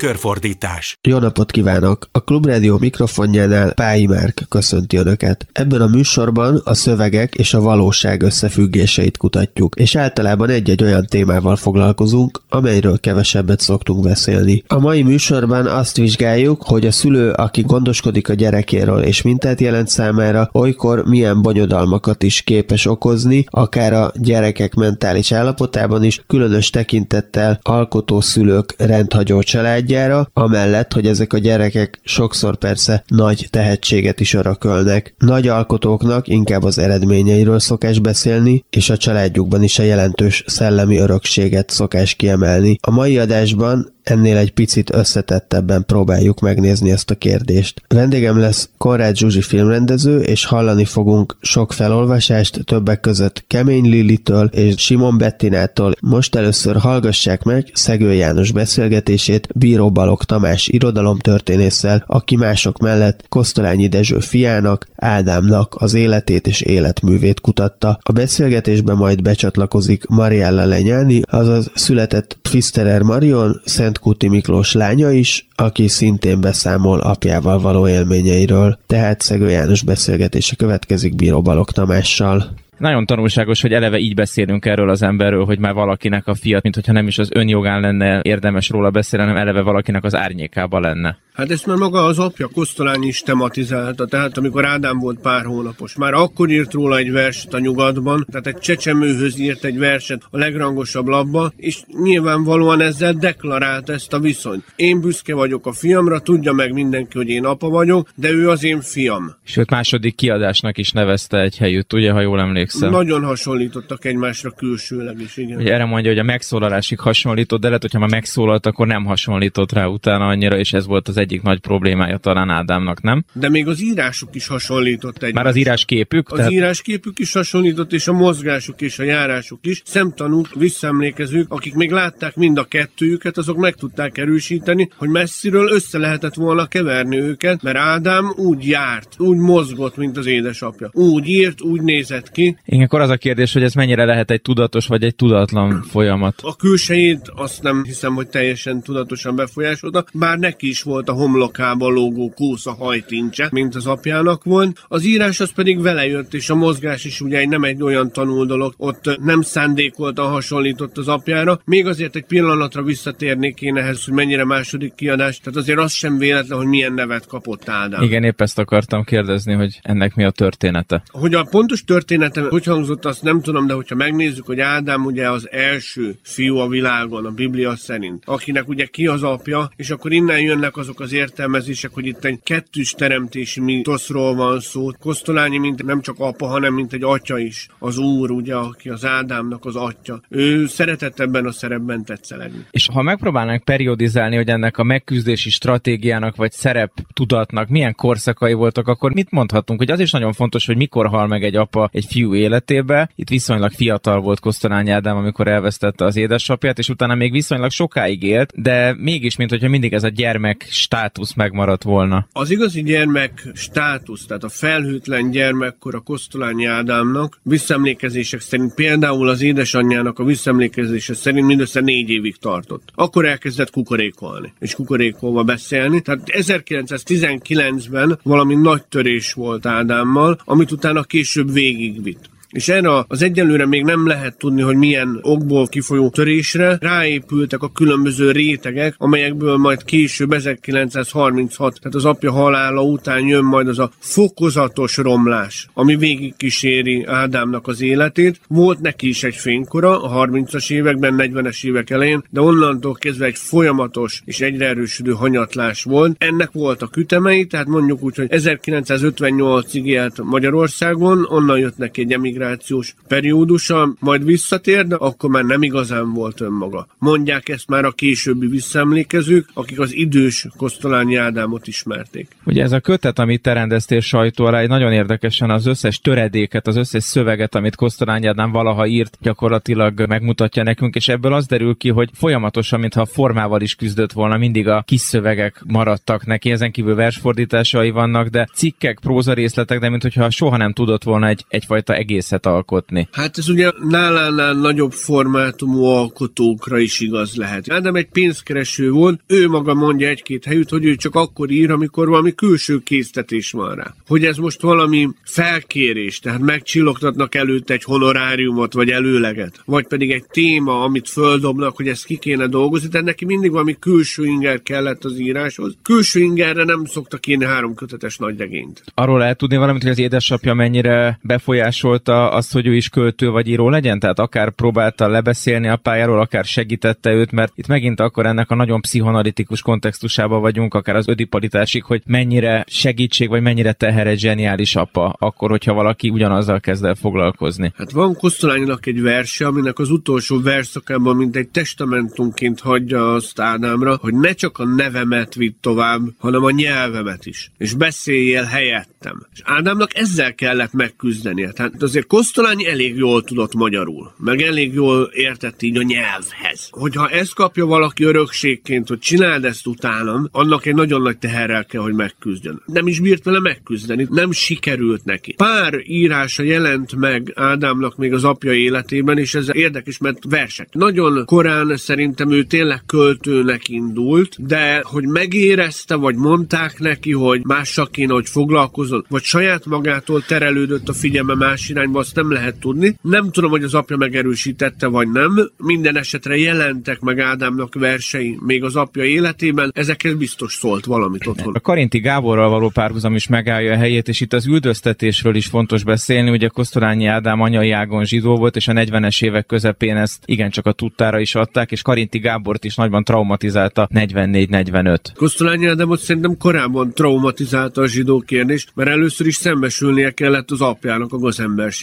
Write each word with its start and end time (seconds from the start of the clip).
Tükörfordítás. 0.00 0.98
Jó 1.08 1.18
napot 1.18 1.50
kívánok! 1.50 2.08
A 2.12 2.24
Klubrádió 2.24 2.78
mikrofonjánál 2.78 3.72
Pályi 3.72 4.06
Márk 4.06 4.42
köszönti 4.48 4.96
Önöket. 4.96 5.46
Ebben 5.52 5.80
a 5.80 5.86
műsorban 5.86 6.60
a 6.64 6.74
szövegek 6.74 7.34
és 7.34 7.54
a 7.54 7.60
valóság 7.60 8.22
összefüggéseit 8.22 9.16
kutatjuk, 9.16 9.74
és 9.74 9.96
általában 9.96 10.50
egy-egy 10.50 10.82
olyan 10.82 11.06
témával 11.06 11.56
foglalkozunk, 11.56 12.42
amelyről 12.48 13.00
kevesebbet 13.00 13.60
szoktunk 13.60 14.02
beszélni. 14.02 14.62
A 14.66 14.78
mai 14.78 15.02
műsorban 15.02 15.66
azt 15.66 15.96
vizsgáljuk, 15.96 16.62
hogy 16.62 16.86
a 16.86 16.90
szülő, 16.90 17.30
aki 17.30 17.62
gondoskodik 17.62 18.28
a 18.28 18.34
gyerekéről 18.34 19.02
és 19.02 19.22
mintát 19.22 19.60
jelent 19.60 19.88
számára, 19.88 20.50
olykor 20.52 21.04
milyen 21.04 21.42
bonyodalmakat 21.42 22.22
is 22.22 22.42
képes 22.42 22.86
okozni, 22.86 23.44
akár 23.50 23.92
a 23.92 24.12
gyerekek 24.14 24.74
mentális 24.74 25.32
állapotában 25.32 26.04
is, 26.04 26.22
különös 26.26 26.70
tekintettel 26.70 27.58
alkotó 27.62 28.20
szülők 28.20 28.74
rendhagyó 28.78 29.42
család 29.42 29.88
családjára, 29.90 30.30
amellett, 30.32 30.92
hogy 30.92 31.06
ezek 31.06 31.32
a 31.32 31.38
gyerekek 31.38 32.00
sokszor 32.04 32.56
persze 32.56 33.04
nagy 33.06 33.46
tehetséget 33.50 34.20
is 34.20 34.34
örökölnek. 34.34 35.14
Nagy 35.18 35.48
alkotóknak 35.48 36.28
inkább 36.28 36.62
az 36.62 36.78
eredményeiről 36.78 37.58
szokás 37.58 37.98
beszélni, 37.98 38.64
és 38.70 38.90
a 38.90 38.96
családjukban 38.96 39.62
is 39.62 39.78
a 39.78 39.82
jelentős 39.82 40.44
szellemi 40.46 40.98
örökséget 40.98 41.70
szokás 41.70 42.14
kiemelni. 42.14 42.78
A 42.80 42.90
mai 42.90 43.18
adásban 43.18 43.92
ennél 44.02 44.36
egy 44.36 44.52
picit 44.52 44.94
összetettebben 44.94 45.84
próbáljuk 45.86 46.40
megnézni 46.40 46.90
ezt 46.90 47.10
a 47.10 47.14
kérdést. 47.14 47.82
Vendégem 47.88 48.38
lesz 48.38 48.68
Konrád 48.78 49.16
Zsuzsi 49.16 49.40
filmrendező, 49.40 50.20
és 50.20 50.44
hallani 50.44 50.84
fogunk 50.84 51.36
sok 51.40 51.72
felolvasást, 51.72 52.64
többek 52.64 53.00
között 53.00 53.44
Kemény 53.46 53.84
Lilitől 53.84 54.46
és 54.46 54.74
Simon 54.76 55.18
Bettinától. 55.18 55.92
Most 56.00 56.34
először 56.34 56.76
hallgassák 56.76 57.42
meg 57.42 57.70
Szegő 57.72 58.12
János 58.12 58.52
beszélgetését 58.52 59.48
Bíró 59.54 59.90
Balog 59.90 60.24
Tamás 60.24 60.68
irodalomtörténésszel, 60.68 62.04
aki 62.06 62.36
mások 62.36 62.78
mellett 62.78 63.24
Kosztolányi 63.28 63.86
Dezső 63.86 64.18
fiának, 64.18 64.88
Ádámnak 64.96 65.74
az 65.78 65.94
életét 65.94 66.46
és 66.46 66.60
életművét 66.60 67.40
kutatta. 67.40 67.98
A 68.02 68.12
beszélgetésben 68.12 68.96
majd 68.96 69.22
becsatlakozik 69.22 70.06
Mariella 70.06 70.64
Lenyáni, 70.64 71.22
azaz 71.24 71.70
született 71.74 72.38
Pfisterer 72.50 73.02
Marion, 73.02 73.60
Szent 73.64 73.98
Kuti 73.98 74.28
Miklós 74.28 74.72
lánya 74.72 75.10
is, 75.10 75.46
aki 75.54 75.88
szintén 75.88 76.40
beszámol 76.40 77.00
apjával 77.00 77.60
való 77.60 77.88
élményeiről. 77.88 78.78
Tehát 78.86 79.20
Szegő 79.20 79.50
János 79.50 79.82
beszélgetése 79.82 80.56
következik 80.56 81.14
Bíró 81.14 81.42
Balog 81.42 81.70
Tamással 81.70 82.54
nagyon 82.80 83.06
tanulságos, 83.06 83.60
hogy 83.60 83.72
eleve 83.72 83.98
így 83.98 84.14
beszélünk 84.14 84.64
erről 84.64 84.90
az 84.90 85.02
emberről, 85.02 85.44
hogy 85.44 85.58
már 85.58 85.74
valakinek 85.74 86.26
a 86.26 86.34
fiat, 86.34 86.62
mint 86.62 86.74
hogyha 86.74 86.92
nem 86.92 87.06
is 87.06 87.18
az 87.18 87.30
önjogán 87.32 87.80
lenne 87.80 88.20
érdemes 88.22 88.68
róla 88.68 88.90
beszélni, 88.90 89.26
hanem 89.26 89.42
eleve 89.42 89.62
valakinek 89.62 90.04
az 90.04 90.14
árnyékába 90.14 90.80
lenne. 90.80 91.18
Hát 91.40 91.50
ezt 91.50 91.66
már 91.66 91.76
maga 91.76 92.04
az 92.04 92.18
apja 92.18 92.48
Kosztolányi 92.48 93.06
is 93.06 93.20
tematizálta, 93.20 94.06
tehát 94.06 94.36
amikor 94.36 94.64
Ádám 94.66 94.98
volt 94.98 95.20
pár 95.20 95.44
hónapos, 95.44 95.94
már 95.94 96.12
akkor 96.12 96.50
írt 96.50 96.72
róla 96.72 96.96
egy 96.96 97.12
verset 97.12 97.54
a 97.54 97.58
nyugatban, 97.58 98.26
tehát 98.30 98.46
egy 98.46 98.58
csecsemőhöz 98.58 99.38
írt 99.38 99.64
egy 99.64 99.78
verset 99.78 100.22
a 100.30 100.38
legrangosabb 100.38 101.06
labba, 101.06 101.52
és 101.56 101.78
nyilvánvalóan 102.02 102.80
ezzel 102.80 103.12
deklarált 103.12 103.88
ezt 103.88 104.12
a 104.12 104.18
viszonyt. 104.18 104.64
Én 104.76 105.00
büszke 105.00 105.34
vagyok 105.34 105.66
a 105.66 105.72
fiamra, 105.72 106.18
tudja 106.18 106.52
meg 106.52 106.72
mindenki, 106.72 107.16
hogy 107.16 107.28
én 107.28 107.44
apa 107.44 107.68
vagyok, 107.68 108.08
de 108.14 108.30
ő 108.30 108.48
az 108.48 108.64
én 108.64 108.80
fiam. 108.80 109.36
Sőt, 109.44 109.70
második 109.70 110.14
kiadásnak 110.14 110.78
is 110.78 110.90
nevezte 110.92 111.40
egy 111.40 111.56
helyütt, 111.56 111.92
ugye, 111.92 112.12
ha 112.12 112.20
jól 112.20 112.40
emlékszem. 112.40 112.90
Nagyon 112.90 113.24
hasonlítottak 113.24 114.04
egymásra 114.04 114.50
külsőleg 114.50 115.20
is, 115.20 115.36
igen. 115.36 115.58
Ugye 115.58 115.72
erre 115.72 115.84
mondja, 115.84 116.10
hogy 116.10 116.20
a 116.20 116.24
megszólalásig 116.24 116.98
hasonlított, 116.98 117.60
de 117.60 117.66
lehet, 117.66 117.82
hogyha 117.82 117.98
már 117.98 118.10
megszólalt, 118.10 118.66
akkor 118.66 118.86
nem 118.86 119.04
hasonlított 119.04 119.72
rá 119.72 119.86
utána 119.86 120.26
annyira, 120.26 120.58
és 120.58 120.72
ez 120.72 120.86
volt 120.86 121.08
az 121.08 121.16
egy 121.16 121.29
egyik 121.30 121.42
nagy 121.42 121.60
problémája 121.60 122.16
talán 122.16 122.50
Ádámnak, 122.50 123.02
nem? 123.02 123.24
De 123.32 123.48
még 123.48 123.68
az 123.68 123.82
írásuk 123.82 124.34
is 124.34 124.46
hasonlított 124.46 125.22
egy. 125.22 125.34
Már 125.34 125.46
az 125.46 125.56
írásképük? 125.56 126.30
Az 126.30 126.36
tehát... 126.36 126.52
írásképük 126.52 127.18
is 127.18 127.32
hasonlított, 127.32 127.92
és 127.92 128.08
a 128.08 128.12
mozgásuk 128.12 128.80
és 128.80 128.98
a 128.98 129.02
járásuk 129.02 129.66
is. 129.66 129.82
Szemtanúk, 129.84 130.48
visszaemlékezők, 130.54 131.52
akik 131.52 131.74
még 131.74 131.90
látták 131.90 132.36
mind 132.36 132.58
a 132.58 132.64
kettőjüket, 132.64 133.38
azok 133.38 133.56
meg 133.56 133.74
tudták 133.74 134.18
erősíteni, 134.18 134.90
hogy 134.96 135.08
messziről 135.08 135.68
össze 135.68 135.98
lehetett 135.98 136.34
volna 136.34 136.66
keverni 136.66 137.18
őket, 137.18 137.62
mert 137.62 137.76
Ádám 137.76 138.32
úgy 138.36 138.66
járt, 138.66 139.14
úgy 139.18 139.36
mozgott, 139.36 139.96
mint 139.96 140.16
az 140.16 140.26
édesapja. 140.26 140.90
Úgy 140.92 141.28
írt, 141.28 141.60
úgy 141.60 141.82
nézett 141.82 142.30
ki. 142.30 142.56
Igen, 142.64 142.84
akkor 142.84 143.00
az 143.00 143.10
a 143.10 143.16
kérdés, 143.16 143.52
hogy 143.52 143.62
ez 143.62 143.74
mennyire 143.74 144.04
lehet 144.04 144.30
egy 144.30 144.42
tudatos 144.42 144.86
vagy 144.86 145.02
egy 145.02 145.14
tudatlan 145.14 145.82
folyamat. 145.82 146.40
A 146.42 146.56
külsejét 146.56 147.30
azt 147.34 147.62
nem 147.62 147.84
hiszem, 147.84 148.14
hogy 148.14 148.28
teljesen 148.28 148.82
tudatosan 148.82 149.36
befolyásolta, 149.36 150.04
bár 150.12 150.38
neki 150.38 150.68
is 150.68 150.82
volt 150.82 151.08
a 151.08 151.18
homlokába 151.20 151.88
lógó 151.88 152.32
kósza 152.36 152.72
hajtincse, 152.72 153.48
mint 153.52 153.74
az 153.74 153.86
apjának 153.86 154.44
volt. 154.44 154.84
Az 154.88 155.04
írás 155.04 155.40
az 155.40 155.52
pedig 155.52 155.80
vele 155.80 156.06
jött, 156.06 156.34
és 156.34 156.50
a 156.50 156.54
mozgás 156.54 157.04
is 157.04 157.20
ugye 157.20 157.46
nem 157.46 157.64
egy 157.64 157.82
olyan 157.82 158.12
tanul 158.12 158.46
dolog, 158.46 158.74
ott 158.76 159.18
nem 159.22 159.40
szándékoltan 159.40 160.30
hasonlított 160.30 160.98
az 160.98 161.08
apjára. 161.08 161.60
Még 161.64 161.86
azért 161.86 162.16
egy 162.16 162.24
pillanatra 162.24 162.82
visszatérnék 162.82 163.60
én 163.60 163.76
ehhez, 163.76 164.04
hogy 164.04 164.14
mennyire 164.14 164.44
második 164.44 164.94
kiadás, 164.94 165.38
tehát 165.38 165.58
azért 165.58 165.78
az 165.78 165.92
sem 165.92 166.18
véletlen, 166.18 166.58
hogy 166.58 166.66
milyen 166.66 166.92
nevet 166.92 167.26
kapott 167.26 167.68
Ádám. 167.68 168.02
Igen, 168.02 168.24
épp 168.24 168.40
ezt 168.40 168.58
akartam 168.58 169.04
kérdezni, 169.04 169.52
hogy 169.52 169.78
ennek 169.82 170.14
mi 170.14 170.24
a 170.24 170.30
története. 170.30 171.02
Hogy 171.08 171.34
a 171.34 171.44
pontos 171.44 171.84
története 171.84 172.40
hogy 172.48 172.64
hangzott, 172.64 173.04
azt 173.04 173.22
nem 173.22 173.40
tudom, 173.40 173.66
de 173.66 173.74
hogyha 173.74 173.94
megnézzük, 173.94 174.46
hogy 174.46 174.60
Ádám 174.60 175.04
ugye 175.04 175.30
az 175.30 175.48
első 175.50 176.18
fiú 176.22 176.56
a 176.56 176.68
világon, 176.68 177.26
a 177.26 177.30
Biblia 177.30 177.76
szerint, 177.76 178.22
akinek 178.26 178.68
ugye 178.68 178.84
ki 178.84 179.06
az 179.06 179.22
apja, 179.22 179.70
és 179.76 179.90
akkor 179.90 180.12
innen 180.12 180.40
jönnek 180.40 180.76
azok 180.76 180.99
az 181.00 181.12
értelmezések, 181.12 181.90
hogy 181.94 182.06
itt 182.06 182.24
egy 182.24 182.38
kettős 182.42 182.90
teremtési 182.90 183.60
mitoszról 183.60 184.34
van 184.34 184.60
szó. 184.60 184.90
Kosztolányi, 185.00 185.58
mint 185.58 185.82
nem 185.82 186.00
csak 186.00 186.18
apa, 186.18 186.46
hanem 186.46 186.74
mint 186.74 186.92
egy 186.92 187.02
atya 187.02 187.38
is. 187.38 187.68
Az 187.78 187.98
úr, 187.98 188.30
ugye, 188.30 188.54
aki 188.54 188.88
az 188.88 189.04
Ádámnak 189.04 189.64
az 189.64 189.76
atya. 189.76 190.20
Ő 190.28 190.66
szeretett 190.66 191.20
ebben 191.20 191.46
a 191.46 191.52
szerepben 191.52 192.04
tetszelegni. 192.04 192.66
És 192.70 192.88
ha 192.92 193.02
megpróbálnánk 193.02 193.64
periodizálni, 193.64 194.36
hogy 194.36 194.48
ennek 194.48 194.78
a 194.78 194.82
megküzdési 194.82 195.50
stratégiának 195.50 196.36
vagy 196.36 196.52
szerep 196.52 196.92
tudatnak 197.12 197.68
milyen 197.68 197.94
korszakai 197.94 198.52
voltak, 198.52 198.88
akkor 198.88 199.12
mit 199.12 199.30
mondhatunk, 199.30 199.78
hogy 199.78 199.90
az 199.90 200.00
is 200.00 200.10
nagyon 200.10 200.32
fontos, 200.32 200.66
hogy 200.66 200.76
mikor 200.76 201.06
hal 201.06 201.26
meg 201.26 201.44
egy 201.44 201.56
apa 201.56 201.90
egy 201.92 202.06
fiú 202.08 202.34
életébe. 202.34 203.10
Itt 203.14 203.28
viszonylag 203.28 203.72
fiatal 203.72 204.20
volt 204.20 204.40
Kosztolányi 204.40 204.90
Ádám, 204.90 205.16
amikor 205.16 205.48
elvesztette 205.48 206.04
az 206.04 206.16
édesapját, 206.16 206.78
és 206.78 206.88
utána 206.88 207.14
még 207.14 207.32
viszonylag 207.32 207.70
sokáig 207.70 208.22
élt, 208.22 208.60
de 208.62 208.94
mégis, 208.98 209.36
mint 209.36 209.50
hogyha 209.50 209.68
mindig 209.68 209.92
ez 209.92 210.04
a 210.04 210.08
gyermek 210.08 210.66
státusz 210.90 211.34
megmaradt 211.34 211.82
volna. 211.82 212.26
Az 212.32 212.50
igazi 212.50 212.82
gyermek 212.82 213.50
státusz, 213.54 214.26
tehát 214.26 214.44
a 214.44 214.48
felhőtlen 214.48 215.30
gyermekkor 215.30 215.94
a 215.94 216.00
Kosztolányi 216.00 216.64
Ádámnak 216.64 217.40
visszemlékezések 217.42 218.40
szerint 218.40 218.74
például 218.74 219.28
az 219.28 219.42
édesanyjának 219.42 220.18
a 220.18 220.24
visszemlékezése 220.24 221.14
szerint 221.14 221.46
mindössze 221.46 221.80
négy 221.80 222.10
évig 222.10 222.36
tartott. 222.36 222.88
Akkor 222.94 223.24
elkezdett 223.24 223.70
kukorékolni, 223.70 224.52
és 224.58 224.74
kukorékolva 224.74 225.42
beszélni. 225.42 226.00
Tehát 226.00 226.20
1919-ben 226.26 228.18
valami 228.22 228.54
nagy 228.54 228.84
törés 228.84 229.32
volt 229.32 229.66
Ádámmal, 229.66 230.40
amit 230.44 230.72
utána 230.72 231.02
később 231.02 231.52
végigvitt. 231.52 232.30
És 232.50 232.68
erre 232.68 233.04
az 233.08 233.22
egyelőre 233.22 233.66
még 233.66 233.84
nem 233.84 234.06
lehet 234.06 234.38
tudni, 234.38 234.62
hogy 234.62 234.76
milyen 234.76 235.18
okból 235.22 235.66
kifolyó 235.66 236.08
törésre 236.08 236.78
ráépültek 236.80 237.62
a 237.62 237.72
különböző 237.72 238.30
rétegek, 238.30 238.94
amelyekből 238.98 239.56
majd 239.56 239.84
később 239.84 240.32
1936, 240.32 241.78
tehát 241.80 241.94
az 241.94 242.04
apja 242.04 242.32
halála 242.32 242.82
után 242.82 243.26
jön 243.26 243.44
majd 243.44 243.68
az 243.68 243.78
a 243.78 243.90
fokozatos 243.98 244.96
romlás, 244.96 245.68
ami 245.74 245.96
végig 245.96 246.36
kíséri 246.36 247.04
Ádámnak 247.06 247.66
az 247.66 247.80
életét. 247.80 248.40
Volt 248.48 248.80
neki 248.80 249.08
is 249.08 249.24
egy 249.24 249.36
fénykora 249.36 250.02
a 250.02 250.26
30-as 250.26 250.72
években, 250.72 251.14
40-es 251.18 251.64
évek 251.64 251.90
elején, 251.90 252.24
de 252.30 252.40
onnantól 252.40 252.94
kezdve 252.94 253.26
egy 253.26 253.38
folyamatos 253.38 254.22
és 254.24 254.40
egyre 254.40 254.66
erősödő 254.66 255.12
hanyatlás 255.12 255.82
volt. 255.82 256.16
Ennek 256.18 256.50
volt 256.52 256.82
a 256.82 256.86
kütemei, 256.86 257.46
tehát 257.46 257.66
mondjuk 257.66 258.02
úgy, 258.02 258.16
hogy 258.16 258.28
1958-ig 258.30 259.84
élt 259.84 260.22
Magyarországon, 260.22 261.26
onnan 261.28 261.58
jött 261.58 261.76
neki 261.76 262.00
egy 262.00 262.12
emigráció 262.12 262.38
emigrációs 262.40 262.94
periódusa, 263.08 263.94
majd 263.98 264.24
visszatér, 264.24 264.86
de 264.86 264.94
akkor 264.94 265.30
már 265.30 265.44
nem 265.44 265.62
igazán 265.62 266.12
volt 266.12 266.40
önmaga. 266.40 266.86
Mondják 266.98 267.48
ezt 267.48 267.68
már 267.68 267.84
a 267.84 267.90
későbbi 267.90 268.46
visszaemlékezők, 268.46 269.48
akik 269.54 269.78
az 269.80 269.94
idős 269.94 270.46
Kosztolányi 270.56 271.16
Ádámot 271.16 271.66
ismerték. 271.66 272.28
Ugye 272.44 272.62
ez 272.62 272.72
a 272.72 272.80
kötet, 272.80 273.18
amit 273.18 273.42
te 273.42 273.52
rendeztél 273.52 274.00
sajtó 274.00 274.44
alá, 274.44 274.66
nagyon 274.66 274.92
érdekesen 274.92 275.50
az 275.50 275.66
összes 275.66 276.00
töredéket, 276.00 276.66
az 276.66 276.76
összes 276.76 277.04
szöveget, 277.04 277.54
amit 277.54 277.76
Kosztolányi 277.76 278.26
Ádám 278.26 278.50
valaha 278.50 278.86
írt, 278.86 279.18
gyakorlatilag 279.20 280.06
megmutatja 280.08 280.62
nekünk, 280.62 280.94
és 280.94 281.08
ebből 281.08 281.32
az 281.32 281.46
derül 281.46 281.76
ki, 281.76 281.88
hogy 281.88 282.10
folyamatosan, 282.12 282.80
mintha 282.80 283.00
a 283.00 283.06
formával 283.06 283.60
is 283.60 283.74
küzdött 283.74 284.12
volna, 284.12 284.36
mindig 284.36 284.68
a 284.68 284.82
kis 284.86 285.00
szövegek 285.00 285.62
maradtak 285.66 286.26
neki, 286.26 286.50
ezen 286.50 286.72
kívül 286.72 286.94
versfordításai 286.94 287.90
vannak, 287.90 288.28
de 288.28 288.48
cikkek, 288.54 288.98
próza 289.00 289.32
részletek, 289.32 289.78
de 289.78 289.88
mintha 289.88 290.30
soha 290.30 290.56
nem 290.56 290.72
tudott 290.72 291.02
volna 291.02 291.26
egy, 291.26 291.44
egyfajta 291.48 291.94
egészet 292.30 292.46
alkotni. 292.46 293.08
Hát 293.12 293.38
ez 293.38 293.48
ugye 293.48 293.70
nálánál 293.88 294.54
nagyobb 294.54 294.92
formátumú 294.92 295.84
alkotókra 295.84 296.78
is 296.78 297.00
igaz 297.00 297.36
lehet. 297.36 297.70
Ádám 297.70 297.94
egy 297.94 298.08
pénzkereső 298.08 298.90
volt, 298.90 299.20
ő 299.26 299.48
maga 299.48 299.74
mondja 299.74 300.08
egy-két 300.08 300.44
helyütt, 300.44 300.68
hogy 300.68 300.84
ő 300.84 300.94
csak 300.94 301.14
akkor 301.14 301.50
ír, 301.50 301.70
amikor 301.70 302.08
valami 302.08 302.34
külső 302.34 302.78
késztetés 302.78 303.50
van 303.50 303.74
rá. 303.74 303.94
Hogy 304.06 304.24
ez 304.24 304.36
most 304.36 304.60
valami 304.60 305.08
felkérés, 305.22 306.18
tehát 306.18 306.40
megcsillogtatnak 306.40 307.34
előtt 307.34 307.70
egy 307.70 307.82
honoráriumot, 307.84 308.72
vagy 308.72 308.90
előleget, 308.90 309.62
vagy 309.64 309.86
pedig 309.86 310.10
egy 310.10 310.24
téma, 310.30 310.82
amit 310.82 311.08
földobnak, 311.08 311.76
hogy 311.76 311.88
ezt 311.88 312.04
ki 312.04 312.16
kéne 312.16 312.46
dolgozni, 312.46 312.88
tehát 312.88 313.06
neki 313.06 313.24
mindig 313.24 313.50
valami 313.50 313.76
külső 313.78 314.24
inger 314.24 314.62
kellett 314.62 315.04
az 315.04 315.18
íráshoz. 315.18 315.76
Külső 315.82 316.20
ingerre 316.20 316.64
nem 316.64 316.84
szoktak 316.84 317.26
írni 317.26 317.44
három 317.44 317.74
kötetes 317.74 318.16
nagyregényt. 318.16 318.82
Arról 318.94 319.18
lehet 319.18 319.36
tudni 319.36 319.56
valamit, 319.56 319.82
hogy 319.82 319.90
az 319.90 319.98
édesapja 319.98 320.54
mennyire 320.54 321.18
befolyásolta 321.22 322.19
azt, 322.28 322.52
hogy 322.52 322.66
ő 322.66 322.74
is 322.74 322.88
költő 322.88 323.28
vagy 323.30 323.48
író 323.48 323.68
legyen? 323.68 323.98
Tehát 323.98 324.18
akár 324.18 324.50
próbálta 324.50 325.08
lebeszélni 325.08 325.68
a 325.68 325.76
pályáról, 325.76 326.20
akár 326.20 326.44
segítette 326.44 327.10
őt, 327.10 327.32
mert 327.32 327.52
itt 327.54 327.66
megint 327.66 328.00
akkor 328.00 328.26
ennek 328.26 328.50
a 328.50 328.54
nagyon 328.54 328.80
pszichonalitikus 328.80 329.62
kontextusában 329.62 330.40
vagyunk, 330.40 330.74
akár 330.74 330.96
az 330.96 331.08
ödipalitásig, 331.08 331.84
hogy 331.84 332.02
mennyire 332.06 332.64
segítség, 332.68 333.28
vagy 333.28 333.42
mennyire 333.42 333.72
teher 333.72 334.06
egy 334.06 334.18
zseniális 334.18 334.76
apa, 334.76 335.16
akkor, 335.18 335.50
hogyha 335.50 335.72
valaki 335.72 336.08
ugyanazzal 336.10 336.60
kezd 336.60 336.84
el 336.84 336.94
foglalkozni. 336.94 337.72
Hát 337.76 337.90
van 337.90 338.14
Kosztolánynak 338.14 338.86
egy 338.86 339.02
verse, 339.02 339.46
aminek 339.46 339.78
az 339.78 339.90
utolsó 339.90 340.40
verszakában, 340.40 341.16
mint 341.16 341.36
egy 341.36 341.48
testamentumként 341.48 342.60
hagyja 342.60 343.12
azt 343.12 343.40
Ádámra, 343.40 343.98
hogy 344.00 344.14
ne 344.14 344.32
csak 344.32 344.58
a 344.58 344.64
nevemet 344.64 345.34
vitt 345.34 345.58
tovább, 345.60 346.00
hanem 346.18 346.44
a 346.44 346.50
nyelvemet 346.50 347.26
is. 347.26 347.50
És 347.58 347.74
beszéljél 347.74 348.42
helyettem. 348.42 349.26
És 349.32 349.40
Ádámnak 349.44 349.96
ezzel 349.96 350.34
kellett 350.34 350.72
megküzdenie. 350.72 351.50
Tehát 351.50 351.82
azért 351.82 352.06
Kosztolányi 352.10 352.66
elég 352.66 352.96
jól 352.96 353.22
tudott 353.22 353.54
magyarul, 353.54 354.12
meg 354.18 354.42
elég 354.42 354.74
jól 354.74 355.10
értett 355.12 355.62
így 355.62 355.76
a 355.76 355.82
nyelvhez. 355.82 356.68
Hogyha 356.70 357.08
ezt 357.08 357.34
kapja 357.34 357.66
valaki 357.66 358.04
örökségként, 358.04 358.88
hogy 358.88 358.98
csináld 358.98 359.44
ezt 359.44 359.66
utánam, 359.66 360.28
annak 360.32 360.66
egy 360.66 360.74
nagyon 360.74 361.02
nagy 361.02 361.18
teherrel 361.18 361.64
kell, 361.64 361.80
hogy 361.80 361.94
megküzdjön. 361.94 362.62
Nem 362.66 362.86
is 362.86 363.00
bírt 363.00 363.24
vele 363.24 363.40
megküzdeni, 363.40 364.06
nem 364.10 364.32
sikerült 364.32 365.04
neki. 365.04 365.32
Pár 365.32 365.82
írása 365.84 366.42
jelent 366.42 366.96
meg 366.96 367.32
Ádámnak 367.34 367.96
még 367.96 368.12
az 368.12 368.24
apja 368.24 368.52
életében, 368.52 369.18
és 369.18 369.34
ez 369.34 369.48
érdekes, 369.52 369.98
mert 369.98 370.18
versek. 370.28 370.68
Nagyon 370.72 371.24
korán 371.24 371.76
szerintem 371.76 372.30
ő 372.30 372.42
tényleg 372.42 372.82
költőnek 372.86 373.68
indult, 373.68 374.46
de 374.46 374.82
hogy 374.84 375.04
megérezte, 375.06 375.94
vagy 375.94 376.14
mondták 376.14 376.78
neki, 376.78 377.12
hogy 377.12 377.44
mással 377.44 377.88
kéne, 377.90 378.12
hogy 378.12 378.28
foglalkozzon, 378.28 379.04
vagy 379.08 379.22
saját 379.22 379.66
magától 379.66 380.22
terelődött 380.22 380.88
a 380.88 380.92
figyelme 380.92 381.34
más 381.34 381.68
irányba, 381.68 381.98
azt 382.00 382.14
nem 382.14 382.32
lehet 382.32 382.56
tudni. 382.60 382.96
Nem 383.02 383.30
tudom, 383.30 383.50
hogy 383.50 383.62
az 383.62 383.74
apja 383.74 383.96
megerősítette, 383.96 384.86
vagy 384.86 385.10
nem. 385.10 385.50
Minden 385.56 385.96
esetre 385.96 386.36
jelentek 386.36 387.00
meg 387.00 387.18
Ádámnak 387.20 387.74
versei 387.74 388.38
még 388.46 388.64
az 388.64 388.76
apja 388.76 389.04
életében, 389.04 389.70
ezekhez 389.74 390.14
biztos 390.14 390.54
szólt 390.54 390.84
valamit 390.84 391.26
otthon. 391.26 391.54
A 391.54 391.60
Karinti 391.60 391.98
Gáborral 391.98 392.50
való 392.50 392.68
párhuzam 392.68 393.14
is 393.14 393.28
megállja 393.28 393.72
a 393.72 393.76
helyét, 393.76 394.08
és 394.08 394.20
itt 394.20 394.32
az 394.32 394.46
üldöztetésről 394.46 395.34
is 395.34 395.46
fontos 395.46 395.84
beszélni. 395.84 396.30
Ugye 396.30 396.48
Kosztolányi 396.48 397.06
Ádám 397.06 397.40
anyai 397.40 397.70
ágon 397.70 398.04
zsidó 398.04 398.36
volt, 398.36 398.56
és 398.56 398.68
a 398.68 398.72
40-es 398.72 399.24
évek 399.24 399.46
közepén 399.46 399.96
ezt 399.96 400.22
igencsak 400.24 400.66
a 400.66 400.72
tudtára 400.72 401.20
is 401.20 401.34
adták, 401.34 401.70
és 401.70 401.82
Karinti 401.82 402.18
Gábort 402.18 402.64
is 402.64 402.74
nagyban 402.74 403.04
traumatizálta 403.04 403.88
44-45. 403.94 404.98
Kosztolányi 405.14 405.66
Ádámot 405.66 406.00
szerintem 406.00 406.36
korábban 406.36 406.92
traumatizálta 406.92 407.82
a 407.82 407.88
zsidó 407.88 408.20
kérdés, 408.20 408.66
mert 408.74 408.90
először 408.90 409.26
is 409.26 409.34
szembesülnie 409.34 410.10
kellett 410.10 410.50
az 410.50 410.60
apjának 410.60 411.12
a 411.12 411.18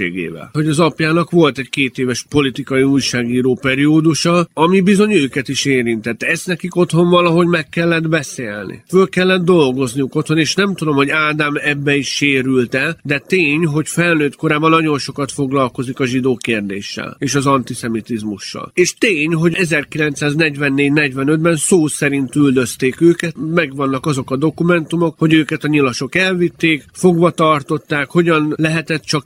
gazemberségével. 0.08 0.50
Hogy 0.54 0.68
az 0.68 0.80
apjának 0.80 1.32
volt 1.32 1.58
egy 1.58 1.70
két 1.70 1.98
éves 1.98 2.26
politikai 2.30 2.84
újságíró 2.84 3.58
periódusa, 3.62 4.48
ami 4.54 4.82
bizony 4.82 5.12
őket 5.12 5.48
is 5.48 5.66
érintett. 5.66 6.24
Ezt 6.24 6.48
nekik 6.48 6.76
otthon 6.76 7.10
valahogy 7.10 7.48
meg 7.48 7.70
kellett 7.70 8.08
beszélni. 8.10 8.84
Föl 8.88 9.10
kellett 9.10 9.44
dolgozniuk 9.44 10.16
otthon, 10.16 10.38
és 10.38 10.56
nem 10.56 10.76
tudom, 10.76 10.96
hogy 10.96 11.10
Ádám 11.10 11.54
ebbe 11.64 11.96
is 11.96 12.08
sérült-e, 12.08 12.98
de 13.04 13.20
tény, 13.20 13.66
hogy 13.66 13.88
felnőtt 13.88 14.36
korában 14.36 14.70
nagyon 14.70 14.98
sokat 14.98 15.32
foglalkozik 15.32 16.00
a 16.00 16.06
zsidó 16.06 16.36
kérdéssel 16.36 17.16
és 17.20 17.36
az 17.36 17.46
antiszemitizmussal. 17.46 18.72
És 18.74 18.94
tény, 18.94 19.34
hogy 19.34 19.58
1944-45-ben 19.60 21.56
szó 21.56 21.88
szerint 21.88 22.36
üldözték 22.36 23.02
őket, 23.02 23.36
megvannak 23.54 24.06
azok 24.06 24.32
a 24.32 24.38
dokumentumok, 24.38 25.16
hogy 25.18 25.34
őket 25.34 25.64
a 25.64 25.68
nyilasok 25.68 26.16
elvitték, 26.16 26.86
fogva 26.94 27.32
tartották, 27.32 28.10
hogyan 28.10 28.54
lehetett 28.56 29.04
csak 29.04 29.26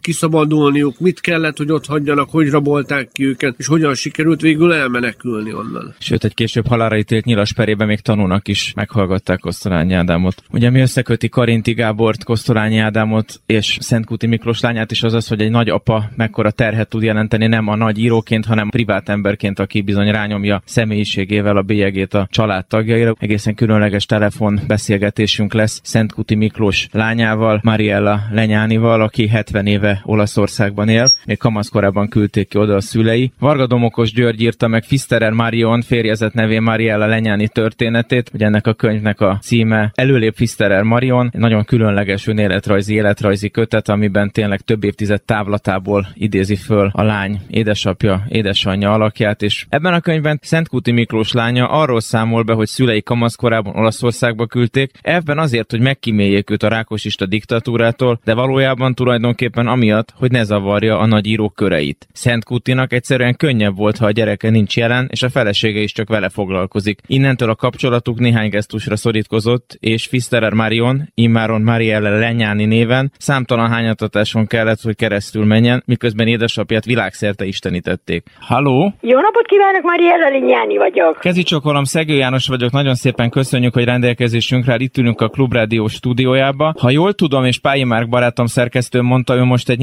kiszabadulniuk, 0.62 1.00
mit 1.00 1.22
kellett, 1.22 1.58
hogy 1.58 1.72
ott 1.72 1.86
hagyjanak, 1.86 2.30
hogy 2.30 2.50
rabolták 2.50 3.10
ki 3.12 3.26
őket, 3.26 3.56
és 3.58 3.68
hogyan 3.68 3.96
sikerült 3.96 4.42
végül 4.42 4.74
elmenekülni 4.74 5.54
onnan. 5.54 5.96
Sőt, 6.00 6.24
egy 6.24 6.34
később 6.34 6.68
halára 6.68 6.98
ítélt 6.98 7.26
nyilas 7.26 7.54
perében 7.54 7.88
még 7.88 8.00
tanulnak 8.00 8.48
is 8.48 8.74
meghallgatták 8.76 9.40
Kosztolányi 9.40 9.94
Ádámot. 9.94 10.44
Ugye 10.52 10.70
mi 10.70 10.80
összeköti 10.80 11.30
Karinti 11.30 11.74
Gábort, 11.74 12.24
Kosztolányi 12.24 12.78
Ádámot 12.78 13.42
és 13.46 13.78
Szentkuti 13.80 14.28
Miklós 14.28 14.60
lányát 14.60 14.92
is 14.92 15.04
az 15.04 15.14
az, 15.14 15.28
hogy 15.28 15.42
egy 15.42 15.50
nagy 15.50 15.70
apa 15.70 16.10
mekkora 16.16 16.52
terhet 16.52 16.90
tud 16.90 17.04
jelenteni 17.04 17.48
nem 17.48 17.68
a 17.68 17.76
nagy 17.76 17.98
íróként, 17.98 18.46
hanem 18.46 18.70
privát 18.70 19.10
emberként, 19.10 19.60
aki 19.60 19.82
bizony 19.82 20.12
rányomja 20.12 20.62
személyiségével 20.66 21.58
a 21.58 21.62
bélyegét 21.62 22.14
a 22.14 22.28
családtagjaira. 22.32 23.16
Egészen 23.20 23.56
különleges 23.56 24.06
telefon 24.06 24.60
beszélgetésünk 24.68 25.54
lesz 25.54 25.80
Szentkuti 25.84 26.36
Miklós 26.36 26.88
lányával, 26.92 27.60
Mariella 27.64 28.20
Lenyánival, 28.32 29.02
aki 29.02 29.28
70 29.28 29.66
éve 29.66 30.02
Olaszországban 30.52 30.90
él, 30.90 31.12
még 31.26 31.38
kamaszkorában 31.38 32.08
küldték 32.08 32.48
ki 32.48 32.58
oda 32.58 32.76
a 32.76 32.82
szülei. 32.82 33.32
Varga 33.40 33.68
Domokos 33.68 34.14
György 34.14 34.42
írta 34.42 34.68
meg 34.68 34.84
Fisterer 34.84 35.32
Marion 35.32 35.82
férjezet 35.82 36.34
nevén 36.34 36.62
Mariella 36.62 37.06
Lenyáni 37.06 37.48
történetét, 37.48 38.30
hogy 38.30 38.44
ennek 38.44 38.68
a 38.68 38.74
könyvnek 38.74 39.22
a 39.22 39.38
címe 39.42 39.92
Előlép 39.96 40.36
Fisterer 40.36 40.84
Marion, 40.84 41.30
egy 41.34 41.40
nagyon 41.40 41.64
különleges 41.64 42.28
önéletrajzi 42.28 42.94
életrajzi 42.94 43.50
kötet, 43.50 43.90
amiben 43.90 44.32
tényleg 44.32 44.60
több 44.60 44.84
évtized 44.84 45.22
távlatából 45.22 46.08
idézi 46.14 46.56
föl 46.56 46.90
a 46.94 47.04
lány 47.04 47.40
édesapja, 47.48 48.26
édesanyja 48.30 48.92
alakját, 48.92 49.42
és 49.42 49.66
ebben 49.70 49.94
a 49.94 50.00
könyvben 50.00 50.40
Szentkuti 50.42 50.92
Miklós 50.92 51.32
lánya 51.32 51.68
arról 51.70 52.00
számol 52.00 52.44
be, 52.44 52.54
hogy 52.54 52.68
szülei 52.68 53.02
kamaszkorában 53.02 53.76
Olaszországba 53.76 54.46
küldték, 54.46 54.92
ebben 55.02 55.38
azért, 55.38 55.72
hogy 55.72 55.82
megkíméljék 55.82 56.50
őt 56.50 56.64
a 56.64 56.70
rákosista 56.70 57.26
diktatúrától, 57.26 58.20
de 58.24 58.34
valójában 58.34 58.94
tulajdonképpen 58.94 59.68
amiatt, 59.68 60.14
hogy 60.16 60.32
ne 60.32 60.41
zavarja 60.44 60.98
a 60.98 61.06
nagy 61.06 61.26
írók 61.26 61.54
köreit. 61.56 62.08
Szentkutinak 62.14 62.94
egyszerűen 62.94 63.36
könnyebb 63.36 63.76
volt, 63.76 63.98
ha 63.98 64.06
a 64.06 64.12
gyereke 64.12 64.50
nincs 64.50 64.78
jelen, 64.78 65.08
és 65.12 65.24
a 65.24 65.30
felesége 65.30 65.80
is 65.80 65.92
csak 65.92 66.10
vele 66.10 66.30
foglalkozik. 66.30 67.00
Innentől 67.08 67.50
a 67.50 67.56
kapcsolatuk 67.56 68.20
néhány 68.20 68.50
gesztusra 68.50 68.96
szorítkozott, 68.96 69.78
és 69.80 70.06
Fisterer 70.06 70.54
Marion, 70.54 71.10
immáron 71.14 71.62
Marielle 71.62 72.10
Lenyáni 72.10 72.66
néven 72.66 73.12
számtalan 73.18 73.70
hányatatáson 73.70 74.48
kellett, 74.48 74.82
hogy 74.82 74.96
keresztül 74.96 75.46
menjen, 75.46 75.84
miközben 75.86 76.28
édesapját 76.28 76.86
világszerte 76.86 77.46
istenítették. 77.46 78.28
Halló? 78.40 78.94
Jó 79.02 79.20
napot 79.20 79.46
kívánok, 79.46 79.84
Mariella 79.84 80.30
Lenyáni 80.30 80.78
vagyok. 80.78 81.20
Kezi 81.20 81.44
csokolom, 81.44 81.84
Szegő 81.84 82.16
János 82.16 82.48
vagyok, 82.48 82.72
nagyon 82.72 82.96
szépen 82.96 83.30
köszönjük, 83.30 83.74
hogy 83.74 83.84
rendelkezésünkre 83.84 84.76
itt 84.78 84.98
ülünk 84.98 85.22
a 85.22 85.28
Klubrádió 85.28 85.88
stúdiójába. 85.88 86.74
Ha 86.80 86.90
jól 86.90 87.14
tudom, 87.14 87.46
és 87.46 87.60
Pályi 87.60 87.84
Márk 87.84 88.10
barátom 88.10 88.46
szerkesztő 88.46 89.02
mondta, 89.02 89.36
ő 89.36 89.44
most 89.44 89.70
egy 89.70 89.80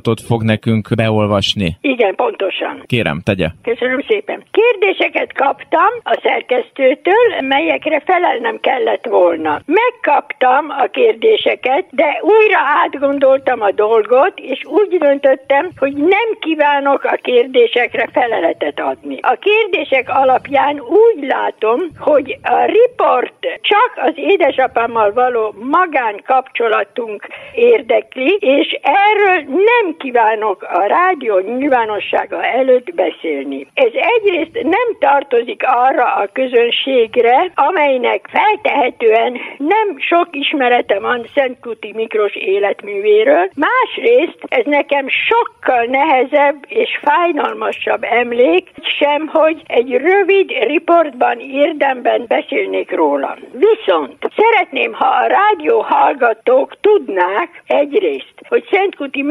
nyilatkozatot 0.00 0.20
fog 0.20 0.42
nekünk 0.42 0.88
beolvasni. 0.96 1.76
Igen, 1.80 2.14
pontosan. 2.14 2.82
Kérem, 2.86 3.20
tegye. 3.24 3.48
Köszönöm 3.62 4.02
szépen. 4.08 4.44
Kérdéseket 4.50 5.32
kaptam 5.32 5.90
a 6.02 6.18
szerkesztőtől, 6.22 7.40
melyekre 7.40 8.00
felelnem 8.04 8.60
kellett 8.60 9.06
volna. 9.06 9.60
Megkaptam 9.66 10.66
a 10.68 10.86
kérdéseket, 10.90 11.84
de 11.90 12.20
újra 12.22 12.58
átgondoltam 12.84 13.60
a 13.60 13.70
dolgot, 13.70 14.38
és 14.38 14.64
úgy 14.64 14.98
döntöttem, 14.98 15.70
hogy 15.76 15.94
nem 15.94 16.28
kívánok 16.40 17.04
a 17.04 17.18
kérdésekre 17.22 18.08
feleletet 18.12 18.80
adni. 18.80 19.18
A 19.20 19.38
kérdések 19.40 20.08
alapján 20.08 20.80
úgy 20.80 21.24
látom, 21.26 21.80
hogy 21.98 22.38
a 22.42 22.64
riport 22.64 23.58
csak 23.60 23.92
az 23.96 24.12
édesapámmal 24.16 25.12
való 25.12 25.54
magánkapcsolatunk 25.70 27.26
érdekli, 27.54 28.36
és 28.40 28.78
erről 28.82 29.42
nem 29.46 29.89
nem 29.90 29.98
kívánok 29.98 30.62
a 30.62 30.86
rádió 30.86 31.38
nyilvánossága 31.38 32.44
előtt 32.44 32.94
beszélni. 32.94 33.66
Ez 33.74 33.92
egyrészt 33.92 34.62
nem 34.62 34.88
tartozik 34.98 35.62
arra 35.66 36.14
a 36.14 36.28
közönségre, 36.32 37.52
amelynek 37.54 38.28
feltehetően 38.30 39.36
nem 39.56 39.98
sok 39.98 40.28
ismerete 40.30 41.00
van 41.00 41.26
Szentkuti 41.34 41.92
Miklós 41.94 42.34
életművéről, 42.34 43.50
másrészt 43.54 44.38
ez 44.48 44.64
nekem 44.64 45.06
sokkal 45.08 45.84
nehezebb 45.84 46.64
és 46.68 46.98
fájdalmasabb 47.02 48.04
emlék, 48.04 48.70
sem, 48.98 49.26
hogy 49.26 49.62
egy 49.66 49.90
rövid 49.90 50.50
riportban 50.66 51.38
érdemben 51.40 52.24
beszélnék 52.28 52.90
róla. 52.90 53.36
Viszont 53.52 54.16
szeretném, 54.36 54.92
ha 54.92 55.06
a 55.06 55.26
rádió 55.26 55.80
hallgatók 55.80 56.76
tudnák 56.80 57.62
egyrészt, 57.66 58.34
hogy 58.48 58.68
Szentkuti 58.70 59.22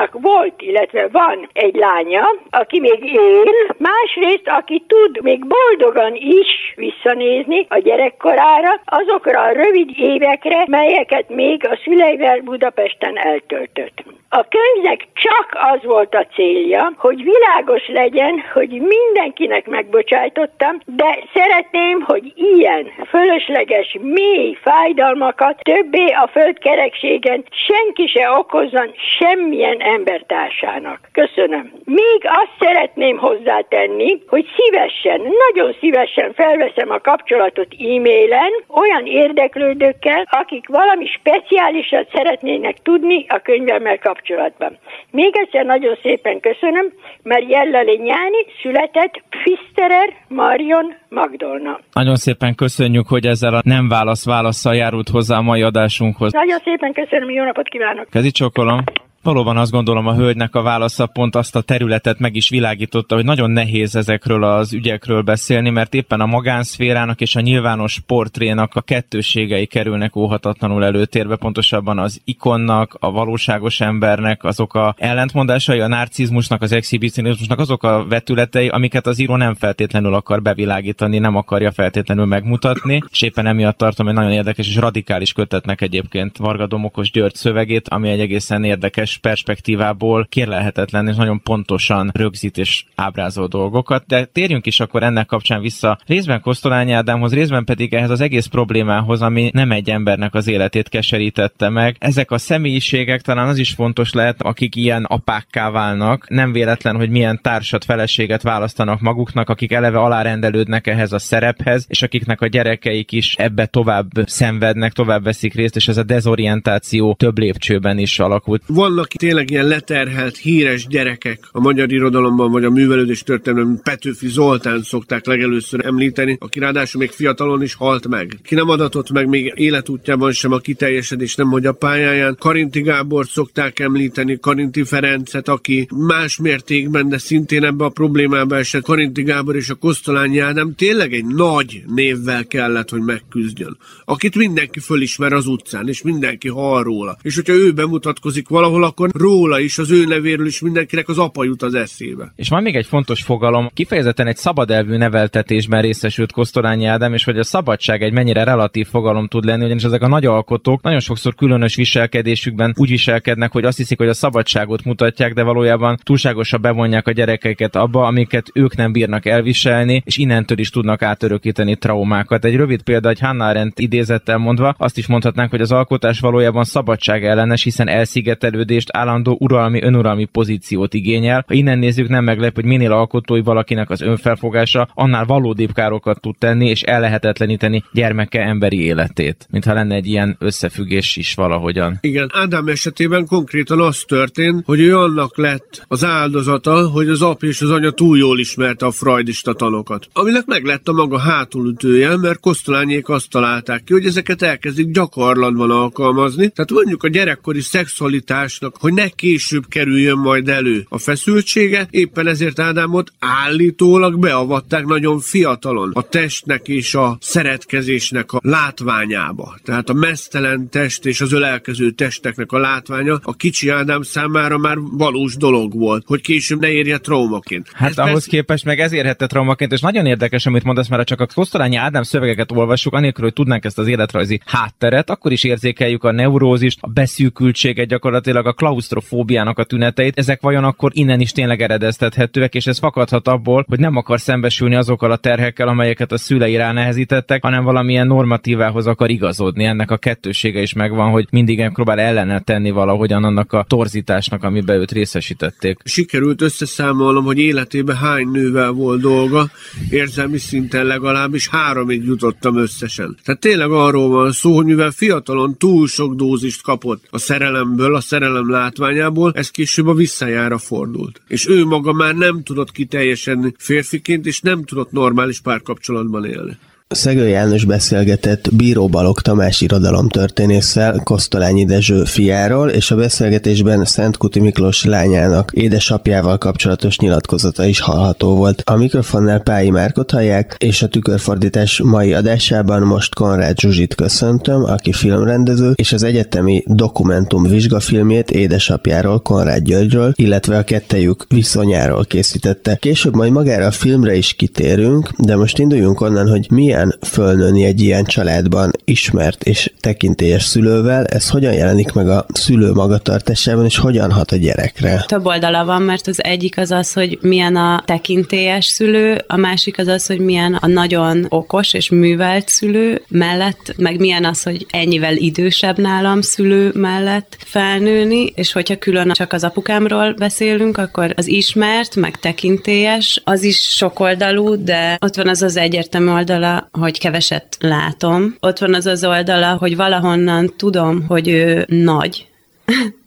Miklósnak 0.00 0.22
volt, 0.22 0.62
illetve 0.62 1.08
van 1.12 1.48
egy 1.52 1.74
lánya, 1.74 2.28
aki 2.50 2.80
még 2.80 3.04
él, 3.04 3.44
másrészt, 3.76 4.48
aki 4.48 4.84
tud 4.86 5.22
még 5.22 5.46
boldogan 5.46 6.14
is 6.14 6.74
visszanézni 6.76 7.66
a 7.68 7.78
gyerekkorára, 7.78 8.80
azokra 8.84 9.40
a 9.40 9.52
rövid 9.52 9.90
évekre, 9.96 10.64
melyeket 10.66 11.28
még 11.28 11.66
a 11.66 11.78
szüleivel 11.84 12.40
Budapesten 12.40 13.18
eltöltött. 13.18 14.02
A 14.32 14.46
könyvnek 14.48 15.06
csak 15.12 15.58
az 15.72 15.84
volt 15.84 16.14
a 16.14 16.26
célja, 16.34 16.92
hogy 16.96 17.22
világos 17.22 17.88
legyen, 17.88 18.42
hogy 18.52 18.68
mindenkinek 18.68 19.66
megbocsájtottam, 19.66 20.78
de 20.84 21.18
szeretném, 21.34 22.00
hogy 22.00 22.32
ilyen 22.34 22.90
fölösleges, 23.08 23.96
mély 24.00 24.58
fájdalmakat 24.62 25.58
többé 25.62 26.06
a 26.10 26.28
földkerekségen 26.32 27.44
senki 27.50 28.06
se 28.06 28.30
okozzon 28.30 28.92
semmilyen 29.18 29.80
embertársának. 29.96 30.98
Köszönöm. 31.12 31.72
Még 31.84 32.20
azt 32.22 32.54
szeretném 32.58 33.16
hozzátenni, 33.18 34.22
hogy 34.26 34.46
szívesen, 34.56 35.20
nagyon 35.20 35.76
szívesen 35.80 36.32
felveszem 36.32 36.90
a 36.90 36.98
kapcsolatot 36.98 37.68
e-mailen 37.78 38.52
olyan 38.68 39.06
érdeklődőkkel, 39.06 40.26
akik 40.30 40.68
valami 40.68 41.06
speciálisat 41.06 42.08
szeretnének 42.12 42.76
tudni 42.82 43.24
a 43.28 43.38
könyvemmel 43.38 43.98
kapcsolatban. 43.98 44.78
Még 45.10 45.36
egyszer 45.36 45.64
nagyon 45.64 45.98
szépen 46.02 46.40
köszönöm, 46.40 46.86
mert 47.22 47.50
Jelleli 47.50 47.96
Nyáni 47.96 48.42
született 48.62 49.22
Pfisterer 49.30 50.08
Marion 50.28 50.94
Magdolna. 51.08 51.80
Nagyon 51.92 52.16
szépen 52.16 52.54
köszönjük, 52.54 53.08
hogy 53.08 53.26
ezzel 53.26 53.54
a 53.54 53.60
nem 53.64 53.88
válasz 53.88 54.24
válaszsal 54.26 54.74
járult 54.74 55.08
hozzá 55.08 55.36
a 55.36 55.42
mai 55.42 55.62
adásunkhoz. 55.62 56.32
Nagyon 56.32 56.58
szépen 56.64 56.92
köszönöm, 56.92 57.30
jó 57.30 57.44
napot 57.44 57.68
kívánok! 57.68 58.06
Kezi 58.10 58.30
csokolom. 58.30 58.78
Valóban 59.22 59.56
azt 59.56 59.70
gondolom 59.70 60.06
a 60.06 60.14
hölgynek 60.14 60.54
a 60.54 60.62
válasza 60.62 61.06
pont 61.06 61.36
azt 61.36 61.56
a 61.56 61.60
területet 61.60 62.18
meg 62.18 62.36
is 62.36 62.48
világította, 62.48 63.14
hogy 63.14 63.24
nagyon 63.24 63.50
nehéz 63.50 63.96
ezekről 63.96 64.44
az 64.44 64.72
ügyekről 64.72 65.22
beszélni, 65.22 65.70
mert 65.70 65.94
éppen 65.94 66.20
a 66.20 66.26
magánszférának 66.26 67.20
és 67.20 67.36
a 67.36 67.40
nyilvános 67.40 68.00
portrénak 68.06 68.74
a 68.74 68.80
kettőségei 68.80 69.66
kerülnek 69.66 70.16
óhatatlanul 70.16 70.84
előtérbe, 70.84 71.36
pontosabban 71.36 71.98
az 71.98 72.20
ikonnak, 72.24 72.96
a 73.00 73.10
valóságos 73.10 73.80
embernek, 73.80 74.44
azok 74.44 74.74
a 74.74 74.94
ellentmondásai, 74.98 75.80
a 75.80 75.88
narcizmusnak, 75.88 76.62
az 76.62 76.72
exhibicionizmusnak, 76.72 77.58
azok 77.58 77.82
a 77.82 78.06
vetületei, 78.08 78.68
amiket 78.68 79.06
az 79.06 79.18
író 79.18 79.36
nem 79.36 79.54
feltétlenül 79.54 80.14
akar 80.14 80.42
bevilágítani, 80.42 81.18
nem 81.18 81.36
akarja 81.36 81.72
feltétlenül 81.72 82.24
megmutatni, 82.24 83.02
és 83.10 83.22
éppen 83.22 83.46
emiatt 83.46 83.76
tartom 83.76 84.08
egy 84.08 84.14
nagyon 84.14 84.32
érdekes 84.32 84.68
és 84.68 84.76
radikális 84.76 85.32
kötetnek 85.32 85.80
egyébként 85.80 86.36
Varga 86.36 86.66
Domokos 86.66 87.10
György 87.10 87.34
szövegét, 87.34 87.88
ami 87.88 88.08
egy 88.08 88.20
egészen 88.20 88.64
érdekes 88.64 89.09
személyes 89.10 89.18
perspektívából 89.18 90.26
kérlelhetetlen 90.28 91.08
és 91.08 91.16
nagyon 91.16 91.42
pontosan 91.42 92.10
rögzít 92.14 92.58
és 92.58 92.84
ábrázol 92.94 93.46
dolgokat, 93.46 94.04
de 94.06 94.24
térjünk 94.24 94.66
is 94.66 94.80
akkor 94.80 95.02
ennek 95.02 95.26
kapcsán 95.26 95.60
vissza 95.60 95.98
részben 96.06 96.40
Kosztolányi 96.40 96.92
Ádámhoz, 96.92 97.32
részben 97.32 97.64
pedig 97.64 97.94
ehhez 97.94 98.10
az 98.10 98.20
egész 98.20 98.46
problémához, 98.46 99.22
ami 99.22 99.50
nem 99.52 99.72
egy 99.72 99.90
embernek 99.90 100.34
az 100.34 100.48
életét 100.48 100.88
keserítette 100.88 101.68
meg. 101.68 101.96
Ezek 101.98 102.30
a 102.30 102.38
személyiségek 102.38 103.20
talán 103.20 103.48
az 103.48 103.58
is 103.58 103.70
fontos 103.70 104.12
lehet, 104.12 104.42
akik 104.42 104.76
ilyen 104.76 105.04
apákká 105.04 105.70
válnak, 105.70 106.28
nem 106.28 106.52
véletlen, 106.52 106.96
hogy 106.96 107.10
milyen 107.10 107.40
társat, 107.42 107.84
feleséget 107.84 108.42
választanak 108.42 109.00
maguknak, 109.00 109.48
akik 109.48 109.72
eleve 109.72 109.98
alárendelődnek 109.98 110.86
ehhez 110.86 111.12
a 111.12 111.18
szerephez, 111.18 111.84
és 111.88 112.02
akiknek 112.02 112.40
a 112.40 112.46
gyerekeik 112.46 113.12
is 113.12 113.34
ebbe 113.34 113.66
tovább 113.66 114.08
szenvednek, 114.24 114.92
tovább 114.92 115.22
veszik 115.24 115.54
részt, 115.54 115.76
és 115.76 115.88
ez 115.88 115.96
a 115.96 116.02
dezorientáció 116.02 117.14
több 117.14 117.38
lépcsőben 117.38 117.98
is 117.98 118.18
alakult. 118.18 118.62
Vannak 118.66 118.99
vannak 119.00 119.18
tényleg 119.18 119.50
ilyen 119.50 119.66
leterhelt, 119.66 120.36
híres 120.36 120.86
gyerekek 120.86 121.48
a 121.52 121.60
magyar 121.60 121.92
irodalomban, 121.92 122.50
vagy 122.50 122.64
a 122.64 122.70
művelődés 122.70 123.22
történelemben 123.22 123.82
Petőfi 123.82 124.28
Zoltán 124.28 124.82
szokták 124.82 125.26
legelőször 125.26 125.86
említeni, 125.86 126.36
aki 126.40 126.58
ráadásul 126.58 127.00
még 127.00 127.10
fiatalon 127.10 127.62
is 127.62 127.74
halt 127.74 128.08
meg. 128.08 128.38
Ki 128.42 128.54
nem 128.54 128.68
adatott 128.68 129.10
meg 129.10 129.28
még 129.28 129.52
életútjában 129.56 130.32
sem 130.32 130.52
a 130.52 130.58
kiteljesedés, 130.58 131.34
nem 131.34 131.48
hogy 131.48 131.66
a 131.66 131.72
pályáján. 131.72 132.36
Karinti 132.38 132.80
Gábor 132.80 133.26
szokták 133.26 133.78
említeni, 133.78 134.38
Karinti 134.40 134.84
Ferencet, 134.84 135.48
aki 135.48 135.88
más 135.94 136.38
mértékben, 136.38 137.08
de 137.08 137.18
szintén 137.18 137.64
ebbe 137.64 137.84
a 137.84 137.88
problémába 137.88 138.56
esett. 138.56 138.82
Karinti 138.82 139.22
Gábor 139.22 139.56
és 139.56 139.68
a 139.68 139.74
Kosztolányi 139.74 140.38
Ádám 140.38 140.74
tényleg 140.74 141.12
egy 141.12 141.26
nagy 141.26 141.82
névvel 141.94 142.46
kellett, 142.46 142.90
hogy 142.90 143.02
megküzdjön. 143.02 143.76
Akit 144.04 144.36
mindenki 144.36 144.80
fölismer 144.80 145.32
az 145.32 145.46
utcán, 145.46 145.88
és 145.88 146.02
mindenki 146.02 146.48
hall 146.48 146.82
róla. 146.82 147.16
És 147.22 147.34
hogyha 147.34 147.52
ő 147.52 147.72
bemutatkozik 147.72 148.48
valahol, 148.48 148.84
akkor 148.90 149.10
róla 149.12 149.60
is, 149.60 149.78
az 149.78 149.90
ő 149.90 150.04
nevéről 150.04 150.46
is 150.46 150.60
mindenkinek 150.60 151.08
az 151.08 151.18
apa 151.18 151.44
jut 151.44 151.62
az 151.62 151.74
eszébe. 151.74 152.32
És 152.36 152.48
van 152.48 152.62
még 152.62 152.76
egy 152.76 152.86
fontos 152.86 153.22
fogalom, 153.22 153.70
kifejezetten 153.74 154.26
egy 154.26 154.36
szabadelvű 154.36 154.96
neveltetésben 154.96 155.82
részesült 155.82 156.32
Kosztolányi 156.32 156.84
Ádám, 156.84 157.14
és 157.14 157.24
hogy 157.24 157.38
a 157.38 157.44
szabadság 157.44 158.02
egy 158.02 158.12
mennyire 158.12 158.44
relatív 158.44 158.86
fogalom 158.86 159.26
tud 159.28 159.44
lenni, 159.44 159.64
ugyanis 159.64 159.84
ezek 159.84 160.02
a 160.02 160.08
nagy 160.08 160.26
alkotók 160.26 160.82
nagyon 160.82 161.00
sokszor 161.00 161.34
különös 161.34 161.74
viselkedésükben 161.74 162.74
úgy 162.76 162.88
viselkednek, 162.88 163.52
hogy 163.52 163.64
azt 163.64 163.76
hiszik, 163.76 163.98
hogy 163.98 164.08
a 164.08 164.14
szabadságot 164.14 164.84
mutatják, 164.84 165.34
de 165.34 165.42
valójában 165.42 165.98
túlságosan 166.02 166.60
bevonják 166.60 167.06
a 167.06 167.12
gyerekeiket 167.12 167.76
abba, 167.76 168.06
amiket 168.06 168.50
ők 168.54 168.76
nem 168.76 168.92
bírnak 168.92 169.26
elviselni, 169.26 170.02
és 170.04 170.16
innentől 170.16 170.58
is 170.58 170.70
tudnak 170.70 171.02
átörökíteni 171.02 171.76
traumákat. 171.76 172.44
Egy 172.44 172.56
rövid 172.56 172.82
példa, 172.82 173.08
egy 173.08 173.20
Hannah 173.20 173.48
Arendt 173.48 173.78
idézettel 173.78 174.38
mondva, 174.38 174.74
azt 174.78 174.98
is 174.98 175.06
mondhatnánk, 175.06 175.50
hogy 175.50 175.60
az 175.60 175.72
alkotás 175.72 176.20
valójában 176.20 176.64
szabadság 176.64 177.24
ellenes, 177.24 177.62
hiszen 177.62 177.88
elszigetelődés 177.88 178.79
döntést 178.80 178.96
állandó 178.96 179.36
uralmi, 179.40 179.82
önuralmi 179.82 180.24
pozíciót 180.24 180.94
igényel. 180.94 181.44
Ha 181.46 181.54
innen 181.54 181.78
nézzük, 181.78 182.08
nem 182.08 182.24
meglep, 182.24 182.54
hogy 182.54 182.64
minél 182.64 182.92
alkotói 182.92 183.40
valakinek 183.40 183.90
az 183.90 184.00
önfelfogása, 184.00 184.88
annál 184.94 185.24
valódibb 185.24 185.72
károkat 185.72 186.20
tud 186.20 186.34
tenni, 186.38 186.68
és 186.68 186.82
ellehetetleníteni 186.82 187.84
gyermeke 187.92 188.40
emberi 188.40 188.84
életét. 188.84 189.46
Mintha 189.50 189.74
lenne 189.74 189.94
egy 189.94 190.06
ilyen 190.06 190.36
összefüggés 190.38 191.16
is 191.16 191.34
valahogyan. 191.34 191.98
Igen, 192.00 192.30
Ádám 192.32 192.68
esetében 192.68 193.26
konkrétan 193.26 193.80
az 193.80 194.04
történt, 194.06 194.64
hogy 194.64 194.80
ő 194.80 194.98
annak 194.98 195.36
lett 195.36 195.84
az 195.88 196.04
áldozata, 196.04 196.88
hogy 196.88 197.08
az 197.08 197.22
apja 197.22 197.48
és 197.48 197.60
az 197.60 197.70
anya 197.70 197.90
túl 197.90 198.18
jól 198.18 198.38
ismerte 198.38 198.86
a 198.86 198.90
freudista 198.90 199.52
tanokat. 199.52 200.06
Aminek 200.12 200.44
meg 200.46 200.64
lett 200.64 200.88
a 200.88 200.92
maga 200.92 201.18
hátulütője, 201.18 202.16
mert 202.16 202.40
Kosztolányék 202.40 203.08
azt 203.08 203.30
találták 203.30 203.84
ki, 203.84 203.92
hogy 203.92 204.06
ezeket 204.06 204.42
elkezdik 204.42 204.90
gyakorlatban 204.90 205.70
alkalmazni. 205.70 206.48
Tehát 206.48 206.70
mondjuk 206.70 207.02
a 207.02 207.08
gyerekkori 207.08 207.60
szexualitásnak 207.60 208.69
annak, 208.70 208.76
hogy 208.80 208.92
ne 208.92 209.08
később 209.08 209.68
kerüljön 209.68 210.18
majd 210.18 210.48
elő 210.48 210.86
a 210.88 210.98
feszültsége, 210.98 211.86
éppen 211.90 212.26
ezért 212.26 212.58
Ádámot 212.58 213.12
állítólag 213.18 214.18
beavatták 214.18 214.84
nagyon 214.84 215.20
fiatalon 215.20 215.90
a 215.94 216.02
testnek 216.02 216.68
és 216.68 216.94
a 216.94 217.16
szeretkezésnek 217.20 218.32
a 218.32 218.40
látványába. 218.42 219.58
Tehát 219.64 219.88
a 219.88 219.92
mesztelen 219.92 220.68
test 220.68 221.06
és 221.06 221.20
az 221.20 221.32
ölelkező 221.32 221.90
testeknek 221.90 222.52
a 222.52 222.58
látványa 222.58 223.20
a 223.22 223.34
kicsi 223.34 223.68
Ádám 223.68 224.02
számára 224.02 224.58
már 224.58 224.76
valós 224.78 225.36
dolog 225.36 225.74
volt, 225.74 226.04
hogy 226.06 226.20
később 226.20 226.60
ne 226.60 226.70
érje 226.70 226.98
traumaként. 226.98 227.68
Hát 227.72 227.90
Ez 227.90 227.98
ahhoz 227.98 228.12
persze... 228.12 228.28
képest 228.30 228.64
meg 228.64 228.80
ez 228.80 228.92
érhette 228.92 229.26
traumaként, 229.26 229.72
és 229.72 229.80
nagyon 229.80 230.06
érdekes, 230.06 230.46
amit 230.46 230.64
mondasz, 230.64 230.88
mert 230.88 231.06
csak 231.06 231.20
a 231.20 231.26
Kosztolányi 231.34 231.76
Ádám 231.76 232.02
szövegeket 232.02 232.52
olvassuk, 232.52 232.94
anélkül, 232.94 233.24
hogy 233.24 233.32
tudnánk 233.32 233.64
ezt 233.64 233.78
az 233.78 233.86
életrajzi 233.86 234.40
hátteret, 234.44 235.10
akkor 235.10 235.32
is 235.32 235.44
érzékeljük 235.44 236.04
a 236.04 236.12
neurózist, 236.12 236.78
a 236.80 236.88
beszűkültséget, 236.88 237.88
gyakorlatilag 237.88 238.46
a 238.46 238.52
klaustrofóbiának 238.60 239.58
a 239.58 239.64
tüneteit, 239.64 240.18
ezek 240.18 240.40
vajon 240.40 240.64
akkor 240.64 240.90
innen 240.94 241.20
is 241.20 241.32
tényleg 241.32 241.62
eredeztethetőek, 241.62 242.54
és 242.54 242.66
ez 242.66 242.78
fakadhat 242.78 243.28
abból, 243.28 243.64
hogy 243.68 243.78
nem 243.78 243.96
akar 243.96 244.20
szembesülni 244.20 244.74
azokkal 244.74 245.10
a 245.10 245.16
terhekkel, 245.16 245.68
amelyeket 245.68 246.12
a 246.12 246.18
szülei 246.18 246.56
nehezítettek, 246.56 247.42
hanem 247.42 247.64
valamilyen 247.64 248.06
normatívához 248.06 248.86
akar 248.86 249.10
igazodni. 249.10 249.64
Ennek 249.64 249.90
a 249.90 249.96
kettősége 249.96 250.60
is 250.60 250.72
megvan, 250.72 251.10
hogy 251.10 251.26
mindig 251.30 251.70
próbál 251.72 252.00
ellene 252.00 252.40
tenni 252.40 252.70
valahogyan 252.70 253.24
annak 253.24 253.52
a 253.52 253.64
torzításnak, 253.68 254.44
amiben 254.44 254.80
őt 254.80 254.92
részesítették. 254.92 255.78
Sikerült 255.84 256.42
összeszámolnom, 256.42 257.24
hogy 257.24 257.38
életében 257.38 257.96
hány 257.96 258.28
nővel 258.28 258.70
volt 258.70 259.00
dolga, 259.00 259.50
érzelmi 259.90 260.38
szinten 260.38 260.84
legalábbis 260.84 261.48
háromig 261.48 262.04
jutottam 262.04 262.56
összesen. 262.56 263.16
Tehát 263.24 263.40
tényleg 263.40 263.70
arról 263.70 264.08
van 264.08 264.32
szó, 264.32 264.54
hogy 264.54 264.64
mivel 264.64 264.90
fiatalon 264.90 265.56
túl 265.58 265.86
sok 265.86 266.14
dózist 266.14 266.62
kapott 266.62 267.04
a 267.10 267.18
szerelemből, 267.18 267.94
a 267.94 268.00
szerelem 268.00 268.49
látványából, 268.50 269.32
ez 269.34 269.50
később 269.50 269.86
a 269.86 269.94
visszajára 269.94 270.58
fordult. 270.58 271.20
És 271.28 271.48
ő 271.48 271.64
maga 271.64 271.92
már 271.92 272.14
nem 272.14 272.42
tudott 272.42 272.72
kiteljesedni 272.72 273.54
férfiként, 273.58 274.26
és 274.26 274.40
nem 274.40 274.64
tudott 274.64 274.90
normális 274.90 275.40
párkapcsolatban 275.40 276.24
élni. 276.24 276.58
Szegő 276.94 277.28
János 277.28 277.64
beszélgetett 277.64 278.54
Bíró 278.54 278.88
Balog 278.88 279.20
Tamás 279.20 279.60
irodalomtörténésszel, 279.60 281.00
Kosztolányi 281.04 281.64
Dezső 281.64 282.04
fiáról, 282.04 282.68
és 282.68 282.90
a 282.90 282.96
beszélgetésben 282.96 283.84
Szent 283.84 284.16
Kuti 284.16 284.40
Miklós 284.40 284.84
lányának 284.84 285.50
édesapjával 285.54 286.38
kapcsolatos 286.38 286.98
nyilatkozata 286.98 287.64
is 287.64 287.80
hallható 287.80 288.36
volt. 288.36 288.62
A 288.64 288.76
mikrofonnál 288.76 289.40
Pályi 289.40 289.70
Márkot 289.70 290.10
hallják, 290.10 290.56
és 290.58 290.82
a 290.82 290.88
tükörfordítás 290.88 291.80
mai 291.84 292.12
adásában 292.12 292.82
most 292.82 293.14
Konrád 293.14 293.60
Zsuzsit 293.60 293.94
köszöntöm, 293.94 294.64
aki 294.64 294.92
filmrendező, 294.92 295.72
és 295.74 295.92
az 295.92 296.02
egyetemi 296.02 296.62
dokumentum 296.66 297.42
vizsgafilmjét 297.42 298.30
édesapjáról, 298.30 299.20
Konrád 299.20 299.62
Györgyről, 299.62 300.12
illetve 300.14 300.58
a 300.58 300.64
kettejük 300.64 301.24
viszonyáról 301.28 302.04
készítette. 302.04 302.76
Később 302.76 303.14
majd 303.14 303.32
magára 303.32 303.66
a 303.66 303.70
filmre 303.70 304.14
is 304.14 304.32
kitérünk, 304.32 305.10
de 305.18 305.36
most 305.36 305.58
induljunk 305.58 306.00
onnan, 306.00 306.28
hogy 306.28 306.46
milyen 306.50 306.78
milyen 306.80 306.98
fölnőni 307.06 307.64
egy 307.64 307.80
ilyen 307.80 308.04
családban 308.04 308.70
ismert 308.84 309.42
és 309.42 309.72
tekintélyes 309.80 310.44
szülővel, 310.44 311.04
ez 311.04 311.28
hogyan 311.28 311.52
jelenik 311.52 311.92
meg 311.92 312.08
a 312.08 312.26
szülő 312.32 312.72
magatartásában, 312.72 313.64
és 313.64 313.78
hogyan 313.78 314.12
hat 314.12 314.30
a 314.30 314.36
gyerekre? 314.36 315.04
Több 315.06 315.26
oldala 315.26 315.64
van, 315.64 315.82
mert 315.82 316.06
az 316.06 316.24
egyik 316.24 316.58
az 316.58 316.70
az, 316.70 316.92
hogy 316.92 317.18
milyen 317.20 317.56
a 317.56 317.82
tekintélyes 317.86 318.64
szülő, 318.64 319.24
a 319.26 319.36
másik 319.36 319.78
az 319.78 319.86
az, 319.86 320.06
hogy 320.06 320.18
milyen 320.18 320.54
a 320.54 320.66
nagyon 320.66 321.26
okos 321.28 321.72
és 321.72 321.90
művelt 321.90 322.48
szülő 322.48 323.02
mellett, 323.08 323.74
meg 323.76 323.98
milyen 323.98 324.24
az, 324.24 324.42
hogy 324.42 324.66
ennyivel 324.70 325.16
idősebb 325.16 325.78
nálam 325.78 326.20
szülő 326.20 326.70
mellett 326.74 327.36
felnőni, 327.44 328.32
és 328.34 328.52
hogyha 328.52 328.78
külön 328.78 329.10
csak 329.12 329.32
az 329.32 329.44
apukámról 329.44 330.14
beszélünk, 330.14 330.78
akkor 330.78 331.12
az 331.16 331.26
ismert, 331.26 331.96
meg 331.96 332.16
tekintélyes, 332.16 333.20
az 333.24 333.42
is 333.42 333.60
sokoldalú, 333.60 334.64
de 334.64 334.98
ott 335.00 335.16
van 335.16 335.28
az 335.28 335.42
az 335.42 335.56
egyértelmű 335.56 336.10
oldala, 336.10 336.68
hogy 336.72 336.98
keveset 336.98 337.56
látom. 337.60 338.36
Ott 338.40 338.58
van 338.58 338.74
az 338.74 338.86
az 338.86 339.04
oldala, 339.04 339.56
hogy 339.56 339.76
valahonnan 339.76 340.52
tudom, 340.56 341.06
hogy 341.06 341.28
ő 341.28 341.64
nagy. 341.68 342.28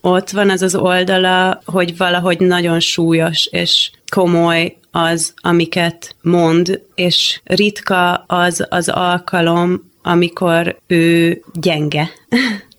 Ott 0.00 0.30
van 0.30 0.50
az 0.50 0.62
az 0.62 0.74
oldala, 0.74 1.60
hogy 1.64 1.96
valahogy 1.96 2.40
nagyon 2.40 2.80
súlyos 2.80 3.46
és 3.46 3.90
komoly 4.12 4.76
az, 4.90 5.34
amiket 5.36 6.16
mond, 6.22 6.80
és 6.94 7.40
ritka 7.44 8.14
az 8.14 8.66
az 8.68 8.88
alkalom, 8.88 9.90
amikor 10.02 10.78
ő 10.86 11.40
gyenge. 11.52 12.10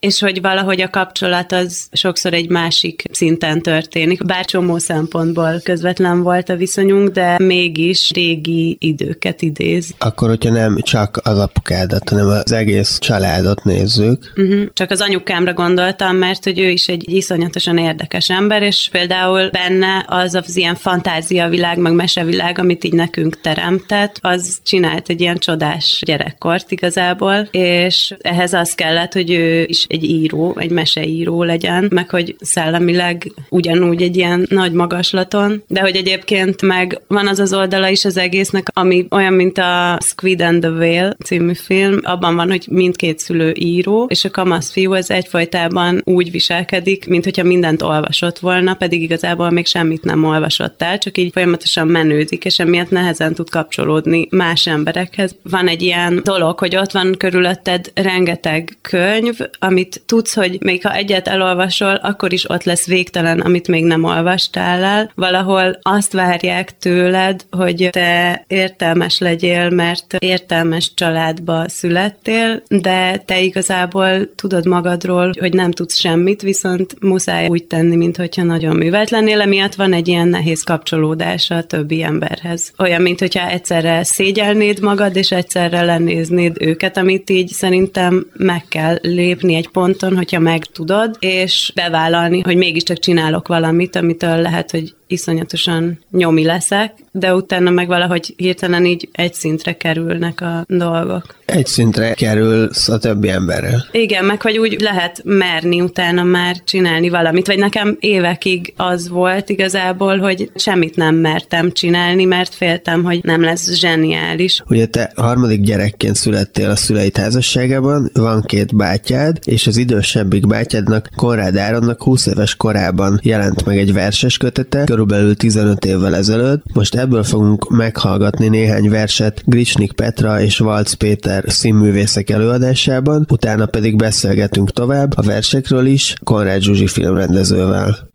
és 0.00 0.20
hogy 0.20 0.40
valahogy 0.40 0.80
a 0.80 0.90
kapcsolat 0.90 1.52
az 1.52 1.88
sokszor 1.92 2.34
egy 2.34 2.48
másik 2.48 3.02
szinten 3.10 3.62
történik. 3.62 4.24
Bár 4.24 4.44
csomó 4.44 4.78
szempontból 4.78 5.60
közvetlen 5.62 6.22
volt 6.22 6.48
a 6.48 6.56
viszonyunk, 6.56 7.08
de 7.08 7.36
mégis 7.38 8.10
régi 8.10 8.76
időket 8.80 9.42
idéz. 9.42 9.94
Akkor, 9.98 10.28
hogyha 10.28 10.50
nem 10.50 10.78
csak 10.82 11.20
az 11.24 11.38
apukádat, 11.38 12.08
hanem 12.08 12.26
az 12.26 12.52
egész 12.52 12.98
családot 12.98 13.64
nézzük. 13.64 14.32
Uh-huh. 14.36 14.64
Csak 14.72 14.90
az 14.90 15.00
anyukámra 15.00 15.52
gondoltam, 15.52 16.16
mert 16.16 16.44
hogy 16.44 16.58
ő 16.58 16.68
is 16.68 16.88
egy 16.88 17.12
iszonyatosan 17.12 17.78
érdekes 17.78 18.30
ember, 18.30 18.62
és 18.62 18.88
például 18.92 19.50
benne 19.50 20.04
az 20.06 20.34
az 20.34 20.56
ilyen 20.56 20.74
fantáziavilág, 20.74 21.78
meg 21.78 21.92
mesevilág, 21.92 22.58
amit 22.58 22.84
így 22.84 22.92
nekünk 22.92 23.40
teremtett, 23.40 24.18
az 24.20 24.58
csinált 24.64 25.08
egy 25.08 25.20
ilyen 25.20 25.38
csodás 25.38 26.02
gyerekkort 26.06 26.70
igazából, 26.70 27.48
és 27.50 28.14
ehhez 28.20 28.52
az 28.52 28.74
kellett, 28.74 29.12
hogy 29.12 29.30
ő 29.30 29.64
is 29.64 29.86
egy 29.90 30.04
író, 30.04 30.56
egy 30.58 30.70
meseíró 30.70 31.42
legyen, 31.42 31.88
meg 31.90 32.10
hogy 32.10 32.36
szellemileg 32.40 33.32
ugyanúgy 33.48 34.02
egy 34.02 34.16
ilyen 34.16 34.46
nagy 34.48 34.72
magaslaton, 34.72 35.62
de 35.66 35.80
hogy 35.80 35.96
egyébként 35.96 36.62
meg 36.62 37.00
van 37.06 37.28
az 37.28 37.38
az 37.38 37.54
oldala 37.54 37.88
is 37.88 38.04
az 38.04 38.16
egésznek, 38.16 38.66
ami 38.72 39.06
olyan, 39.10 39.32
mint 39.32 39.58
a 39.58 39.98
Squid 40.02 40.40
and 40.40 40.60
the 40.60 40.70
Whale 40.70 41.16
című 41.24 41.54
film, 41.54 41.98
abban 42.02 42.36
van, 42.36 42.48
hogy 42.48 42.66
mindkét 42.70 43.18
szülő 43.18 43.52
író, 43.58 44.06
és 44.08 44.24
a 44.24 44.30
kamasz 44.30 44.70
fiú 44.70 44.92
az 44.92 45.10
egyfajtában 45.10 46.00
úgy 46.04 46.30
viselkedik, 46.30 47.08
mint 47.08 47.24
hogyha 47.24 47.42
mindent 47.42 47.82
olvasott 47.82 48.38
volna, 48.38 48.74
pedig 48.74 49.02
igazából 49.02 49.50
még 49.50 49.66
semmit 49.66 50.04
nem 50.04 50.24
olvasott 50.24 50.82
el, 50.82 50.98
csak 50.98 51.18
így 51.18 51.32
folyamatosan 51.32 51.86
menődik, 51.86 52.44
és 52.44 52.58
emiatt 52.58 52.90
nehezen 52.90 53.34
tud 53.34 53.50
kapcsolódni 53.50 54.28
más 54.30 54.66
emberekhez. 54.66 55.36
Van 55.42 55.68
egy 55.68 55.82
ilyen 55.82 56.20
dolog, 56.24 56.58
hogy 56.58 56.76
ott 56.76 56.92
van 56.92 57.14
körülötted 57.18 57.90
rengeteg 57.94 58.76
könyv, 58.80 59.38
ami 59.58 59.79
amit 59.80 60.02
tudsz, 60.06 60.34
hogy 60.34 60.58
még 60.60 60.82
ha 60.82 60.94
egyet 60.94 61.28
elolvasol, 61.28 61.94
akkor 61.94 62.32
is 62.32 62.50
ott 62.50 62.64
lesz 62.64 62.86
végtelen, 62.86 63.40
amit 63.40 63.68
még 63.68 63.84
nem 63.84 64.04
olvastál 64.04 64.82
el. 64.82 65.12
Valahol 65.14 65.78
azt 65.82 66.12
várják 66.12 66.78
tőled, 66.78 67.44
hogy 67.50 67.88
te 67.90 68.44
értelmes 68.48 69.18
legyél, 69.18 69.70
mert 69.70 70.16
értelmes 70.18 70.94
családba 70.94 71.68
születtél, 71.68 72.62
de 72.68 73.16
te 73.16 73.40
igazából 73.40 74.34
tudod 74.34 74.66
magadról, 74.66 75.32
hogy 75.38 75.52
nem 75.52 75.70
tudsz 75.70 75.98
semmit, 75.98 76.42
viszont 76.42 76.96
muszáj 77.00 77.48
úgy 77.48 77.64
tenni, 77.64 77.96
mintha 77.96 78.42
nagyon 78.42 78.76
művelt 78.76 79.10
lennél, 79.10 79.40
emiatt 79.40 79.74
van 79.74 79.92
egy 79.92 80.08
ilyen 80.08 80.28
nehéz 80.28 80.62
kapcsolódása 80.62 81.54
a 81.54 81.62
többi 81.62 82.02
emberhez. 82.02 82.72
Olyan, 82.78 83.02
mint 83.02 83.20
hogyha 83.20 83.48
egyszerre 83.48 84.04
szégyelnéd 84.04 84.80
magad, 84.80 85.16
és 85.16 85.30
egyszerre 85.30 85.82
lenéznéd 85.82 86.56
őket, 86.60 86.96
amit 86.96 87.30
így 87.30 87.48
szerintem 87.48 88.26
meg 88.36 88.64
kell 88.68 88.98
lépni 89.02 89.54
egy 89.54 89.69
ponton, 89.72 90.16
hogyha 90.16 90.38
megtudod, 90.38 91.16
és 91.18 91.72
bevállalni, 91.74 92.40
hogy 92.40 92.56
mégiscsak 92.56 92.98
csinálok 92.98 93.48
valamit, 93.48 93.96
amitől 93.96 94.40
lehet, 94.40 94.70
hogy 94.70 94.94
iszonyatosan 95.10 95.98
nyomi 96.10 96.44
leszek, 96.44 96.92
de 97.12 97.34
utána 97.34 97.70
meg 97.70 97.86
valahogy 97.86 98.34
hirtelen 98.36 98.84
így 98.84 99.08
egy 99.12 99.34
szintre 99.34 99.76
kerülnek 99.76 100.40
a 100.40 100.64
dolgok. 100.68 101.34
Egy 101.44 101.66
szintre 101.66 102.14
kerülsz 102.14 102.88
a 102.88 102.98
többi 102.98 103.28
emberrel. 103.28 103.86
Igen, 103.92 104.24
meg 104.24 104.42
hogy 104.42 104.58
úgy 104.58 104.80
lehet 104.80 105.22
merni 105.24 105.80
utána 105.80 106.22
már 106.22 106.56
csinálni 106.64 107.08
valamit, 107.08 107.46
vagy 107.46 107.58
nekem 107.58 107.96
évekig 108.00 108.72
az 108.76 109.08
volt 109.08 109.48
igazából, 109.48 110.18
hogy 110.18 110.50
semmit 110.54 110.96
nem 110.96 111.14
mertem 111.14 111.72
csinálni, 111.72 112.24
mert 112.24 112.54
féltem, 112.54 113.04
hogy 113.04 113.20
nem 113.22 113.42
lesz 113.42 113.72
zseniális. 113.72 114.62
Ugye 114.68 114.86
te 114.86 115.12
harmadik 115.14 115.60
gyerekként 115.60 116.16
születtél 116.16 116.70
a 116.70 116.76
szüleid 116.76 117.16
házasságában, 117.16 118.10
van 118.12 118.42
két 118.42 118.76
bátyád, 118.76 119.38
és 119.44 119.66
az 119.66 119.76
idősebbik 119.76 120.46
bátyádnak, 120.46 121.08
Konrád 121.16 121.56
Áronnak 121.56 122.02
20 122.02 122.26
éves 122.26 122.54
korában 122.54 123.20
jelent 123.22 123.64
meg 123.64 123.78
egy 123.78 123.92
verses 123.92 124.36
kötete, 124.36 124.84
körülbelül 125.00 125.36
15 125.36 125.84
évvel 125.84 126.14
ezelőtt. 126.14 126.64
Most 126.74 126.94
ebből 126.94 127.22
fogunk 127.22 127.68
meghallgatni 127.70 128.48
néhány 128.48 128.88
verset 128.88 129.42
Gricsnik 129.46 129.92
Petra 129.92 130.40
és 130.40 130.58
Valc 130.58 130.92
Péter 130.92 131.44
színművészek 131.46 132.30
előadásában, 132.30 133.26
utána 133.30 133.66
pedig 133.66 133.96
beszélgetünk 133.96 134.70
tovább 134.70 135.16
a 135.16 135.22
versekről 135.22 135.86
is 135.86 136.14
Konrád 136.24 136.60
Zsuzsi 136.60 136.86
filmrendezővel. 136.86 138.10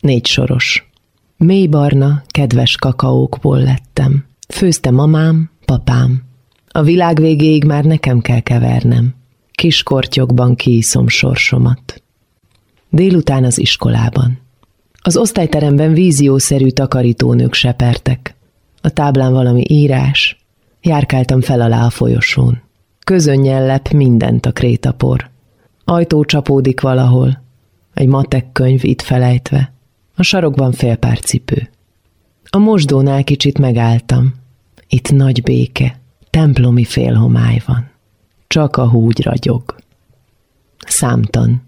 Négy 0.00 0.26
soros. 0.26 0.90
Mély 1.36 1.66
barna, 1.66 2.22
kedves 2.26 2.76
kakaókból 2.76 3.58
lettem. 3.62 4.24
Főzte 4.48 4.90
mamám, 4.90 5.50
papám. 5.64 6.22
A 6.68 6.82
világ 6.82 7.20
végéig 7.20 7.64
már 7.64 7.84
nekem 7.84 8.20
kell 8.20 8.40
kevernem. 8.40 9.14
Kis 9.50 9.82
kortyokban 9.82 10.54
kiiszom 10.54 11.08
sorsomat. 11.08 12.02
Délután 12.90 13.44
az 13.44 13.58
iskolában. 13.58 14.41
Az 15.04 15.16
osztályteremben 15.16 15.92
víziószerű 15.92 16.68
takarítónők 16.68 17.54
sepertek. 17.54 18.34
A 18.80 18.90
táblán 18.90 19.32
valami 19.32 19.64
írás. 19.68 20.36
Járkáltam 20.80 21.40
fel 21.40 21.60
alá 21.60 21.84
a 21.84 21.90
folyosón. 21.90 22.62
Közönnyel 23.04 23.66
lep 23.66 23.88
mindent 23.88 24.46
a 24.46 24.52
krétapor. 24.52 25.30
Ajtó 25.84 26.24
csapódik 26.24 26.80
valahol. 26.80 27.42
Egy 27.94 28.06
matek 28.06 28.52
könyv 28.52 28.84
itt 28.84 29.02
felejtve. 29.02 29.72
A 30.14 30.22
sarokban 30.22 30.72
fél 30.72 30.96
pár 30.96 31.18
cipő. 31.18 31.70
A 32.50 32.58
mosdónál 32.58 33.24
kicsit 33.24 33.58
megálltam. 33.58 34.34
Itt 34.88 35.12
nagy 35.12 35.42
béke, 35.42 36.00
templomi 36.30 36.84
félhomály 36.84 37.62
van. 37.66 37.90
Csak 38.46 38.76
a 38.76 38.88
húgy 38.88 39.22
ragyog. 39.22 39.76
Számtan. 40.86 41.62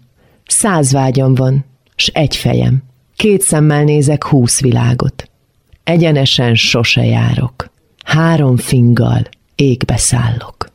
Száz 0.45 0.91
vágyam 0.91 1.35
van, 1.35 1.65
s 1.95 2.07
egy 2.07 2.35
fejem. 2.35 2.83
Két 3.15 3.41
szemmel 3.41 3.83
nézek 3.83 4.25
húsz 4.25 4.61
világot. 4.61 5.29
Egyenesen 5.83 6.55
sose 6.55 7.05
járok. 7.05 7.69
Három 8.05 8.57
finggal 8.57 9.27
égbe 9.55 9.97
szállok. 9.97 10.71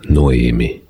Noémi. 0.00 0.82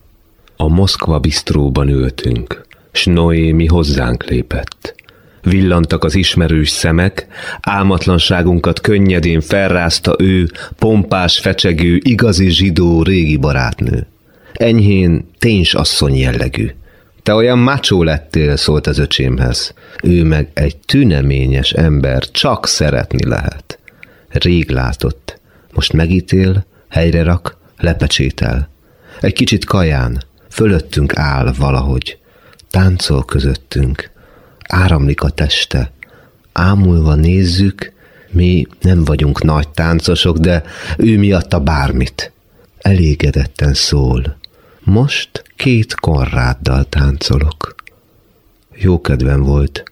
A 0.57 0.69
Moszkva 0.69 1.19
bisztróban 1.19 1.89
ültünk, 1.89 2.67
s 2.93 3.05
Noémi 3.05 3.67
hozzánk 3.67 4.25
lépett. 4.25 4.95
Villantak 5.43 6.05
az 6.05 6.15
ismerős 6.15 6.69
szemek, 6.69 7.27
álmatlanságunkat 7.61 8.81
könnyedén 8.81 9.41
felrázta 9.41 10.15
ő, 10.19 10.51
pompás, 10.79 11.39
fecsegő, 11.39 12.01
igazi 12.03 12.51
zsidó 12.51 13.03
régi 13.03 13.37
barátnő. 13.37 14.07
Enyhén 14.53 15.29
téns 15.39 15.75
asszony 15.75 16.17
jellegű, 16.17 16.71
Te 17.27 17.35
olyan 17.35 17.59
macsó 17.59 18.03
lettél, 18.03 18.57
szólt 18.57 18.87
az 18.87 18.99
öcsémhez. 18.99 19.75
Ő 20.03 20.25
meg 20.25 20.51
egy 20.55 20.77
tüneményes 20.77 21.71
ember, 21.71 22.31
csak 22.31 22.67
szeretni 22.67 23.29
lehet. 23.29 23.79
Rég 24.29 24.71
látott. 24.71 25.41
Most 25.73 25.93
megítél, 25.93 26.67
helyre 26.89 27.23
rak, 27.23 27.57
lepecsétel. 27.77 28.69
Egy 29.21 29.33
kicsit 29.33 29.65
kaján, 29.65 30.23
fölöttünk 30.51 31.17
áll 31.17 31.53
valahogy. 31.59 32.19
Táncol 32.71 33.25
közöttünk. 33.25 34.11
Áramlik 34.69 35.23
a 35.23 35.31
teste. 35.31 35.93
Ámulva 36.53 37.15
nézzük, 37.15 37.93
mi 38.31 38.67
nem 38.81 39.05
vagyunk 39.05 39.43
nagy 39.43 39.69
táncosok, 39.69 40.37
de 40.39 40.63
ő 40.99 41.19
miatta 41.19 41.61
bármit. 41.61 42.33
Elégedetten 42.79 43.75
szól. 43.75 44.37
Most 44.81 45.46
két 45.57 45.95
Konráddal 45.95 46.85
táncolok. 46.85 47.75
Jó 48.75 49.01
kedvem 49.01 49.43
volt, 49.43 49.83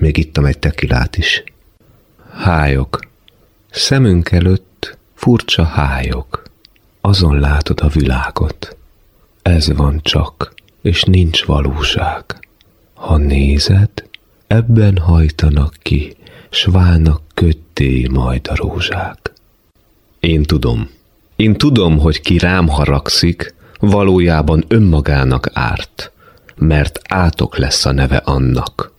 még 0.00 0.16
ittam 0.16 0.44
egy 0.44 0.58
tekilát 0.58 1.16
is. 1.16 1.44
Hájok. 2.32 3.00
Szemünk 3.70 4.30
előtt 4.30 4.98
furcsa 5.14 5.64
hájok. 5.64 6.42
Azon 7.00 7.40
látod 7.40 7.80
a 7.80 7.88
világot. 7.88 8.76
Ez 9.42 9.72
van 9.72 10.00
csak, 10.02 10.54
és 10.82 11.02
nincs 11.02 11.44
valóság. 11.44 12.24
Ha 12.94 13.16
nézed, 13.16 13.90
ebben 14.46 14.98
hajtanak 14.98 15.74
ki, 15.82 16.16
s 16.50 16.64
válnak 16.64 17.22
kötté 17.34 18.06
majd 18.10 18.46
a 18.48 18.54
rózsák. 18.54 19.32
Én 20.20 20.42
tudom. 20.42 20.90
Én 21.36 21.54
tudom, 21.54 21.98
hogy 21.98 22.20
ki 22.20 22.38
rám 22.38 22.68
haragszik, 22.68 23.54
valójában 23.80 24.64
önmagának 24.68 25.50
árt, 25.52 26.12
mert 26.56 27.00
átok 27.08 27.58
lesz 27.58 27.84
a 27.84 27.92
neve 27.92 28.16
annak, 28.24 28.92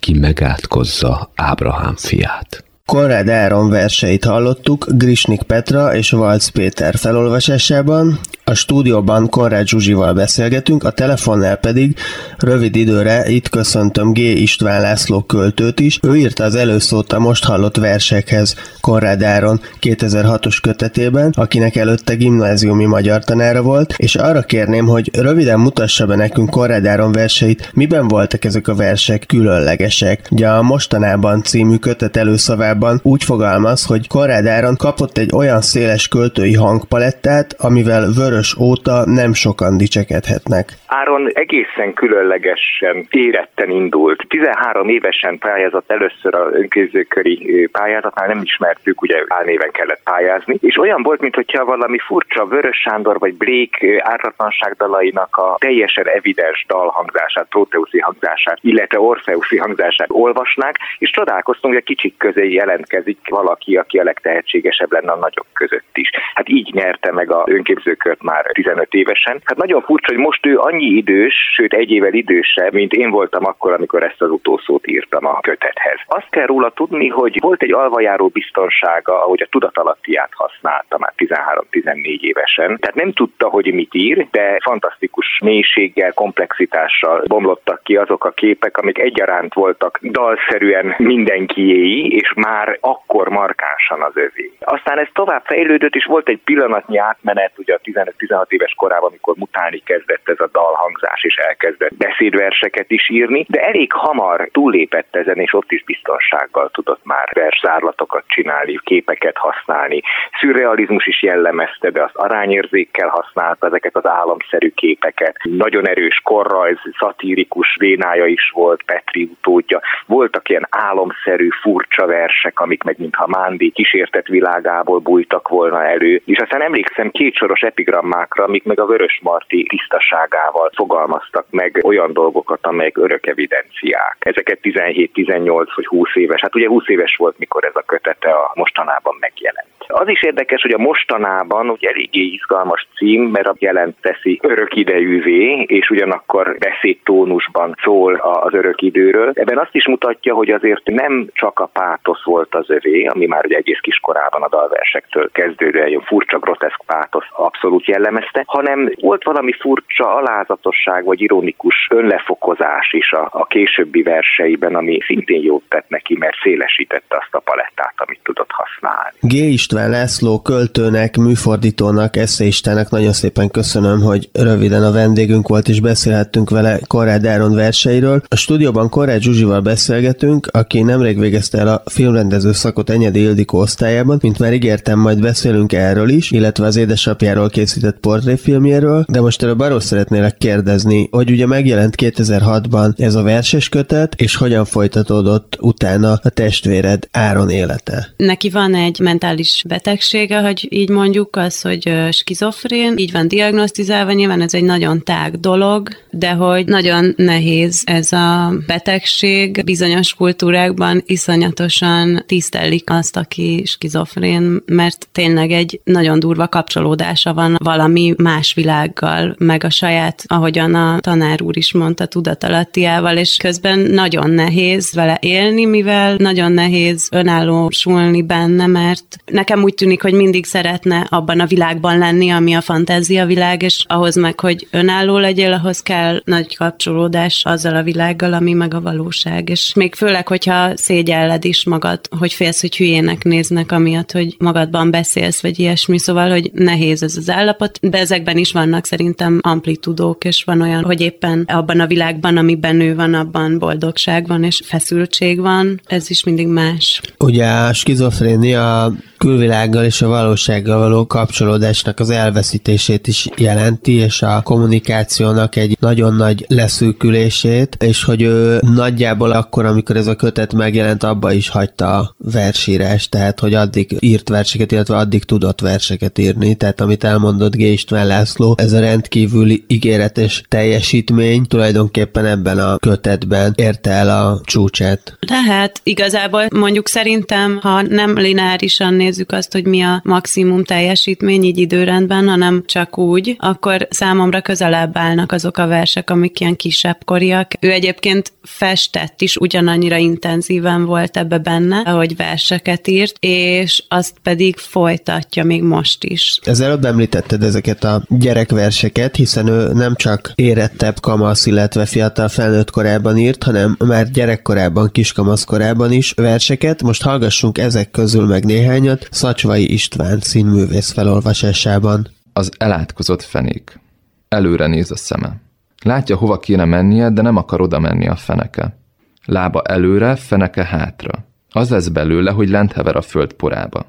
ki 0.00 0.18
megátkozza 0.18 1.30
Ábrahám 1.34 1.94
fiát. 1.96 2.64
Konrád 2.86 3.28
Áron 3.28 3.68
verseit 3.70 4.24
hallottuk 4.24 4.86
Grisnik 4.88 5.42
Petra 5.42 5.94
és 5.94 6.10
Valc 6.10 6.48
Péter 6.48 6.94
felolvasásában, 6.94 8.18
a 8.50 8.54
stúdióban 8.54 9.28
Konrád 9.28 9.66
Zsuzsival 9.66 10.12
beszélgetünk, 10.12 10.84
a 10.84 10.90
telefonnál 10.90 11.56
pedig 11.56 11.96
rövid 12.38 12.76
időre 12.76 13.28
itt 13.28 13.48
köszöntöm 13.48 14.12
G. 14.12 14.18
István 14.18 14.80
László 14.80 15.22
költőt 15.22 15.80
is. 15.80 15.98
Ő 16.02 16.16
írta 16.16 16.44
az 16.44 16.54
előszót 16.54 17.12
a 17.12 17.18
most 17.18 17.44
hallott 17.44 17.76
versekhez 17.76 18.54
Konrád 18.80 19.22
Áron 19.22 19.60
2006-os 19.80 20.58
kötetében, 20.62 21.32
akinek 21.36 21.76
előtte 21.76 22.14
gimnáziumi 22.14 22.84
magyar 22.84 23.24
tanára 23.24 23.62
volt, 23.62 23.94
és 23.96 24.14
arra 24.14 24.42
kérném, 24.42 24.86
hogy 24.86 25.10
röviden 25.16 25.60
mutassa 25.60 26.06
be 26.06 26.16
nekünk 26.16 26.50
Konrád 26.50 26.86
Áron 26.86 27.12
verseit, 27.12 27.70
miben 27.74 28.08
voltak 28.08 28.44
ezek 28.44 28.68
a 28.68 28.74
versek 28.74 29.24
különlegesek. 29.26 30.26
Ugye 30.30 30.48
a 30.48 30.62
Mostanában 30.62 31.42
című 31.42 31.76
kötet 31.76 32.16
előszavában 32.16 33.00
úgy 33.02 33.24
fogalmaz, 33.24 33.84
hogy 33.84 34.06
Konrád 34.06 34.46
Áron 34.46 34.76
kapott 34.76 35.18
egy 35.18 35.30
olyan 35.34 35.60
széles 35.60 36.08
költői 36.08 36.54
hangpalettát, 36.54 37.54
amivel 37.58 38.12
vörös 38.12 38.39
Vörös 38.40 38.56
óta 38.58 39.04
nem 39.04 39.32
sokan 39.32 39.76
dicsekedhetnek. 39.76 40.64
Áron 40.86 41.30
egészen 41.32 41.92
különlegesen 41.94 43.06
éretten 43.10 43.70
indult. 43.70 44.24
13 44.28 44.88
évesen 44.88 45.38
pályázott 45.38 45.90
először 45.90 46.34
a 46.34 46.50
önképzőköri 46.52 47.68
pályázatnál, 47.72 48.26
nem 48.26 48.40
ismertük, 48.42 49.02
ugye 49.02 49.16
álnéven 49.28 49.70
kellett 49.70 50.00
pályázni, 50.04 50.56
és 50.60 50.78
olyan 50.78 51.02
volt, 51.02 51.20
mintha 51.20 51.64
valami 51.64 51.98
furcsa 51.98 52.46
Vörös 52.46 52.76
Sándor 52.76 53.18
vagy 53.18 53.34
Blake 53.34 54.02
ártatlanság 54.02 54.74
dalainak 54.76 55.36
a 55.36 55.56
teljesen 55.58 56.06
evidens 56.08 56.64
dalhangzását, 56.68 57.46
Proteuszi 57.48 57.98
hangzását, 57.98 58.58
illetve 58.60 59.00
Orfeuszi 59.00 59.56
hangzását 59.56 60.08
olvasnák, 60.10 60.76
és 60.98 61.10
csodálkoztunk, 61.10 61.74
hogy 61.74 61.82
a 61.82 61.86
kicsik 61.86 62.16
közé 62.16 62.52
jelentkezik 62.52 63.18
valaki, 63.28 63.76
aki 63.76 63.98
a 63.98 64.04
legtehetségesebb 64.04 64.92
lenne 64.92 65.12
a 65.12 65.16
nagyok 65.16 65.46
között 65.52 65.92
is. 65.94 66.10
Hát 66.34 66.48
így 66.48 66.70
nyerte 66.72 67.12
meg 67.12 67.32
a 67.32 67.44
önképzőkört 67.46 68.22
már 68.30 68.50
15 68.52 68.94
évesen. 68.94 69.40
Hát 69.44 69.56
nagyon 69.56 69.82
furcsa, 69.82 70.12
hogy 70.12 70.22
most 70.22 70.46
ő 70.46 70.58
annyi 70.58 70.84
idős, 70.84 71.34
sőt 71.54 71.72
egy 71.72 71.90
évvel 71.90 72.12
idősebb, 72.12 72.72
mint 72.72 72.92
én 72.92 73.10
voltam 73.10 73.46
akkor, 73.46 73.72
amikor 73.72 74.02
ezt 74.02 74.22
az 74.22 74.30
utószót 74.30 74.86
írtam 74.86 75.26
a 75.26 75.40
kötethez. 75.40 75.98
Azt 76.06 76.30
kell 76.30 76.46
róla 76.46 76.70
tudni, 76.70 77.08
hogy 77.08 77.38
volt 77.40 77.62
egy 77.62 77.72
alvajáró 77.72 78.28
biztonsága, 78.28 79.22
ahogy 79.24 79.42
a 79.42 79.48
tudatalattiát 79.50 80.30
használta 80.32 80.98
már 80.98 81.12
13-14 81.16 82.20
évesen. 82.20 82.76
Tehát 82.80 82.94
nem 82.94 83.12
tudta, 83.12 83.48
hogy 83.48 83.74
mit 83.74 83.94
ír, 83.94 84.26
de 84.30 84.58
fantasztikus 84.62 85.38
mélységgel, 85.44 86.12
komplexitással 86.12 87.22
bomlottak 87.26 87.82
ki 87.82 87.96
azok 87.96 88.24
a 88.24 88.30
képek, 88.30 88.76
amik 88.76 88.98
egyaránt 88.98 89.54
voltak 89.54 89.98
dalszerűen 90.02 90.94
mindenkiéi, 90.98 92.14
és 92.14 92.32
már 92.36 92.78
akkor 92.80 93.28
markánsan 93.28 94.02
az 94.02 94.16
övé. 94.16 94.52
Aztán 94.60 94.98
ez 94.98 95.08
tovább 95.12 95.44
fejlődött, 95.44 95.94
és 95.94 96.04
volt 96.04 96.28
egy 96.28 96.40
pillanatnyi 96.44 96.98
átmenet, 96.98 97.52
ugye 97.56 97.74
a 97.74 97.78
15 97.82 98.19
16 98.20 98.52
éves 98.52 98.74
korában, 98.76 99.08
amikor 99.08 99.34
mutálni 99.36 99.78
kezdett 99.78 100.28
ez 100.28 100.40
a 100.40 100.48
dalhangzás, 100.52 101.24
és 101.24 101.36
elkezdett 101.36 101.96
beszédverseket 101.96 102.90
is 102.90 103.08
írni, 103.08 103.46
de 103.48 103.60
elég 103.60 103.92
hamar 103.92 104.48
túllépett 104.52 105.16
ezen, 105.16 105.38
és 105.38 105.54
ott 105.54 105.72
is 105.72 105.84
biztonsággal 105.84 106.70
tudott 106.70 107.04
már 107.04 107.28
verszárlatokat 107.34 108.24
csinálni, 108.26 108.78
képeket 108.84 109.36
használni. 109.36 110.00
Szürrealizmus 110.40 111.06
is 111.06 111.22
jellemezte, 111.22 111.90
de 111.90 112.02
az 112.02 112.14
arányérzékkel 112.14 113.08
használta 113.08 113.66
ezeket 113.66 113.96
az 113.96 114.06
államszerű 114.06 114.70
képeket. 114.70 115.36
Nagyon 115.42 115.88
erős 115.88 116.20
korrajz, 116.24 116.78
szatírikus 116.98 117.76
vénája 117.78 118.26
is 118.26 118.50
volt, 118.54 118.82
Petri 118.82 119.22
utódja. 119.22 119.80
Voltak 120.06 120.48
ilyen 120.48 120.66
álomszerű, 120.70 121.48
furcsa 121.62 122.06
versek, 122.06 122.60
amik 122.60 122.82
meg 122.82 122.98
mintha 122.98 123.26
Mándi 123.26 123.70
kísértett 123.70 124.26
világából 124.26 124.98
bújtak 124.98 125.48
volna 125.48 125.84
elő. 125.84 126.22
És 126.24 126.38
aztán 126.38 126.62
emlékszem 126.62 127.10
két 127.10 127.34
soros 127.34 127.60
epigram 127.60 127.99
formákra, 128.00 128.44
amik 128.44 128.64
meg 128.64 128.80
a 128.80 128.86
Vörös 128.86 129.20
Marti 129.22 129.66
tisztaságával 129.68 130.70
fogalmaztak 130.74 131.46
meg 131.50 131.80
olyan 131.82 132.12
dolgokat, 132.12 132.66
amelyek 132.66 132.96
örök 132.96 133.26
evidenciák. 133.26 134.16
Ezeket 134.18 134.58
17-18 134.62 135.66
vagy 135.74 135.86
20 135.86 136.08
éves, 136.14 136.40
hát 136.40 136.54
ugye 136.54 136.68
20 136.68 136.88
éves 136.88 137.16
volt, 137.16 137.38
mikor 137.38 137.64
ez 137.64 137.76
a 137.76 137.82
kötete 137.86 138.30
a 138.30 138.52
mostanában 138.54 139.16
megjelent. 139.20 139.69
Az 139.92 140.08
is 140.08 140.22
érdekes, 140.22 140.62
hogy 140.62 140.72
a 140.72 140.78
mostanában 140.78 141.68
ugye 141.68 141.88
eléggé 141.88 142.20
izgalmas 142.20 142.88
cím, 142.96 143.22
mert 143.22 143.46
a 143.46 143.54
jelent 143.58 143.96
teszi 144.00 144.38
örök 144.42 144.76
idejűvé, 144.76 145.62
és 145.62 145.90
ugyanakkor 145.90 146.56
beszédtónusban 146.58 147.74
szól 147.82 148.14
az 148.14 148.54
örök 148.54 148.82
időről. 148.82 149.30
Ebben 149.34 149.58
azt 149.58 149.74
is 149.74 149.86
mutatja, 149.86 150.34
hogy 150.34 150.50
azért 150.50 150.84
nem 150.84 151.28
csak 151.32 151.60
a 151.60 151.66
pátosz 151.66 152.24
volt 152.24 152.54
az 152.54 152.70
övé, 152.70 153.04
ami 153.04 153.26
már 153.26 153.44
ugye 153.44 153.56
egész 153.56 153.78
kiskorában 153.80 154.42
a 154.42 154.48
dalversektől 154.48 155.30
kezdődően 155.32 155.86
egy 155.86 156.02
furcsa, 156.04 156.38
groteszk 156.38 156.82
pátosz 156.86 157.26
abszolút 157.30 157.86
jellemezte, 157.86 158.42
hanem 158.46 158.92
volt 159.00 159.24
valami 159.24 159.52
furcsa 159.52 160.14
alázatosság 160.14 161.04
vagy 161.04 161.20
ironikus 161.20 161.88
önlefokozás 161.90 162.92
is 162.92 163.12
a, 163.12 163.28
a 163.32 163.46
későbbi 163.46 164.02
verseiben, 164.02 164.74
ami 164.74 164.98
szintén 165.06 165.42
jót 165.42 165.64
tett 165.68 165.88
neki, 165.88 166.16
mert 166.18 166.36
szélesítette 166.42 167.16
azt 167.16 167.34
a 167.34 167.38
palettát, 167.38 167.94
amit 167.96 168.20
tudott 168.22 168.50
használni. 168.50 169.16
G. 169.20 169.32
István 169.32 169.79
László 169.88 170.40
költőnek, 170.40 171.16
műfordítónak, 171.16 172.16
eszéistának 172.16 172.90
nagyon 172.90 173.12
szépen 173.12 173.50
köszönöm, 173.50 174.00
hogy 174.00 174.28
röviden 174.32 174.84
a 174.84 174.90
vendégünk 174.90 175.48
volt, 175.48 175.68
és 175.68 175.80
beszélhettünk 175.80 176.50
vele 176.50 176.80
Korrád 176.86 177.26
Áron 177.26 177.54
verseiről. 177.54 178.22
A 178.28 178.36
stúdióban 178.36 178.88
Korrád 178.88 179.20
Zsuzsival 179.20 179.60
beszélgetünk, 179.60 180.48
aki 180.52 180.82
nemrég 180.82 181.18
végezte 181.18 181.58
el 181.58 181.68
a 181.68 181.82
filmrendező 181.86 182.52
szakot 182.52 182.90
Enyedi 182.90 183.20
Ildikó 183.20 183.58
osztályában, 183.58 184.18
mint 184.22 184.38
már 184.38 184.52
ígértem, 184.52 184.98
majd 184.98 185.20
beszélünk 185.20 185.72
erről 185.72 186.08
is, 186.08 186.30
illetve 186.30 186.66
az 186.66 186.76
édesapjáról 186.76 187.48
készített 187.48 187.98
portréfilmjéről, 187.98 189.04
de 189.08 189.20
most 189.20 189.42
előbb 189.42 189.60
arról 189.60 189.80
szeretnélek 189.80 190.36
kérdezni, 190.36 191.08
hogy 191.10 191.30
ugye 191.30 191.46
megjelent 191.46 191.94
2006-ban 191.96 193.00
ez 193.00 193.14
a 193.14 193.22
verses 193.22 193.68
kötet, 193.68 194.14
és 194.14 194.36
hogyan 194.36 194.64
folytatódott 194.64 195.56
utána 195.60 196.12
a 196.22 196.28
testvéred 196.28 197.08
Áron 197.10 197.50
élete? 197.50 198.14
Neki 198.16 198.50
van 198.50 198.74
egy 198.74 198.98
mentális 199.00 199.64
betegsége, 199.70 200.40
hogy 200.40 200.66
így 200.70 200.88
mondjuk, 200.88 201.36
az, 201.36 201.60
hogy 201.60 201.92
skizofrén, 202.10 202.96
így 202.96 203.12
van 203.12 203.28
diagnosztizálva, 203.28 204.12
nyilván 204.12 204.40
ez 204.40 204.54
egy 204.54 204.62
nagyon 204.62 205.02
tág 205.04 205.40
dolog, 205.40 205.88
de 206.10 206.30
hogy 206.30 206.66
nagyon 206.66 207.14
nehéz 207.16 207.82
ez 207.84 208.12
a 208.12 208.52
betegség. 208.66 209.64
Bizonyos 209.64 210.14
kultúrákban 210.14 211.02
iszonyatosan 211.06 212.24
tisztelik 212.26 212.90
azt, 212.90 213.16
aki 213.16 213.62
skizofrén, 213.66 214.62
mert 214.66 215.08
tényleg 215.12 215.50
egy 215.50 215.80
nagyon 215.84 216.18
durva 216.18 216.48
kapcsolódása 216.48 217.34
van 217.34 217.56
valami 217.62 218.14
más 218.16 218.54
világgal, 218.54 219.34
meg 219.38 219.64
a 219.64 219.70
saját, 219.70 220.24
ahogyan 220.26 220.74
a 220.74 220.98
tanár 221.00 221.42
úr 221.42 221.56
is 221.56 221.72
mondta, 221.72 222.06
tudatalattiával, 222.06 223.16
és 223.16 223.36
közben 223.36 223.78
nagyon 223.78 224.30
nehéz 224.30 224.92
vele 224.94 225.18
élni, 225.20 225.64
mivel 225.64 226.14
nagyon 226.16 226.52
nehéz 226.52 227.08
önállósulni 227.10 228.22
benne, 228.22 228.66
mert 228.66 229.16
nekem 229.24 229.49
nekem 229.50 229.64
úgy 229.64 229.74
tűnik, 229.74 230.02
hogy 230.02 230.12
mindig 230.12 230.46
szeretne 230.46 231.06
abban 231.08 231.40
a 231.40 231.46
világban 231.46 231.98
lenni, 231.98 232.30
ami 232.30 232.54
a 232.54 232.60
fantázia 232.60 233.26
világ, 233.26 233.62
és 233.62 233.84
ahhoz 233.88 234.16
meg, 234.16 234.40
hogy 234.40 234.66
önálló 234.70 235.18
legyél, 235.18 235.52
ahhoz 235.52 235.80
kell 235.80 236.20
nagy 236.24 236.56
kapcsolódás 236.56 237.42
azzal 237.44 237.76
a 237.76 237.82
világgal, 237.82 238.32
ami 238.32 238.52
meg 238.52 238.74
a 238.74 238.80
valóság. 238.80 239.48
És 239.48 239.74
még 239.74 239.94
főleg, 239.94 240.28
hogyha 240.28 240.76
szégyelled 240.76 241.44
is 241.44 241.64
magad, 241.64 242.00
hogy 242.18 242.32
félsz, 242.32 242.60
hogy 242.60 242.76
hülyének 242.76 243.24
néznek, 243.24 243.72
amiatt, 243.72 244.12
hogy 244.12 244.34
magadban 244.38 244.90
beszélsz, 244.90 245.42
vagy 245.42 245.58
ilyesmi, 245.58 245.98
szóval, 245.98 246.30
hogy 246.30 246.50
nehéz 246.54 247.02
ez 247.02 247.16
az 247.16 247.30
állapot, 247.30 247.78
de 247.82 247.98
ezekben 247.98 248.36
is 248.36 248.52
vannak 248.52 248.86
szerintem 248.86 249.38
amplitudók, 249.42 250.24
és 250.24 250.44
van 250.44 250.60
olyan, 250.60 250.84
hogy 250.84 251.00
éppen 251.00 251.44
abban 251.48 251.80
a 251.80 251.86
világban, 251.86 252.36
amiben 252.36 252.80
ő 252.80 252.94
van, 252.94 253.14
abban 253.14 253.58
boldogság 253.58 254.26
van, 254.26 254.44
és 254.44 254.60
feszültség 254.64 255.40
van, 255.40 255.80
ez 255.86 256.10
is 256.10 256.24
mindig 256.24 256.46
más. 256.46 257.00
Ugye 257.18 257.46
a 257.46 257.72
skizofrénia 257.72 258.92
külvilággal 259.20 259.84
és 259.84 260.02
a 260.02 260.08
valósággal 260.08 260.78
való 260.78 261.06
kapcsolódásnak 261.06 262.00
az 262.00 262.10
elveszítését 262.10 263.06
is 263.06 263.28
jelenti, 263.36 263.92
és 263.92 264.22
a 264.22 264.40
kommunikációnak 264.44 265.56
egy 265.56 265.76
nagyon 265.80 266.14
nagy 266.14 266.44
leszűkülését, 266.48 267.76
és 267.80 268.04
hogy 268.04 268.22
ő 268.22 268.58
nagyjából 268.60 269.30
akkor, 269.30 269.64
amikor 269.64 269.96
ez 269.96 270.06
a 270.06 270.14
kötet 270.14 270.52
megjelent, 270.52 271.02
abba 271.02 271.32
is 271.32 271.48
hagyta 271.48 271.98
a 271.98 272.14
versírást, 272.18 273.10
tehát 273.10 273.40
hogy 273.40 273.54
addig 273.54 273.96
írt 273.98 274.28
verseket, 274.28 274.72
illetve 274.72 274.96
addig 274.96 275.24
tudott 275.24 275.60
verseket 275.60 276.18
írni, 276.18 276.54
tehát 276.54 276.80
amit 276.80 277.04
elmondott 277.04 277.56
G. 277.56 277.60
István 277.60 278.06
László, 278.06 278.54
ez 278.58 278.72
a 278.72 278.80
rendkívüli 278.80 279.64
ígéretes 279.66 280.42
teljesítmény 280.48 281.46
tulajdonképpen 281.46 282.26
ebben 282.26 282.58
a 282.58 282.76
kötetben 282.76 283.52
érte 283.56 283.90
el 283.90 284.08
a 284.08 284.40
csúcsát. 284.44 285.18
Tehát 285.26 285.80
igazából 285.82 286.46
mondjuk 286.54 286.88
szerintem, 286.88 287.58
ha 287.62 287.82
nem 287.82 288.18
lineárisan 288.18 289.08
nézzük 289.10 289.32
azt, 289.32 289.52
hogy 289.52 289.66
mi 289.66 289.80
a 289.80 290.00
maximum 290.04 290.64
teljesítmény 290.64 291.42
így 291.42 291.58
időrendben, 291.58 292.28
hanem 292.28 292.62
csak 292.66 292.98
úgy, 292.98 293.36
akkor 293.38 293.86
számomra 293.90 294.40
közelebb 294.40 294.96
állnak 294.96 295.32
azok 295.32 295.58
a 295.58 295.66
versek, 295.66 296.10
amik 296.10 296.40
ilyen 296.40 296.56
kisebb 296.56 296.98
koriak. 297.04 297.52
Ő 297.60 297.70
egyébként 297.70 298.32
festett 298.42 299.20
is, 299.20 299.36
ugyanannyira 299.36 299.96
intenzíven 299.96 300.84
volt 300.84 301.16
ebbe 301.16 301.38
benne, 301.38 301.82
ahogy 301.84 302.16
verseket 302.16 302.88
írt, 302.88 303.16
és 303.20 303.84
azt 303.88 304.14
pedig 304.22 304.56
folytatja 304.56 305.44
még 305.44 305.62
most 305.62 306.04
is. 306.04 306.38
Ez 306.42 306.60
előbb 306.60 306.84
említetted 306.84 307.42
ezeket 307.42 307.84
a 307.84 308.02
gyerekverseket, 308.08 309.16
hiszen 309.16 309.46
ő 309.46 309.72
nem 309.72 309.94
csak 309.96 310.32
érettebb 310.34 311.00
kamasz, 311.00 311.46
illetve 311.46 311.86
fiatal 311.86 312.28
felnőtt 312.28 312.70
korában 312.70 313.18
írt, 313.18 313.42
hanem 313.42 313.76
már 313.78 314.10
gyerekkorában, 314.10 314.90
kiskamasz 314.92 315.44
korában 315.44 315.92
is 315.92 316.12
verseket. 316.16 316.82
Most 316.82 317.02
hallgassunk 317.02 317.58
ezek 317.58 317.90
közül 317.90 318.26
meg 318.26 318.44
néhányat 318.44 318.99
Szacsvai 319.10 319.72
István 319.72 320.20
színművész 320.20 320.92
felolvasásában. 320.92 322.08
Az 322.32 322.50
elátkozott 322.58 323.22
fenék. 323.22 323.80
Előre 324.28 324.66
néz 324.66 324.90
a 324.90 324.96
szeme. 324.96 325.40
Látja, 325.82 326.16
hova 326.16 326.38
kéne 326.38 326.64
mennie, 326.64 327.10
de 327.10 327.22
nem 327.22 327.36
akar 327.36 327.60
oda 327.60 327.78
menni 327.78 328.08
a 328.08 328.16
feneke. 328.16 328.78
Lába 329.24 329.62
előre, 329.62 330.16
feneke 330.16 330.64
hátra. 330.64 331.24
Az 331.50 331.70
lesz 331.70 331.88
belőle, 331.88 332.30
hogy 332.30 332.48
lent 332.48 332.72
hever 332.72 332.96
a 332.96 333.02
föld 333.02 333.32
porába. 333.32 333.86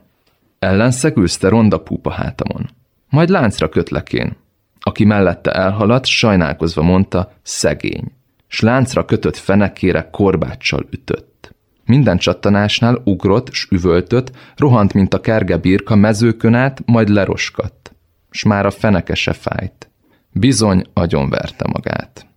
Ellenszegülsz 0.60 1.41
ronda 1.41 1.80
púpa 1.80 2.12
hátamon. 2.12 2.69
Majd 3.10 3.30
láncra 3.30 3.69
kötlekén. 3.69 4.36
Aki 4.80 5.06
mellette 5.06 5.52
elhaladt, 5.52 6.06
sajnálkozva 6.06 6.82
mondta, 6.82 7.34
szegény. 7.41 8.12
S 8.47 8.60
láncra 8.60 9.06
kötött 9.06 9.38
fenekére 9.38 10.10
korbáccsal 10.12 10.88
ütött. 10.91 11.56
Minden 11.91 12.17
csattanásnál 12.17 13.01
ugrott, 13.04 13.51
s 13.51 13.67
üvöltött, 13.69 14.32
rohant, 14.56 14.93
mint 14.93 15.13
a 15.13 15.21
kerge 15.21 15.58
birka 15.58 15.95
mezőkön 15.95 16.54
át, 16.54 16.82
majd 16.86 17.10
leroskadt. 17.10 17.95
S 18.30 18.43
már 18.43 18.65
a 18.65 18.71
feneke 18.71 19.13
se 19.13 19.34
fájt. 19.34 19.89
Bizony 20.32 20.84
agyonverte 20.93 21.65
magát. 21.73 22.27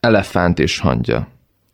Elefánt 0.00 0.58
és 0.58 0.78
hangya. 0.78 1.28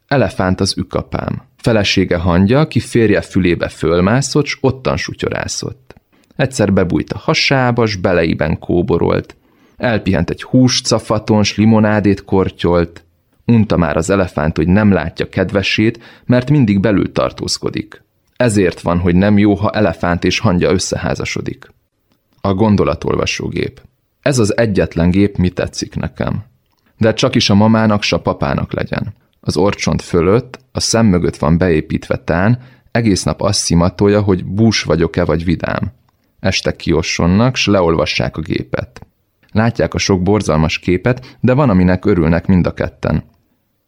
Elefánt 0.07 0.61
az 0.61 0.75
ükapám. 0.77 1.43
Felesége 1.57 2.17
hangya, 2.17 2.69
ki 2.69 2.81
férje 2.81 3.21
fülébe 3.21 3.69
fölmászott, 3.69 4.47
s 4.47 4.59
ottan 4.61 4.97
sutyorászott. 4.97 5.95
Egyszer 6.37 6.73
bebújt 6.73 7.13
a 7.13 7.19
hasába, 7.19 7.87
s 7.87 7.97
beleiben 7.97 8.59
kóborolt. 8.59 9.37
Elpihent 9.77 10.31
egy 10.31 10.43
húscafaton, 10.43 11.43
s 11.43 11.57
limonádét 11.57 12.25
kortyolt. 12.25 13.05
Unta 13.47 13.77
már 13.77 13.97
az 13.97 14.11
elefánt, 14.11 14.57
hogy 14.57 14.69
nem 14.69 14.93
látja 14.93 15.29
kedvesét, 15.29 16.03
mert 16.25 16.51
mindig 16.51 16.81
belül 16.81 17.13
tartózkodik. 17.13 18.03
Ezért 18.37 18.81
van, 18.81 18.99
hogy 18.99 19.15
nem 19.15 19.39
jó, 19.39 19.55
ha 19.55 19.71
elefánt 19.71 20.25
és 20.25 20.39
hangya 20.39 20.71
összeházasodik. 20.71 21.73
A 22.41 22.55
gondolatolvasógép. 22.55 23.81
Ez 24.23 24.39
az 24.39 24.57
egyetlen 24.57 25.11
gép 25.11 25.37
mi 25.37 25.49
tetszik 25.49 25.95
nekem. 25.95 26.45
De 26.99 27.13
csak 27.13 27.35
is 27.35 27.51
a 27.51 27.55
mamának, 27.55 28.03
s 28.03 28.13
a 28.13 28.21
papának 28.21 28.73
legyen. 28.73 29.15
Az 29.41 29.57
orcsont 29.57 30.03
fölött, 30.03 30.59
a 30.73 30.81
szem 30.81 31.07
mögött 31.07 31.37
van 31.37 31.59
beépítve 31.59 32.17
tán, 32.17 32.59
egész 32.91 33.23
nap 33.23 33.41
azt 33.41 33.59
szimatolja, 33.59 34.21
hogy 34.21 34.45
bús 34.45 34.83
vagyok-e 34.83 35.25
vagy 35.25 35.45
vidám. 35.45 35.93
Este 36.41 36.77
kiossonnak, 36.77 37.57
s 37.57 37.67
leolvassák 37.67 38.37
a 38.37 38.41
gépet. 38.41 39.07
Látják 39.53 39.95
a 39.95 39.99
sok 39.99 40.23
borzalmas 40.23 40.79
képet, 40.79 41.37
de 41.41 41.53
van, 41.53 41.71
aminek 41.71 42.05
örülnek 42.05 42.47
mind 42.47 42.67
a 42.67 42.75
ketten. 42.75 43.25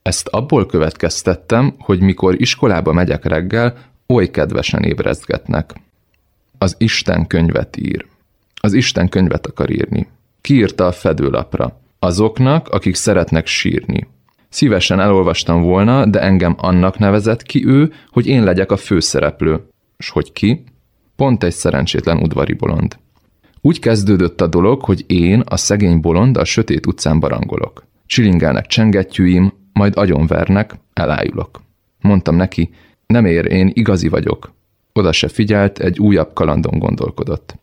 Ezt 0.06 0.28
abból 0.28 0.66
következtettem, 0.66 1.74
hogy 1.78 2.00
mikor 2.00 2.40
iskolába 2.40 2.92
megyek 2.92 3.24
reggel, 3.24 3.76
oly 4.06 4.30
kedvesen 4.30 4.82
ébrezgetnek. 4.82 5.74
Az 6.58 6.74
Isten 6.78 7.26
könyvet 7.26 7.76
ír. 7.76 8.06
Az 8.60 8.72
Isten 8.72 9.08
könyvet 9.08 9.46
akar 9.46 9.70
írni. 9.70 10.06
Kiírta 10.40 10.86
a 10.86 10.92
fedőlapra. 10.92 11.80
Azoknak, 11.98 12.68
akik 12.68 12.94
szeretnek 12.94 13.46
sírni. 13.46 14.06
Szívesen 14.48 15.00
elolvastam 15.00 15.62
volna, 15.62 16.06
de 16.06 16.20
engem 16.20 16.54
annak 16.58 16.98
nevezett 16.98 17.42
ki 17.42 17.66
ő, 17.66 17.92
hogy 18.10 18.26
én 18.26 18.44
legyek 18.44 18.70
a 18.70 18.76
főszereplő. 18.76 19.68
S 19.98 20.10
hogy 20.10 20.32
ki? 20.32 20.64
Pont 21.16 21.44
egy 21.44 21.54
szerencsétlen 21.54 22.18
udvari 22.18 22.52
bolond. 22.52 22.96
Úgy 23.60 23.78
kezdődött 23.78 24.40
a 24.40 24.46
dolog, 24.46 24.84
hogy 24.84 25.04
én, 25.06 25.42
a 25.46 25.56
szegény 25.56 26.00
bolond, 26.00 26.36
a 26.36 26.44
sötét 26.44 26.86
utcán 26.86 27.20
barangolok. 27.20 27.84
Csilingelnek 28.06 28.66
csengettyűim, 28.66 29.64
majd 29.76 29.96
agyonvernek, 29.96 30.74
elájulok. 30.92 31.62
Mondtam 32.00 32.36
neki, 32.36 32.70
nem 33.06 33.24
ér, 33.24 33.44
én 33.44 33.70
igazi 33.74 34.08
vagyok. 34.08 34.52
Oda 34.92 35.12
se 35.12 35.28
figyelt, 35.28 35.78
egy 35.78 35.98
újabb 35.98 36.32
kalandon 36.32 36.78
gondolkodott. 36.78 37.54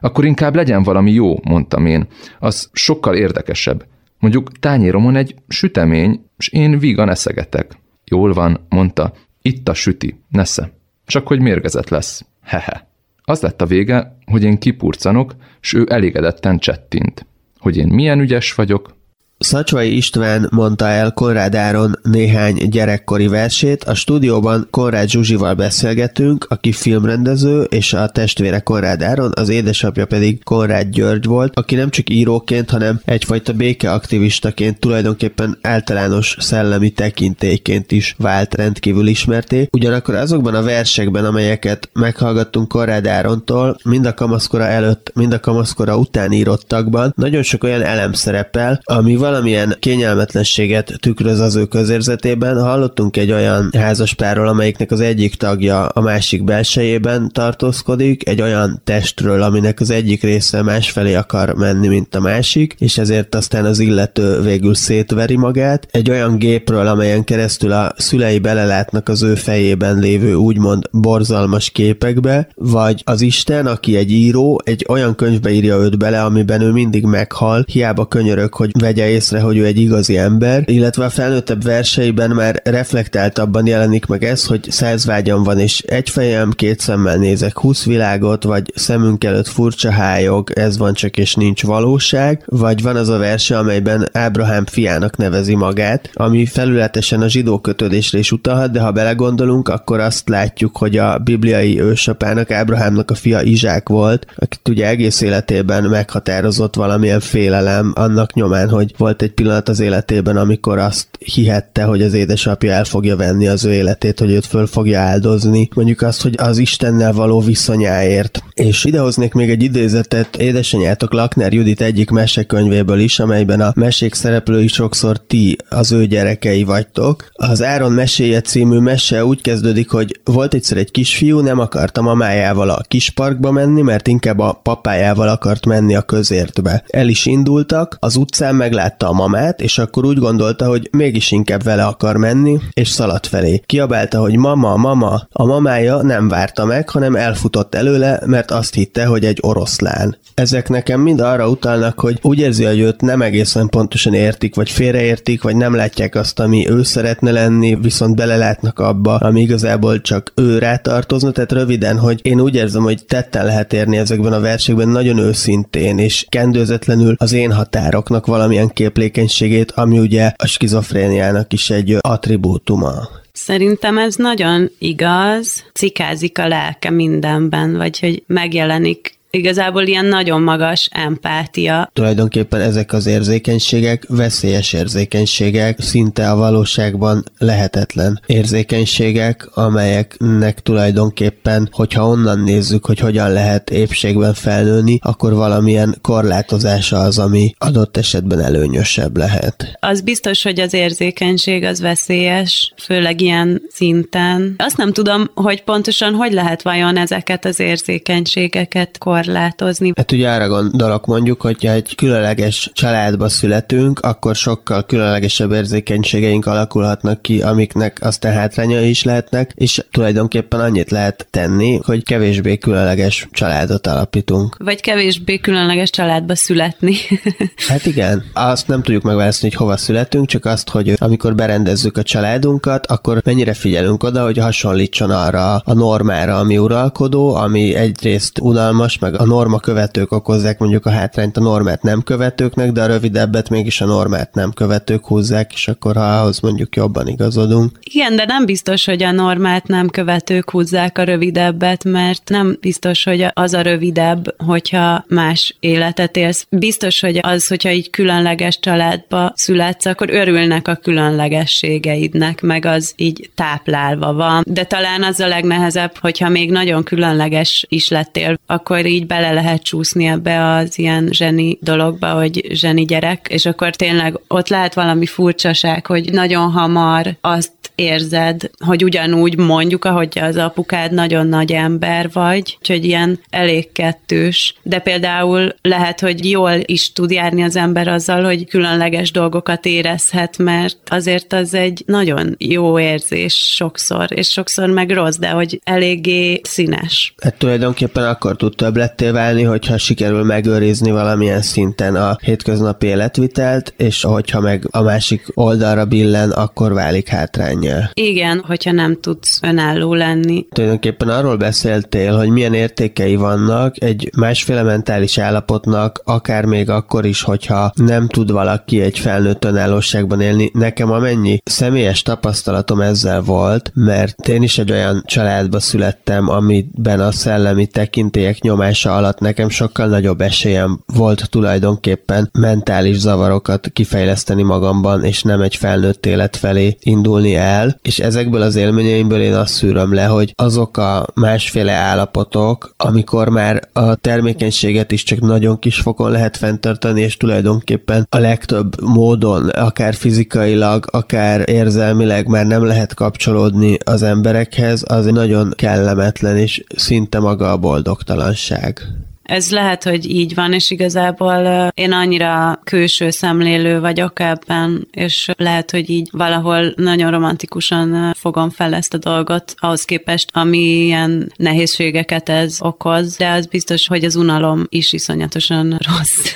Akkor 0.00 0.24
inkább 0.24 0.54
legyen 0.54 0.82
valami 0.82 1.12
jó, 1.12 1.38
mondtam 1.42 1.86
én. 1.86 2.06
Az 2.38 2.70
sokkal 2.72 3.14
érdekesebb. 3.14 3.86
Mondjuk 4.18 4.52
tányéromon 4.52 5.16
egy 5.16 5.34
sütemény, 5.48 6.24
és 6.36 6.48
én 6.48 6.78
vígan 6.78 7.08
eszegetek. 7.08 7.78
Jól 8.04 8.32
van, 8.32 8.66
mondta, 8.68 9.12
itt 9.42 9.68
a 9.68 9.74
süti, 9.74 10.20
nesze. 10.28 10.70
Csak 11.06 11.26
hogy 11.26 11.40
mérgezett 11.40 11.88
lesz. 11.88 12.24
Hehe. 12.42 12.88
Az 13.22 13.40
lett 13.40 13.62
a 13.62 13.66
vége, 13.66 14.16
hogy 14.26 14.42
én 14.42 14.58
kipurcanok, 14.58 15.34
s 15.60 15.72
ő 15.72 15.86
elégedetten 15.88 16.58
csettint. 16.58 17.26
Hogy 17.58 17.76
én 17.76 17.88
milyen 17.88 18.20
ügyes 18.20 18.54
vagyok, 18.54 18.96
Szacsvai 19.38 19.96
István 19.96 20.48
mondta 20.50 20.88
el 20.88 21.12
Konrád 21.12 21.54
Áron 21.54 21.98
néhány 22.02 22.54
gyerekkori 22.70 23.26
versét. 23.26 23.84
A 23.84 23.94
stúdióban 23.94 24.66
Konrád 24.70 25.08
Zsuzsival 25.08 25.54
beszélgetünk, 25.54 26.46
aki 26.48 26.72
filmrendező, 26.72 27.62
és 27.62 27.92
a 27.92 28.08
testvére 28.08 28.60
Konrád 28.60 29.02
Áron, 29.02 29.32
az 29.34 29.48
édesapja 29.48 30.06
pedig 30.06 30.44
Konrád 30.44 30.88
György 30.88 31.24
volt, 31.24 31.56
aki 31.56 31.74
nem 31.74 31.90
csak 31.90 32.10
íróként, 32.10 32.70
hanem 32.70 33.00
egyfajta 33.04 33.52
békeaktivistaként 33.52 34.78
tulajdonképpen 34.80 35.58
általános 35.62 36.36
szellemi 36.40 36.90
tekintélyként 36.90 37.92
is 37.92 38.14
vált 38.18 38.54
rendkívül 38.54 39.06
ismerté. 39.06 39.68
Ugyanakkor 39.72 40.14
azokban 40.14 40.54
a 40.54 40.62
versekben, 40.62 41.24
amelyeket 41.24 41.90
meghallgattunk 41.92 42.68
Konrád 42.68 43.06
Árontól, 43.06 43.76
mind 43.84 44.06
a 44.06 44.14
kamaszkora 44.14 44.66
előtt, 44.66 45.10
mind 45.14 45.32
a 45.32 45.40
kamaszkora 45.40 45.96
után 45.96 46.32
írottakban, 46.32 47.12
nagyon 47.16 47.42
sok 47.42 47.64
olyan 47.64 47.82
elem 47.82 48.12
szerepel, 48.12 48.80
ami 48.84 49.16
valamilyen 49.28 49.76
kényelmetlenséget 49.78 50.92
tükröz 51.00 51.40
az 51.40 51.56
ő 51.56 51.64
közérzetében. 51.64 52.60
Hallottunk 52.62 53.16
egy 53.16 53.32
olyan 53.32 53.70
házaspárról, 53.78 54.48
amelyiknek 54.48 54.90
az 54.90 55.00
egyik 55.00 55.34
tagja 55.34 55.86
a 55.86 56.00
másik 56.00 56.44
belsejében 56.44 57.30
tartózkodik, 57.32 58.28
egy 58.28 58.42
olyan 58.42 58.80
testről, 58.84 59.42
aminek 59.42 59.80
az 59.80 59.90
egyik 59.90 60.22
része 60.22 60.62
másfelé 60.62 61.14
akar 61.14 61.54
menni, 61.54 61.88
mint 61.88 62.14
a 62.14 62.20
másik, 62.20 62.74
és 62.78 62.98
ezért 62.98 63.34
aztán 63.34 63.64
az 63.64 63.78
illető 63.78 64.40
végül 64.40 64.74
szétveri 64.74 65.36
magát. 65.36 65.88
Egy 65.90 66.10
olyan 66.10 66.38
gépről, 66.38 66.86
amelyen 66.86 67.24
keresztül 67.24 67.72
a 67.72 67.92
szülei 67.96 68.38
belelátnak 68.38 69.08
az 69.08 69.22
ő 69.22 69.34
fejében 69.34 69.98
lévő 69.98 70.34
úgymond 70.34 70.88
borzalmas 70.90 71.70
képekbe, 71.70 72.48
vagy 72.54 73.02
az 73.04 73.20
Isten, 73.20 73.66
aki 73.66 73.96
egy 73.96 74.10
író, 74.10 74.60
egy 74.64 74.86
olyan 74.88 75.14
könyvbe 75.14 75.50
írja 75.50 75.76
őt 75.76 75.98
bele, 75.98 76.22
amiben 76.22 76.60
ő 76.60 76.70
mindig 76.70 77.04
meghal, 77.04 77.64
hiába 77.72 78.06
könyörök, 78.06 78.54
hogy 78.54 78.70
vegye 78.80 79.16
észre, 79.18 79.40
hogy 79.40 79.56
ő 79.56 79.64
egy 79.64 79.80
igazi 79.80 80.18
ember, 80.18 80.62
illetve 80.66 81.04
a 81.04 81.10
felnőttebb 81.10 81.62
verseiben 81.62 82.30
már 82.30 82.60
reflektáltabban 82.64 83.66
jelenik 83.66 84.06
meg 84.06 84.24
ez, 84.24 84.44
hogy 84.44 84.66
száz 84.70 85.06
vágyam 85.06 85.42
van, 85.42 85.58
és 85.58 85.80
egy 85.80 86.10
fejem, 86.10 86.50
két 86.50 86.80
szemmel 86.80 87.16
nézek 87.16 87.58
húsz 87.58 87.84
világot, 87.84 88.44
vagy 88.44 88.72
szemünk 88.74 89.24
előtt 89.24 89.46
furcsa 89.48 89.90
hájog, 89.90 90.50
ez 90.54 90.78
van 90.78 90.92
csak 90.92 91.16
és 91.16 91.34
nincs 91.34 91.62
valóság, 91.62 92.42
vagy 92.46 92.82
van 92.82 92.96
az 92.96 93.08
a 93.08 93.18
verse, 93.18 93.58
amelyben 93.58 94.08
Ábrahám 94.12 94.66
fiának 94.66 95.16
nevezi 95.16 95.54
magát, 95.54 96.10
ami 96.12 96.46
felületesen 96.46 97.20
a 97.20 97.28
zsidó 97.28 97.58
kötődésre 97.58 98.18
is 98.18 98.32
utalhat, 98.32 98.70
de 98.70 98.80
ha 98.80 98.92
belegondolunk, 98.92 99.68
akkor 99.68 100.00
azt 100.00 100.28
látjuk, 100.28 100.76
hogy 100.76 100.96
a 100.96 101.18
bibliai 101.18 101.80
ősapának, 101.80 102.50
Ábrahámnak 102.50 103.10
a 103.10 103.14
fia 103.14 103.42
Izsák 103.42 103.88
volt, 103.88 104.26
akit 104.36 104.68
ugye 104.68 104.86
egész 104.86 105.20
életében 105.20 105.84
meghatározott 105.84 106.74
valamilyen 106.74 107.20
félelem 107.20 107.92
annak 107.94 108.34
nyomán, 108.34 108.68
hogy 108.68 108.94
egy 109.16 109.32
pillanat 109.32 109.68
az 109.68 109.80
életében, 109.80 110.36
amikor 110.36 110.78
azt 110.78 111.06
hihette, 111.18 111.82
hogy 111.84 112.02
az 112.02 112.14
édesapja 112.14 112.72
el 112.72 112.84
fogja 112.84 113.16
venni 113.16 113.48
az 113.48 113.64
ő 113.64 113.72
életét, 113.72 114.18
hogy 114.18 114.30
őt 114.30 114.46
föl 114.46 114.66
fogja 114.66 115.00
áldozni. 115.00 115.68
Mondjuk 115.74 116.02
azt, 116.02 116.22
hogy 116.22 116.34
az 116.38 116.58
Istennel 116.58 117.12
való 117.12 117.40
viszonyáért. 117.40 118.42
És 118.54 118.84
idehoznék 118.84 119.32
még 119.32 119.50
egy 119.50 119.62
idézetet 119.62 120.36
édesanyátok 120.36 121.12
Lakner 121.12 121.52
Judit 121.52 121.80
egyik 121.80 122.10
mesekönyvéből 122.10 122.98
is, 122.98 123.18
amelyben 123.18 123.60
a 123.60 123.72
mesék 123.74 124.14
szereplői 124.14 124.68
sokszor 124.68 125.20
ti, 125.26 125.56
az 125.68 125.92
ő 125.92 126.06
gyerekei 126.06 126.64
vagytok. 126.64 127.28
Az 127.32 127.62
Áron 127.62 127.92
meséje 127.92 128.40
című 128.40 128.78
mese 128.78 129.24
úgy 129.24 129.40
kezdődik, 129.40 129.90
hogy 129.90 130.20
volt 130.24 130.54
egyszer 130.54 130.76
egy 130.76 130.90
kisfiú, 130.90 131.40
nem 131.40 131.58
akarta 131.58 132.02
mamájával 132.02 132.70
a 132.70 132.82
kisparkba 132.88 133.50
menni, 133.50 133.82
mert 133.82 134.08
inkább 134.08 134.38
a 134.38 134.60
papájával 134.62 135.28
akart 135.28 135.66
menni 135.66 135.94
a 135.94 136.02
közértbe. 136.02 136.84
El 136.86 137.08
is 137.08 137.26
indultak, 137.26 137.96
az 138.00 138.16
utcán 138.16 138.54
meglátta 138.98 139.08
a 139.08 139.28
mamát, 139.28 139.60
és 139.60 139.78
akkor 139.78 140.04
úgy 140.04 140.18
gondolta, 140.18 140.66
hogy 140.66 140.88
mégis 140.92 141.30
inkább 141.30 141.62
vele 141.62 141.84
akar 141.84 142.16
menni, 142.16 142.60
és 142.72 142.88
szaladt 142.88 143.26
felé. 143.26 143.62
Kiabálta, 143.66 144.20
hogy 144.20 144.36
mama, 144.36 144.76
mama. 144.76 145.26
A 145.32 145.44
mamája 145.44 146.02
nem 146.02 146.28
várta 146.28 146.64
meg, 146.64 146.88
hanem 146.88 147.16
elfutott 147.16 147.74
előle, 147.74 148.20
mert 148.26 148.50
azt 148.50 148.74
hitte, 148.74 149.04
hogy 149.04 149.24
egy 149.24 149.38
oroszlán. 149.40 150.16
Ezek 150.34 150.68
nekem 150.68 151.00
mind 151.00 151.20
arra 151.20 151.48
utalnak, 151.48 152.00
hogy 152.00 152.18
úgy 152.22 152.38
érzi, 152.38 152.64
hogy 152.64 152.78
őt 152.78 153.00
nem 153.00 153.22
egészen 153.22 153.68
pontosan 153.68 154.14
értik, 154.14 154.54
vagy 154.54 154.70
félreértik, 154.70 155.42
vagy 155.42 155.56
nem 155.56 155.74
látják 155.74 156.14
azt, 156.14 156.40
ami 156.40 156.68
ő 156.70 156.82
szeretne 156.82 157.30
lenni, 157.30 157.78
viszont 157.82 158.16
belelátnak 158.16 158.78
abba, 158.78 159.16
ami 159.16 159.40
igazából 159.40 160.00
csak 160.00 160.32
ő 160.34 160.58
rátartozna. 160.58 161.30
Tehát 161.30 161.52
röviden, 161.52 161.98
hogy 161.98 162.20
én 162.22 162.40
úgy 162.40 162.54
érzem, 162.54 162.82
hogy 162.82 163.04
tetten 163.06 163.44
lehet 163.44 163.72
érni 163.72 163.96
ezekben 163.96 164.32
a 164.32 164.40
versekben 164.40 164.88
nagyon 164.88 165.18
őszintén, 165.18 165.98
és 165.98 166.26
kendőzetlenül 166.28 167.14
az 167.18 167.32
én 167.32 167.52
határoknak 167.52 168.26
valamilyen 168.26 168.68
képlékenységét, 168.88 169.70
ami 169.70 169.98
ugye 169.98 170.32
a 170.36 170.46
skizofréniának 170.46 171.52
is 171.52 171.70
egy 171.70 171.96
attribútuma. 172.00 173.08
Szerintem 173.32 173.98
ez 173.98 174.14
nagyon 174.14 174.70
igaz, 174.78 175.64
cikázik 175.72 176.38
a 176.38 176.48
lelke 176.48 176.90
mindenben, 176.90 177.76
vagy 177.76 178.00
hogy 178.00 178.22
megjelenik 178.26 179.17
igazából 179.30 179.82
ilyen 179.82 180.04
nagyon 180.04 180.42
magas 180.42 180.88
empátia. 180.92 181.90
Tulajdonképpen 181.92 182.60
ezek 182.60 182.92
az 182.92 183.06
érzékenységek 183.06 184.04
veszélyes 184.08 184.72
érzékenységek, 184.72 185.80
szinte 185.80 186.30
a 186.30 186.36
valóságban 186.36 187.24
lehetetlen 187.38 188.20
érzékenységek, 188.26 189.48
amelyeknek 189.54 190.60
tulajdonképpen, 190.60 191.68
hogyha 191.72 192.08
onnan 192.08 192.40
nézzük, 192.40 192.86
hogy 192.86 192.98
hogyan 192.98 193.32
lehet 193.32 193.70
épségben 193.70 194.34
felnőni, 194.34 194.98
akkor 195.02 195.34
valamilyen 195.34 195.98
korlátozása 196.02 196.98
az, 196.98 197.18
ami 197.18 197.54
adott 197.58 197.96
esetben 197.96 198.40
előnyösebb 198.40 199.16
lehet. 199.16 199.76
Az 199.80 200.00
biztos, 200.00 200.42
hogy 200.42 200.60
az 200.60 200.74
érzékenység 200.74 201.64
az 201.64 201.80
veszélyes, 201.80 202.72
főleg 202.76 203.20
ilyen 203.20 203.62
szinten. 203.70 204.54
Azt 204.58 204.76
nem 204.76 204.92
tudom, 204.92 205.30
hogy 205.34 205.62
pontosan 205.62 206.14
hogy 206.14 206.32
lehet 206.32 206.62
vajon 206.62 206.96
ezeket 206.96 207.44
az 207.44 207.60
érzékenységeket 207.60 208.98
korlátozni 208.98 209.17
korlátozni. 209.24 209.92
Hát 209.96 210.12
ugye 210.12 210.30
arra 210.30 210.48
gondolok 210.48 211.06
mondjuk, 211.06 211.40
hogyha 211.40 211.72
egy 211.72 211.94
különleges 211.94 212.70
családba 212.74 213.28
születünk, 213.28 214.00
akkor 214.00 214.34
sokkal 214.34 214.84
különlegesebb 214.84 215.52
érzékenységeink 215.52 216.46
alakulhatnak 216.46 217.22
ki, 217.22 217.42
amiknek 217.42 217.98
aztán 218.00 218.32
hátrányai 218.32 218.88
is 218.88 219.04
lehetnek, 219.04 219.52
és 219.54 219.84
tulajdonképpen 219.90 220.60
annyit 220.60 220.90
lehet 220.90 221.26
tenni, 221.30 221.80
hogy 221.84 222.04
kevésbé 222.04 222.58
különleges 222.58 223.28
családot 223.32 223.86
alapítunk. 223.86 224.56
Vagy 224.58 224.80
kevésbé 224.80 225.38
különleges 225.38 225.90
családba 225.90 226.36
születni. 226.36 226.94
hát 227.68 227.86
igen, 227.86 228.24
azt 228.32 228.68
nem 228.68 228.82
tudjuk 228.82 229.02
megválaszolni, 229.02 229.54
hogy 229.54 229.64
hova 229.66 229.76
születünk, 229.76 230.26
csak 230.26 230.44
azt, 230.44 230.68
hogy 230.68 230.94
amikor 230.98 231.34
berendezzük 231.34 231.96
a 231.96 232.02
családunkat, 232.02 232.86
akkor 232.86 233.20
mennyire 233.24 233.54
figyelünk 233.54 234.02
oda, 234.02 234.24
hogy 234.24 234.38
hasonlítson 234.38 235.10
arra 235.10 235.56
a 235.56 235.72
normára, 235.72 236.38
ami 236.38 236.58
uralkodó, 236.58 237.34
ami 237.34 237.74
egyrészt 237.74 238.38
unalmas, 238.40 238.98
meg 238.98 239.07
a 239.16 239.24
norma 239.24 239.58
követők 239.58 240.12
okozzák 240.12 240.58
mondjuk 240.58 240.86
a 240.86 240.90
hátrányt 240.90 241.36
a 241.36 241.40
normát 241.40 241.82
nem 241.82 242.02
követőknek, 242.02 242.72
de 242.72 242.82
a 242.82 242.86
rövidebbet 242.86 243.48
mégis 243.48 243.80
a 243.80 243.86
normát 243.86 244.34
nem 244.34 244.52
követők 244.52 245.06
húzzák, 245.06 245.52
és 245.52 245.68
akkor 245.68 245.96
ha 245.96 246.18
ahhoz 246.18 246.40
mondjuk 246.40 246.76
jobban 246.76 247.06
igazodunk. 247.06 247.78
Igen, 247.82 248.16
de 248.16 248.24
nem 248.24 248.44
biztos, 248.46 248.84
hogy 248.84 249.02
a 249.02 249.12
normát 249.12 249.66
nem 249.66 249.88
követők 249.88 250.50
húzzák 250.50 250.98
a 250.98 251.02
rövidebbet, 251.02 251.84
mert 251.84 252.28
nem 252.28 252.56
biztos, 252.60 253.04
hogy 253.04 253.26
az 253.32 253.52
a 253.52 253.60
rövidebb, 253.60 254.34
hogyha 254.44 255.04
más 255.08 255.56
életet 255.60 256.16
élsz. 256.16 256.46
Biztos, 256.50 257.00
hogy 257.00 257.18
az, 257.22 257.46
hogyha 257.46 257.70
így 257.70 257.90
különleges 257.90 258.58
családba 258.60 259.32
születsz, 259.36 259.86
akkor 259.86 260.10
örülnek 260.10 260.68
a 260.68 260.74
különlegességeidnek, 260.74 262.40
meg 262.40 262.64
az 262.64 262.92
így 262.96 263.30
táplálva 263.34 264.12
van. 264.12 264.44
De 264.46 264.64
talán 264.64 265.02
az 265.02 265.20
a 265.20 265.28
legnehezebb, 265.28 265.96
hogyha 266.00 266.28
még 266.28 266.50
nagyon 266.50 266.82
különleges 266.82 267.66
is 267.68 267.88
lettél, 267.88 268.38
akkor 268.46 268.86
így 268.86 268.97
bele 269.06 269.32
lehet 269.32 269.62
csúszni 269.62 270.06
ebbe 270.06 270.54
az 270.54 270.78
ilyen 270.78 271.08
zseni 271.12 271.58
dologba, 271.60 272.12
hogy 272.12 272.46
zseni 272.50 272.84
gyerek, 272.84 273.26
és 273.30 273.46
akkor 273.46 273.76
tényleg 273.76 274.20
ott 274.28 274.48
lehet 274.48 274.74
valami 274.74 275.06
furcsaság, 275.06 275.86
hogy 275.86 276.12
nagyon 276.12 276.50
hamar 276.50 277.16
azt 277.20 277.52
érzed, 277.78 278.50
hogy 278.64 278.84
ugyanúgy 278.84 279.36
mondjuk, 279.36 279.84
ahogy 279.84 280.18
az 280.18 280.36
apukád 280.36 280.92
nagyon 280.92 281.26
nagy 281.26 281.52
ember 281.52 282.10
vagy, 282.12 282.56
úgyhogy 282.58 282.84
ilyen 282.84 283.20
elég 283.30 283.72
kettős. 283.72 284.54
De 284.62 284.78
például 284.78 285.54
lehet, 285.62 286.00
hogy 286.00 286.30
jól 286.30 286.52
is 286.64 286.92
tud 286.92 287.10
járni 287.10 287.42
az 287.42 287.56
ember 287.56 287.88
azzal, 287.88 288.24
hogy 288.24 288.46
különleges 288.46 289.10
dolgokat 289.10 289.66
érezhet, 289.66 290.38
mert 290.38 290.76
azért 290.88 291.32
az 291.32 291.54
egy 291.54 291.82
nagyon 291.86 292.34
jó 292.38 292.80
érzés 292.80 293.34
sokszor, 293.54 294.06
és 294.08 294.28
sokszor 294.28 294.68
meg 294.68 294.90
rossz, 294.90 295.16
de 295.16 295.28
hogy 295.28 295.60
eléggé 295.64 296.40
színes. 296.42 297.14
Hát 297.22 297.38
tulajdonképpen 297.38 298.04
akkor 298.04 298.36
tud 298.36 298.54
többletté 298.94 299.10
válni, 299.10 299.42
hogyha 299.42 299.78
sikerül 299.78 300.24
megőrizni 300.24 300.90
valamilyen 300.90 301.42
szinten 301.42 301.96
a 301.96 302.16
hétköznapi 302.22 302.86
életvitelt, 302.86 303.74
és 303.76 304.02
hogyha 304.02 304.40
meg 304.40 304.66
a 304.70 304.82
másik 304.82 305.26
oldalra 305.34 305.84
billen, 305.84 306.30
akkor 306.30 306.72
válik 306.72 307.08
hátrány 307.08 307.58
igényel. 307.58 307.90
Igen, 307.94 308.44
hogyha 308.46 308.72
nem 308.72 309.00
tudsz 309.00 309.40
önálló 309.42 309.94
lenni. 309.94 310.46
Tulajdonképpen 310.50 311.08
arról 311.08 311.36
beszéltél, 311.36 312.16
hogy 312.16 312.28
milyen 312.28 312.54
értékei 312.54 313.16
vannak 313.16 313.82
egy 313.82 314.10
másféle 314.16 314.62
mentális 314.62 315.18
állapotnak, 315.18 316.00
akár 316.04 316.44
még 316.44 316.70
akkor 316.70 317.04
is, 317.04 317.22
hogyha 317.22 317.72
nem 317.74 318.08
tud 318.08 318.30
valaki 318.30 318.80
egy 318.80 318.98
felnőtt 318.98 319.44
önállóságban 319.44 320.20
élni. 320.20 320.50
Nekem 320.52 320.90
amennyi 320.90 321.40
személyes 321.44 322.02
tapasztalatom 322.02 322.80
ezzel 322.80 323.20
volt, 323.20 323.70
mert 323.74 324.28
én 324.28 324.42
is 324.42 324.58
egy 324.58 324.70
olyan 324.70 325.02
családba 325.06 325.60
születtem, 325.60 326.28
amiben 326.28 327.00
a 327.00 327.12
szellemi 327.12 327.66
tekintélyek 327.66 328.40
nyomása 328.84 329.06
alatt 329.06 329.18
nekem 329.18 329.48
sokkal 329.48 329.86
nagyobb 329.86 330.20
esélyem 330.20 330.80
volt 330.86 331.30
tulajdonképpen 331.30 332.30
mentális 332.32 332.96
zavarokat 332.96 333.70
kifejleszteni 333.72 334.42
magamban, 334.42 335.04
és 335.04 335.22
nem 335.22 335.40
egy 335.40 335.56
felnőtt 335.56 336.06
élet 336.06 336.36
felé 336.36 336.76
indulni 336.80 337.34
el, 337.34 337.78
és 337.82 337.98
ezekből 337.98 338.42
az 338.42 338.56
élményeimből 338.56 339.20
én 339.20 339.34
azt 339.34 339.52
szűröm 339.52 339.94
le, 339.94 340.04
hogy 340.04 340.32
azok 340.36 340.76
a 340.76 341.06
másféle 341.14 341.72
állapotok, 341.72 342.74
amikor 342.76 343.28
már 343.28 343.68
a 343.72 343.94
termékenységet 343.94 344.92
is 344.92 345.02
csak 345.02 345.20
nagyon 345.20 345.58
kis 345.58 345.80
fokon 345.80 346.10
lehet 346.10 346.36
fenntartani, 346.36 347.00
és 347.00 347.16
tulajdonképpen 347.16 348.06
a 348.10 348.18
legtöbb 348.18 348.80
módon, 348.80 349.48
akár 349.48 349.94
fizikailag, 349.94 350.84
akár 350.90 351.48
érzelmileg 351.48 352.26
már 352.26 352.46
nem 352.46 352.64
lehet 352.64 352.94
kapcsolódni 352.94 353.78
az 353.84 354.02
emberekhez, 354.02 354.84
az 354.86 355.04
nagyon 355.04 355.52
kellemetlen, 355.56 356.36
és 356.36 356.64
szinte 356.76 357.18
maga 357.18 357.52
a 357.52 357.56
boldogtalanság. 357.56 358.67
tag. 358.68 359.07
Ez 359.28 359.50
lehet, 359.50 359.84
hogy 359.84 360.10
így 360.10 360.34
van, 360.34 360.52
és 360.52 360.70
igazából 360.70 361.70
én 361.74 361.92
annyira 361.92 362.60
külső 362.64 363.10
szemlélő 363.10 363.80
vagyok 363.80 364.20
ebben, 364.20 364.88
és 364.90 365.30
lehet, 365.36 365.70
hogy 365.70 365.90
így 365.90 366.08
valahol 366.12 366.72
nagyon 366.76 367.10
romantikusan 367.10 368.14
fogom 368.18 368.50
fel 368.50 368.74
ezt 368.74 368.94
a 368.94 368.98
dolgot, 368.98 369.54
ahhoz 369.56 369.84
képest, 369.84 370.30
ami 370.32 370.58
ilyen 370.58 371.32
nehézségeket 371.36 372.28
ez 372.28 372.56
okoz, 372.60 373.16
de 373.16 373.28
az 373.28 373.46
biztos, 373.46 373.86
hogy 373.86 374.04
az 374.04 374.16
unalom 374.16 374.66
is 374.68 374.92
iszonyatosan 374.92 375.78
rossz. 375.90 376.34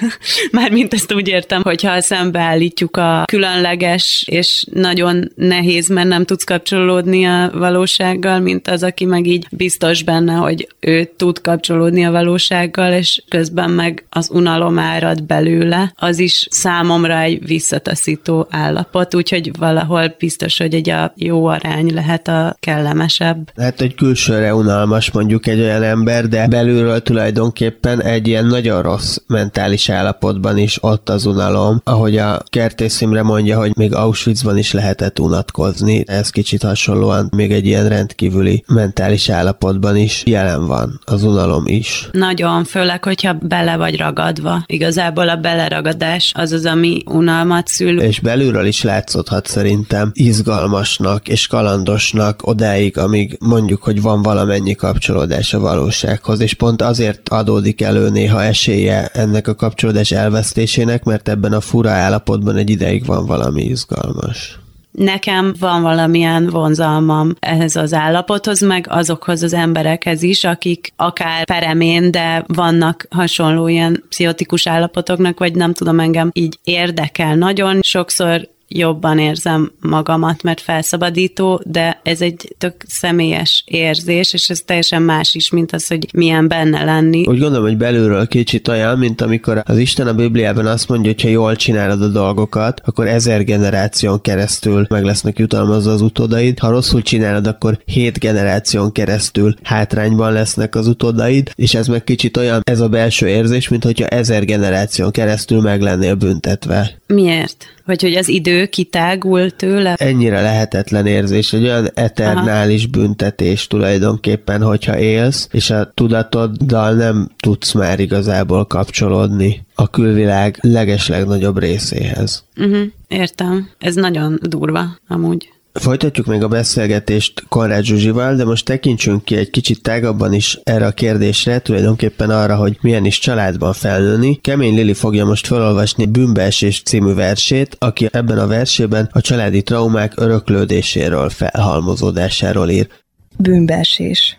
Mármint 0.50 0.94
ezt 0.94 1.14
úgy 1.14 1.28
értem, 1.28 1.62
hogyha 1.62 2.00
szembeállítjuk 2.00 2.96
a 2.96 3.24
különleges 3.26 4.24
és 4.26 4.64
nagyon 4.72 5.32
nehéz, 5.34 5.88
mert 5.88 6.08
nem 6.08 6.24
tudsz 6.24 6.44
kapcsolódni 6.44 7.24
a 7.24 7.50
valósággal, 7.54 8.38
mint 8.38 8.68
az, 8.68 8.82
aki 8.82 9.04
meg 9.04 9.26
így 9.26 9.46
biztos 9.50 10.02
benne, 10.02 10.32
hogy 10.34 10.68
ő 10.80 11.10
tud 11.16 11.40
kapcsolódni 11.40 12.04
a 12.04 12.10
valósággal, 12.10 12.80
és 12.90 13.22
közben 13.28 13.70
meg 13.70 14.06
az 14.10 14.30
unalom 14.32 14.78
árad 14.78 15.22
belőle, 15.24 15.92
az 15.96 16.18
is 16.18 16.46
számomra 16.50 17.18
egy 17.18 17.46
visszataszító 17.46 18.46
állapot, 18.50 19.14
úgyhogy 19.14 19.50
valahol 19.58 20.14
biztos, 20.18 20.58
hogy 20.58 20.74
egy 20.74 20.90
a 20.90 21.12
jó 21.16 21.46
arány 21.46 21.94
lehet 21.94 22.28
a 22.28 22.56
kellemesebb. 22.60 23.50
Lehet, 23.54 23.78
hogy 23.78 23.94
külsőre 23.94 24.54
unalmas 24.54 25.10
mondjuk 25.10 25.46
egy 25.46 25.60
olyan 25.60 25.82
ember, 25.82 26.28
de 26.28 26.48
belülről 26.48 27.02
tulajdonképpen 27.02 28.02
egy 28.02 28.28
ilyen 28.28 28.46
nagyon 28.46 28.82
rossz 28.82 29.16
mentális 29.26 29.88
állapotban 29.88 30.58
is 30.58 30.78
ott 30.80 31.08
az 31.08 31.26
unalom, 31.26 31.80
ahogy 31.84 32.16
a 32.16 32.42
Kertész 32.50 33.00
Imre 33.00 33.22
mondja, 33.22 33.58
hogy 33.58 33.72
még 33.76 33.94
Auschwitzban 33.94 34.58
is 34.58 34.72
lehetett 34.72 35.18
unatkozni. 35.18 36.04
Ez 36.06 36.30
kicsit 36.30 36.62
hasonlóan 36.62 37.28
még 37.36 37.52
egy 37.52 37.66
ilyen 37.66 37.88
rendkívüli 37.88 38.64
mentális 38.66 39.28
állapotban 39.28 39.96
is 39.96 40.22
jelen 40.26 40.66
van 40.66 41.00
az 41.04 41.22
unalom 41.22 41.66
is. 41.66 42.08
Nagyon, 42.12 42.64
főleg, 42.72 43.04
hogyha 43.04 43.32
bele 43.40 43.76
vagy 43.76 43.96
ragadva. 43.96 44.62
Igazából 44.66 45.28
a 45.28 45.36
beleragadás 45.36 46.32
az 46.34 46.52
az, 46.52 46.64
ami 46.64 47.02
unalmat 47.06 47.68
szül. 47.68 48.00
És 48.00 48.20
belülről 48.20 48.66
is 48.66 48.82
látszódhat 48.82 49.46
szerintem 49.46 50.10
izgalmasnak 50.14 51.28
és 51.28 51.46
kalandosnak 51.46 52.46
odáig, 52.46 52.98
amíg 52.98 53.36
mondjuk, 53.40 53.82
hogy 53.82 54.02
van 54.02 54.22
valamennyi 54.22 54.74
kapcsolódás 54.74 55.54
a 55.54 55.60
valósághoz, 55.60 56.40
és 56.40 56.54
pont 56.54 56.82
azért 56.82 57.28
adódik 57.28 57.80
elő 57.80 58.08
néha 58.08 58.42
esélye 58.42 59.06
ennek 59.06 59.48
a 59.48 59.54
kapcsolódás 59.54 60.10
elvesztésének, 60.10 61.04
mert 61.04 61.28
ebben 61.28 61.52
a 61.52 61.60
fura 61.60 61.90
állapotban 61.90 62.56
egy 62.56 62.70
ideig 62.70 63.06
van 63.06 63.26
valami 63.26 63.62
izgalmas. 63.62 64.61
Nekem 64.92 65.54
van 65.58 65.82
valamilyen 65.82 66.48
vonzalmam 66.48 67.34
ehhez 67.40 67.76
az 67.76 67.92
állapothoz, 67.92 68.60
meg 68.60 68.86
azokhoz 68.88 69.42
az 69.42 69.52
emberekhez 69.52 70.22
is, 70.22 70.44
akik 70.44 70.92
akár 70.96 71.44
peremén, 71.44 72.10
de 72.10 72.44
vannak 72.46 73.06
hasonló 73.10 73.68
ilyen 73.68 74.04
pszichotikus 74.08 74.66
állapotoknak, 74.66 75.38
vagy 75.38 75.54
nem 75.54 75.72
tudom, 75.72 76.00
engem 76.00 76.30
így 76.32 76.58
érdekel 76.64 77.34
nagyon. 77.34 77.78
Sokszor 77.82 78.48
jobban 78.76 79.18
érzem 79.18 79.72
magamat, 79.80 80.42
mert 80.42 80.60
felszabadító, 80.60 81.62
de 81.64 82.00
ez 82.02 82.20
egy 82.20 82.54
tök 82.58 82.74
személyes 82.86 83.64
érzés, 83.66 84.32
és 84.32 84.48
ez 84.48 84.60
teljesen 84.60 85.02
más 85.02 85.34
is, 85.34 85.50
mint 85.50 85.72
az, 85.72 85.86
hogy 85.86 86.08
milyen 86.12 86.48
benne 86.48 86.84
lenni. 86.84 87.26
Úgy 87.26 87.38
gondolom, 87.38 87.64
hogy 87.64 87.76
belülről 87.76 88.26
kicsit 88.26 88.68
olyan, 88.68 88.98
mint 88.98 89.20
amikor 89.20 89.62
az 89.64 89.78
Isten 89.78 90.06
a 90.06 90.14
Bibliában 90.14 90.66
azt 90.66 90.88
mondja, 90.88 91.10
hogy 91.10 91.22
ha 91.22 91.28
jól 91.28 91.56
csinálod 91.56 92.02
a 92.02 92.08
dolgokat, 92.08 92.80
akkor 92.84 93.06
ezer 93.06 93.44
generáción 93.44 94.20
keresztül 94.20 94.86
meg 94.88 95.04
lesznek 95.04 95.38
jutalmazva 95.38 95.92
az 95.92 96.00
utódaid. 96.00 96.58
Ha 96.58 96.70
rosszul 96.70 97.02
csinálod, 97.02 97.46
akkor 97.46 97.78
hét 97.84 98.18
generáción 98.18 98.92
keresztül 98.92 99.54
hátrányban 99.62 100.32
lesznek 100.32 100.74
az 100.74 100.86
utódaid, 100.86 101.50
és 101.54 101.74
ez 101.74 101.86
meg 101.86 102.04
kicsit 102.04 102.36
olyan, 102.36 102.60
ez 102.64 102.80
a 102.80 102.88
belső 102.88 103.28
érzés, 103.28 103.68
mint 103.68 103.84
hogyha 103.84 104.06
ezer 104.06 104.44
generáción 104.44 105.10
keresztül 105.10 105.60
meg 105.60 105.80
lennél 105.80 106.14
büntetve. 106.14 107.00
Miért? 107.06 107.66
Vagy 107.84 108.02
hogy 108.02 108.14
az 108.14 108.28
idő 108.28 108.66
kitágul 108.66 109.50
tőle? 109.50 109.94
Ennyire 109.94 110.40
lehetetlen 110.40 111.06
érzés, 111.06 111.52
egy 111.52 111.64
olyan 111.64 111.88
eternális 111.94 112.82
Aha. 112.82 113.02
büntetés 113.02 113.66
tulajdonképpen, 113.66 114.62
hogyha 114.62 114.98
élsz, 114.98 115.48
és 115.50 115.70
a 115.70 115.90
tudatoddal 115.94 116.92
nem 116.94 117.30
tudsz 117.38 117.72
már 117.72 118.00
igazából 118.00 118.64
kapcsolódni 118.64 119.66
a 119.74 119.90
külvilág 119.90 120.58
legeslegnagyobb 120.60 121.58
részéhez. 121.58 122.44
Uh-huh, 122.56 122.82
értem. 123.08 123.68
Ez 123.78 123.94
nagyon 123.94 124.38
durva, 124.42 124.98
amúgy. 125.08 125.51
Folytatjuk 125.72 126.26
még 126.26 126.42
a 126.42 126.48
beszélgetést 126.48 127.44
Konrád 127.48 127.84
Zsuzsival, 127.84 128.34
de 128.34 128.44
most 128.44 128.64
tekintsünk 128.64 129.24
ki 129.24 129.36
egy 129.36 129.50
kicsit 129.50 129.82
tágabban 129.82 130.32
is 130.32 130.58
erre 130.62 130.86
a 130.86 130.92
kérdésre, 130.92 131.58
tulajdonképpen 131.58 132.30
arra, 132.30 132.56
hogy 132.56 132.78
milyen 132.80 133.04
is 133.04 133.18
családban 133.18 133.72
felnőni. 133.72 134.38
Kemény 134.40 134.74
Lili 134.74 134.94
fogja 134.94 135.24
most 135.24 135.46
felolvasni 135.46 136.06
Bűnbeesés 136.06 136.82
című 136.82 137.14
versét, 137.14 137.76
aki 137.78 138.08
ebben 138.10 138.38
a 138.38 138.46
versében 138.46 139.08
a 139.12 139.20
családi 139.20 139.62
traumák 139.62 140.12
öröklődéséről, 140.16 141.30
felhalmozódásáról 141.30 142.68
ír. 142.68 142.88
Bűnbeesés. 143.36 144.38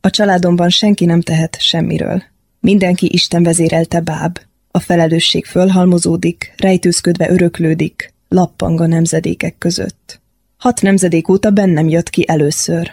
A 0.00 0.10
családomban 0.10 0.68
senki 0.68 1.04
nem 1.04 1.20
tehet 1.20 1.56
semmiről. 1.60 2.22
Mindenki 2.60 3.08
Isten 3.12 3.42
vezérelte 3.42 4.00
báb. 4.00 4.38
A 4.70 4.80
felelősség 4.80 5.44
fölhalmozódik, 5.44 6.54
rejtőzködve 6.56 7.30
öröklődik, 7.30 8.12
lappang 8.28 8.80
a 8.80 8.86
nemzedékek 8.86 9.58
között. 9.58 10.20
Hat 10.58 10.82
nemzedék 10.82 11.28
óta 11.28 11.50
bennem 11.50 11.88
jött 11.88 12.10
ki 12.10 12.24
először. 12.28 12.90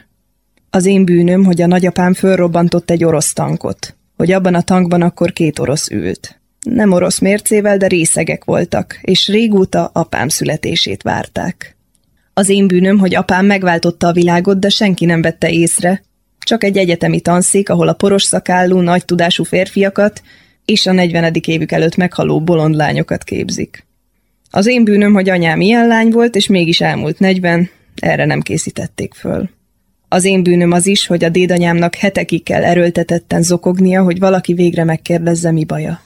Az 0.70 0.86
én 0.86 1.05
bűnöm, 1.05 1.43
hogy 1.43 1.61
a 1.61 1.68
nagyapám 1.68 2.13
fölrobbantott 2.13 2.89
egy 2.89 3.03
orosz 3.03 3.34
tankot, 3.34 3.95
hogy 4.16 4.32
abban 4.32 4.53
a 4.53 4.61
tankban 4.61 5.01
akkor 5.01 5.34
két 5.34 5.59
orosz 5.59 5.89
ült. 5.89 6.39
Nem 6.61 6.91
orosz 6.91 7.20
mércével, 7.20 7.78
de 7.78 7.88
részegek 7.88 8.43
voltak, 8.43 8.99
és 9.01 9.28
régóta 9.28 9.86
apám 9.93 10.28
születését 10.28 11.01
várták. 11.01 11.78
Az 12.34 12.49
én 12.49 12.68
bűnöm, 12.68 12.99
hogy 12.99 13.16
apám 13.16 13.45
megváltotta 13.45 14.07
a 14.07 14.13
világot, 14.13 14.59
de 14.59 14.70
senki 14.70 15.05
nem 15.05 15.22
vette 15.22 15.49
észre, 15.49 16.03
csak 16.39 16.63
egy 16.63 16.78
egyetemi 16.78 17.20
tanszék, 17.20 17.70
ahol 17.70 17.88
a 17.88 17.93
poros 17.93 18.24
szakállú, 18.24 18.80
nagy 18.80 19.05
tudású 19.05 19.43
férfiakat 19.43 20.22
és 20.66 20.86
a 20.86 20.91
40. 20.91 21.34
évük 21.45 21.72
előtt 21.72 21.95
meghaló 21.95 22.41
bolond 22.41 22.76
lányokat 22.76 23.24
képzik. 23.24 23.86
Az 24.56 24.68
én 24.68 24.84
bűnöm, 24.84 25.14
hogy 25.14 25.30
anyám 25.30 25.62
ilyen 25.62 25.88
lány 25.88 26.10
volt, 26.10 26.36
és 26.36 26.47
mégis 26.47 26.82
elmúlt 26.82 27.20
negyven, 27.20 27.70
erre 27.95 28.26
nem 28.26 28.41
készítették 28.41 29.14
föl. 29.14 29.49
Az 30.08 30.24
én 30.24 30.43
bűnöm 30.43 30.72
az 30.72 30.88
is, 30.88 31.08
hogy 31.08 31.24
a 31.24 31.30
dédanyámnak 31.30 31.95
hetekig 31.95 32.43
kell 32.43 32.64
erőltetetten 32.64 33.41
zokognia, 33.41 34.03
hogy 34.03 34.20
valaki 34.20 34.53
végre 34.53 34.84
megkérdezze, 34.84 35.51
mi 35.51 35.66
baja. 35.66 36.01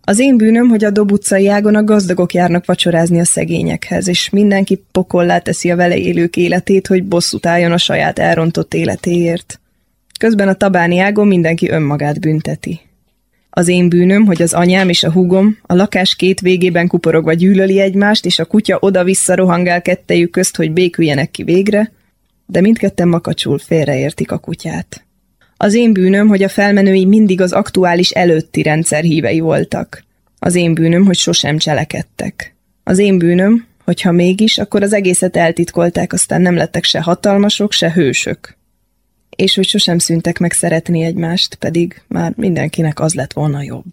Az 0.00 0.18
én 0.18 0.36
bűnöm, 0.36 0.68
hogy 0.68 0.84
a 0.84 0.90
Dob 0.90 1.12
utcai 1.12 1.48
ágon 1.48 1.74
a 1.74 1.84
gazdagok 1.84 2.34
járnak 2.34 2.66
vacsorázni 2.66 3.20
a 3.20 3.24
szegényekhez, 3.24 4.08
és 4.08 4.30
mindenki 4.30 4.84
pokollá 4.92 5.38
teszi 5.38 5.70
a 5.70 5.76
vele 5.76 5.96
élők 5.96 6.36
életét, 6.36 6.86
hogy 6.86 7.04
bosszút 7.04 7.46
álljon 7.46 7.72
a 7.72 7.78
saját 7.78 8.18
elrontott 8.18 8.74
életéért. 8.74 9.60
Közben 10.18 10.48
a 10.48 10.54
tabáni 10.54 10.98
ágon 10.98 11.26
mindenki 11.26 11.68
önmagát 11.68 12.20
bünteti. 12.20 12.80
Az 13.58 13.68
én 13.68 13.88
bűnöm, 13.88 14.26
hogy 14.26 14.42
az 14.42 14.52
anyám 14.52 14.88
és 14.88 15.04
a 15.04 15.12
húgom 15.12 15.58
a 15.62 15.74
lakás 15.74 16.14
két 16.14 16.40
végében 16.40 16.86
kuporogva 16.86 17.32
gyűlöli 17.32 17.80
egymást, 17.80 18.26
és 18.26 18.38
a 18.38 18.44
kutya 18.44 18.78
oda-vissza 18.80 19.34
rohangál 19.34 19.82
kettejük 19.82 20.30
közt, 20.30 20.56
hogy 20.56 20.72
béküljenek 20.72 21.30
ki 21.30 21.42
végre, 21.42 21.92
de 22.46 22.60
mindketten 22.60 23.08
makacsul 23.08 23.58
félreértik 23.58 24.30
a 24.30 24.38
kutyát. 24.38 25.04
Az 25.56 25.74
én 25.74 25.92
bűnöm, 25.92 26.28
hogy 26.28 26.42
a 26.42 26.48
felmenői 26.48 27.04
mindig 27.04 27.40
az 27.40 27.52
aktuális 27.52 28.10
előtti 28.10 28.62
rendszer 28.62 29.02
hívei 29.02 29.40
voltak. 29.40 30.04
Az 30.38 30.54
én 30.54 30.74
bűnöm, 30.74 31.04
hogy 31.04 31.16
sosem 31.16 31.58
cselekedtek. 31.58 32.54
Az 32.84 32.98
én 32.98 33.18
bűnöm, 33.18 33.66
hogy 33.84 34.00
ha 34.00 34.12
mégis, 34.12 34.58
akkor 34.58 34.82
az 34.82 34.92
egészet 34.92 35.36
eltitkolták, 35.36 36.12
aztán 36.12 36.40
nem 36.40 36.56
lettek 36.56 36.84
se 36.84 37.00
hatalmasok, 37.00 37.72
se 37.72 37.92
hősök 37.92 38.57
és 39.38 39.54
hogy 39.54 39.66
sosem 39.66 39.98
szüntek 39.98 40.38
meg 40.38 40.52
szeretni 40.52 41.02
egymást, 41.02 41.54
pedig 41.54 42.02
már 42.08 42.32
mindenkinek 42.36 43.00
az 43.00 43.14
lett 43.14 43.32
volna 43.32 43.62
jobb. 43.62 43.92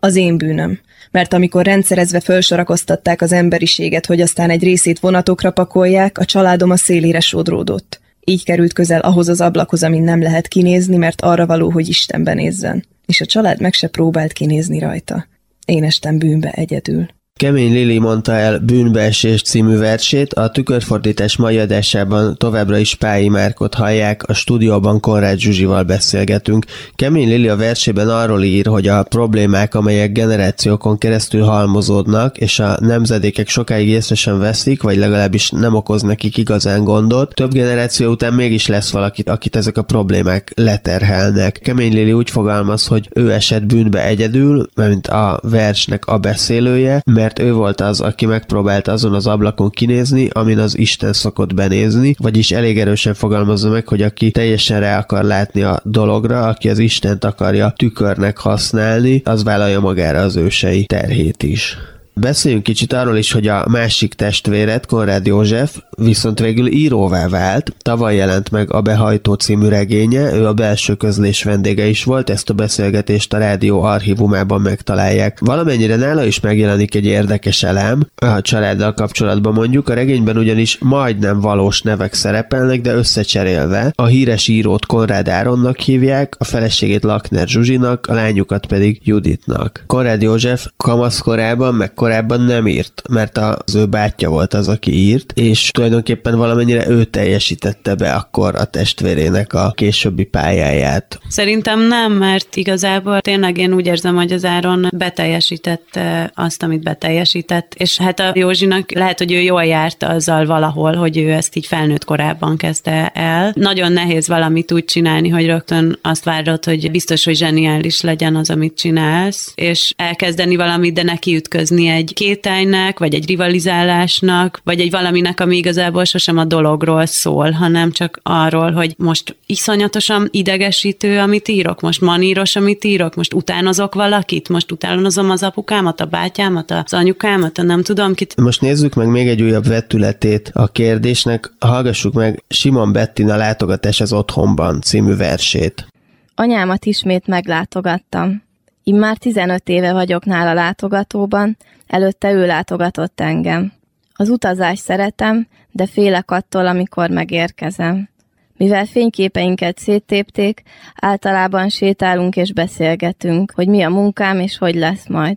Az 0.00 0.16
én 0.16 0.38
bűnöm, 0.38 0.80
mert 1.10 1.32
amikor 1.32 1.64
rendszerezve 1.64 2.20
felsorakoztatták 2.20 3.22
az 3.22 3.32
emberiséget, 3.32 4.06
hogy 4.06 4.20
aztán 4.20 4.50
egy 4.50 4.62
részét 4.62 4.98
vonatokra 4.98 5.50
pakolják, 5.50 6.18
a 6.18 6.24
családom 6.24 6.70
a 6.70 6.76
szélére 6.76 7.20
sodródott. 7.20 8.00
Így 8.24 8.44
került 8.44 8.72
közel 8.72 9.00
ahhoz 9.00 9.28
az 9.28 9.40
ablakhoz, 9.40 9.82
amin 9.82 10.02
nem 10.02 10.22
lehet 10.22 10.48
kinézni, 10.48 10.96
mert 10.96 11.20
arra 11.20 11.46
való, 11.46 11.70
hogy 11.70 11.88
Istenben 11.88 12.36
nézzen. 12.36 12.84
És 13.06 13.20
a 13.20 13.26
család 13.26 13.60
meg 13.60 13.72
se 13.72 13.88
próbált 13.88 14.32
kinézni 14.32 14.78
rajta. 14.78 15.26
Én 15.64 15.84
estem 15.84 16.18
bűnbe 16.18 16.50
egyedül. 16.50 17.08
Kemény 17.40 17.72
Lili 17.72 17.98
mondta 17.98 18.32
el 18.32 18.58
Bűnbeesés 18.58 19.42
című 19.42 19.76
versét, 19.76 20.32
a 20.32 20.50
tükörfordítás 20.50 21.36
mai 21.36 21.58
adásában 21.58 22.36
továbbra 22.36 22.78
is 22.78 22.94
Pályi 22.94 23.28
Márkot 23.28 23.74
hallják, 23.74 24.22
a 24.22 24.32
stúdióban 24.32 25.00
Konrád 25.00 25.38
Zsuzsival 25.38 25.82
beszélgetünk. 25.82 26.64
Kemény 26.94 27.28
Lili 27.28 27.48
a 27.48 27.56
versében 27.56 28.08
arról 28.08 28.42
ír, 28.42 28.66
hogy 28.66 28.88
a 28.88 29.02
problémák, 29.02 29.74
amelyek 29.74 30.12
generációkon 30.12 30.98
keresztül 30.98 31.42
halmozódnak, 31.42 32.38
és 32.38 32.58
a 32.58 32.76
nemzedékek 32.80 33.48
sokáig 33.48 33.88
észre 33.88 34.14
sem 34.14 34.38
veszik, 34.38 34.82
vagy 34.82 34.96
legalábbis 34.96 35.50
nem 35.50 35.74
okoz 35.74 36.02
nekik 36.02 36.36
igazán 36.36 36.84
gondot, 36.84 37.34
több 37.34 37.52
generáció 37.52 38.10
után 38.10 38.32
mégis 38.32 38.66
lesz 38.66 38.90
valaki, 38.90 39.22
akit 39.26 39.56
ezek 39.56 39.76
a 39.76 39.82
problémák 39.82 40.52
leterhelnek. 40.56 41.60
Kemény 41.62 41.92
Lili 41.92 42.12
úgy 42.12 42.30
fogalmaz, 42.30 42.86
hogy 42.86 43.08
ő 43.14 43.32
esett 43.32 43.66
bűnbe 43.66 44.04
egyedül, 44.04 44.68
mint 44.74 45.06
a 45.06 45.40
versnek 45.42 46.06
a 46.06 46.18
beszélője, 46.18 47.02
mert 47.04 47.22
ő 47.38 47.52
volt 47.52 47.80
az, 47.80 48.00
aki 48.00 48.26
megpróbált 48.26 48.88
azon 48.88 49.14
az 49.14 49.26
ablakon 49.26 49.70
kinézni, 49.70 50.28
amin 50.32 50.58
az 50.58 50.78
Isten 50.78 51.12
szokott 51.12 51.54
benézni, 51.54 52.14
vagyis 52.18 52.50
elég 52.50 52.78
erősen 52.78 53.14
fogalmazza 53.14 53.68
meg, 53.68 53.88
hogy 53.88 54.02
aki 54.02 54.30
teljesen 54.30 54.80
rá 54.80 54.98
akar 54.98 55.24
látni 55.24 55.62
a 55.62 55.80
dologra, 55.84 56.46
aki 56.46 56.68
az 56.68 56.78
Istent 56.78 57.24
akarja 57.24 57.72
tükörnek 57.76 58.38
használni, 58.38 59.22
az 59.24 59.44
vállalja 59.44 59.80
magára 59.80 60.20
az 60.20 60.36
ősei 60.36 60.84
terhét 60.84 61.42
is. 61.42 61.78
Beszéljünk 62.16 62.62
kicsit 62.62 62.92
arról 62.92 63.16
is, 63.16 63.32
hogy 63.32 63.46
a 63.46 63.64
másik 63.68 64.14
testvéret, 64.14 64.86
Konrád 64.86 65.26
József, 65.26 65.76
viszont 65.96 66.38
végül 66.38 66.66
íróvá 66.66 67.28
vált. 67.28 67.74
Tavaly 67.78 68.16
jelent 68.16 68.50
meg 68.50 68.72
a 68.72 68.80
Behajtó 68.80 69.34
című 69.34 69.68
regénye, 69.68 70.34
ő 70.34 70.46
a 70.46 70.52
belső 70.52 70.94
közlés 70.94 71.42
vendége 71.42 71.86
is 71.86 72.04
volt, 72.04 72.30
ezt 72.30 72.50
a 72.50 72.54
beszélgetést 72.54 73.32
a 73.32 73.38
rádió 73.38 73.82
archívumában 73.82 74.60
megtalálják. 74.60 75.38
Valamennyire 75.40 75.96
nála 75.96 76.24
is 76.24 76.40
megjelenik 76.40 76.94
egy 76.94 77.04
érdekes 77.04 77.62
elem, 77.62 78.06
a 78.16 78.40
családdal 78.40 78.94
kapcsolatban 78.94 79.52
mondjuk, 79.52 79.88
a 79.88 79.94
regényben 79.94 80.36
ugyanis 80.36 80.78
majdnem 80.78 81.40
valós 81.40 81.82
nevek 81.82 82.14
szerepelnek, 82.14 82.80
de 82.80 82.94
összecserélve. 82.94 83.92
A 83.94 84.06
híres 84.06 84.48
írót 84.48 84.86
Konrád 84.86 85.28
Áronnak 85.28 85.78
hívják, 85.78 86.36
a 86.38 86.44
feleségét 86.44 87.02
Lakner 87.02 87.48
Zsuzsinak, 87.48 88.06
a 88.06 88.14
lányukat 88.14 88.66
pedig 88.66 89.00
Juditnak. 89.04 89.84
Konrád 89.86 90.22
József 90.22 90.66
kamaszkorában 90.76 91.74
meg 91.74 91.94
korábban 92.04 92.40
nem 92.40 92.66
írt, 92.66 93.02
mert 93.08 93.38
az 93.38 93.74
ő 93.74 93.86
bátyja 93.86 94.28
volt 94.28 94.54
az, 94.54 94.68
aki 94.68 94.92
írt, 94.92 95.32
és 95.34 95.70
tulajdonképpen 95.70 96.36
valamennyire 96.36 96.88
ő 96.88 97.04
teljesítette 97.04 97.94
be 97.94 98.12
akkor 98.12 98.54
a 98.54 98.64
testvérének 98.64 99.52
a 99.52 99.72
későbbi 99.74 100.24
pályáját. 100.24 101.18
Szerintem 101.28 101.80
nem, 101.80 102.12
mert 102.12 102.56
igazából 102.56 103.20
tényleg 103.20 103.58
én 103.58 103.72
úgy 103.72 103.86
érzem, 103.86 104.14
hogy 104.14 104.32
az 104.32 104.44
Áron 104.44 104.88
beteljesítette 104.96 106.30
azt, 106.34 106.62
amit 106.62 106.82
beteljesített, 106.82 107.74
és 107.76 107.98
hát 107.98 108.20
a 108.20 108.32
Józsinak 108.34 108.92
lehet, 108.92 109.18
hogy 109.18 109.32
ő 109.32 109.40
jól 109.40 109.64
járt 109.64 110.02
azzal 110.02 110.46
valahol, 110.46 110.94
hogy 110.94 111.18
ő 111.18 111.32
ezt 111.32 111.56
így 111.56 111.66
felnőtt 111.66 112.04
korában 112.04 112.56
kezdte 112.56 113.08
el. 113.14 113.52
Nagyon 113.54 113.92
nehéz 113.92 114.28
valamit 114.28 114.72
úgy 114.72 114.84
csinálni, 114.84 115.28
hogy 115.28 115.46
rögtön 115.46 115.98
azt 116.02 116.24
várod, 116.24 116.64
hogy 116.64 116.90
biztos, 116.90 117.24
hogy 117.24 117.36
zseniális 117.36 118.00
legyen 118.00 118.36
az, 118.36 118.50
amit 118.50 118.76
csinálsz, 118.76 119.52
és 119.54 119.92
elkezdeni 119.96 120.56
valamit, 120.56 120.94
de 120.94 121.02
neki 121.02 121.34
ütközni 121.34 121.88
egy 121.94 122.12
kétájnak, 122.14 122.98
vagy 122.98 123.14
egy 123.14 123.26
rivalizálásnak, 123.26 124.60
vagy 124.64 124.80
egy 124.80 124.90
valaminek, 124.90 125.40
ami 125.40 125.56
igazából 125.56 126.04
sosem 126.04 126.38
a 126.38 126.44
dologról 126.44 127.06
szól, 127.06 127.50
hanem 127.50 127.92
csak 127.92 128.20
arról, 128.22 128.72
hogy 128.72 128.94
most 128.98 129.36
iszonyatosan 129.46 130.28
idegesítő, 130.30 131.18
amit 131.18 131.48
írok, 131.48 131.80
most 131.80 132.00
maníros, 132.00 132.56
amit 132.56 132.84
írok, 132.84 133.14
most 133.14 133.34
utánozok 133.34 133.94
valakit, 133.94 134.48
most 134.48 134.72
utánozom 134.72 135.30
az 135.30 135.42
apukámat, 135.42 136.00
a 136.00 136.04
bátyámat, 136.04 136.70
az 136.70 136.92
anyukámat, 136.94 137.58
a 137.58 137.62
nem 137.62 137.82
tudom 137.82 138.14
kit. 138.14 138.36
Most 138.36 138.60
nézzük 138.60 138.94
meg 138.94 139.08
még 139.08 139.28
egy 139.28 139.42
újabb 139.42 139.66
vetületét 139.66 140.50
a 140.54 140.68
kérdésnek, 140.68 141.52
hallgassuk 141.58 142.12
meg 142.12 142.42
Simon 142.48 142.92
Bettina 142.92 143.36
látogatás 143.36 144.00
az 144.00 144.12
otthonban 144.12 144.80
című 144.80 145.16
versét. 145.16 145.86
Anyámat 146.34 146.84
ismét 146.84 147.26
meglátogattam. 147.26 148.42
Immár 148.86 149.16
15 149.16 149.68
éve 149.68 149.92
vagyok 149.92 150.24
nála 150.24 150.52
látogatóban, 150.52 151.56
előtte 151.86 152.32
ő 152.32 152.46
látogatott 152.46 153.20
engem. 153.20 153.72
Az 154.14 154.28
utazást 154.28 154.82
szeretem, 154.82 155.46
de 155.70 155.86
félek 155.86 156.30
attól, 156.30 156.66
amikor 156.66 157.10
megérkezem. 157.10 158.08
Mivel 158.56 158.84
fényképeinket 158.84 159.78
széttépték, 159.78 160.62
általában 160.94 161.68
sétálunk 161.68 162.36
és 162.36 162.52
beszélgetünk, 162.52 163.52
hogy 163.54 163.68
mi 163.68 163.82
a 163.82 163.90
munkám 163.90 164.40
és 164.40 164.58
hogy 164.58 164.74
lesz 164.74 165.08
majd. 165.08 165.36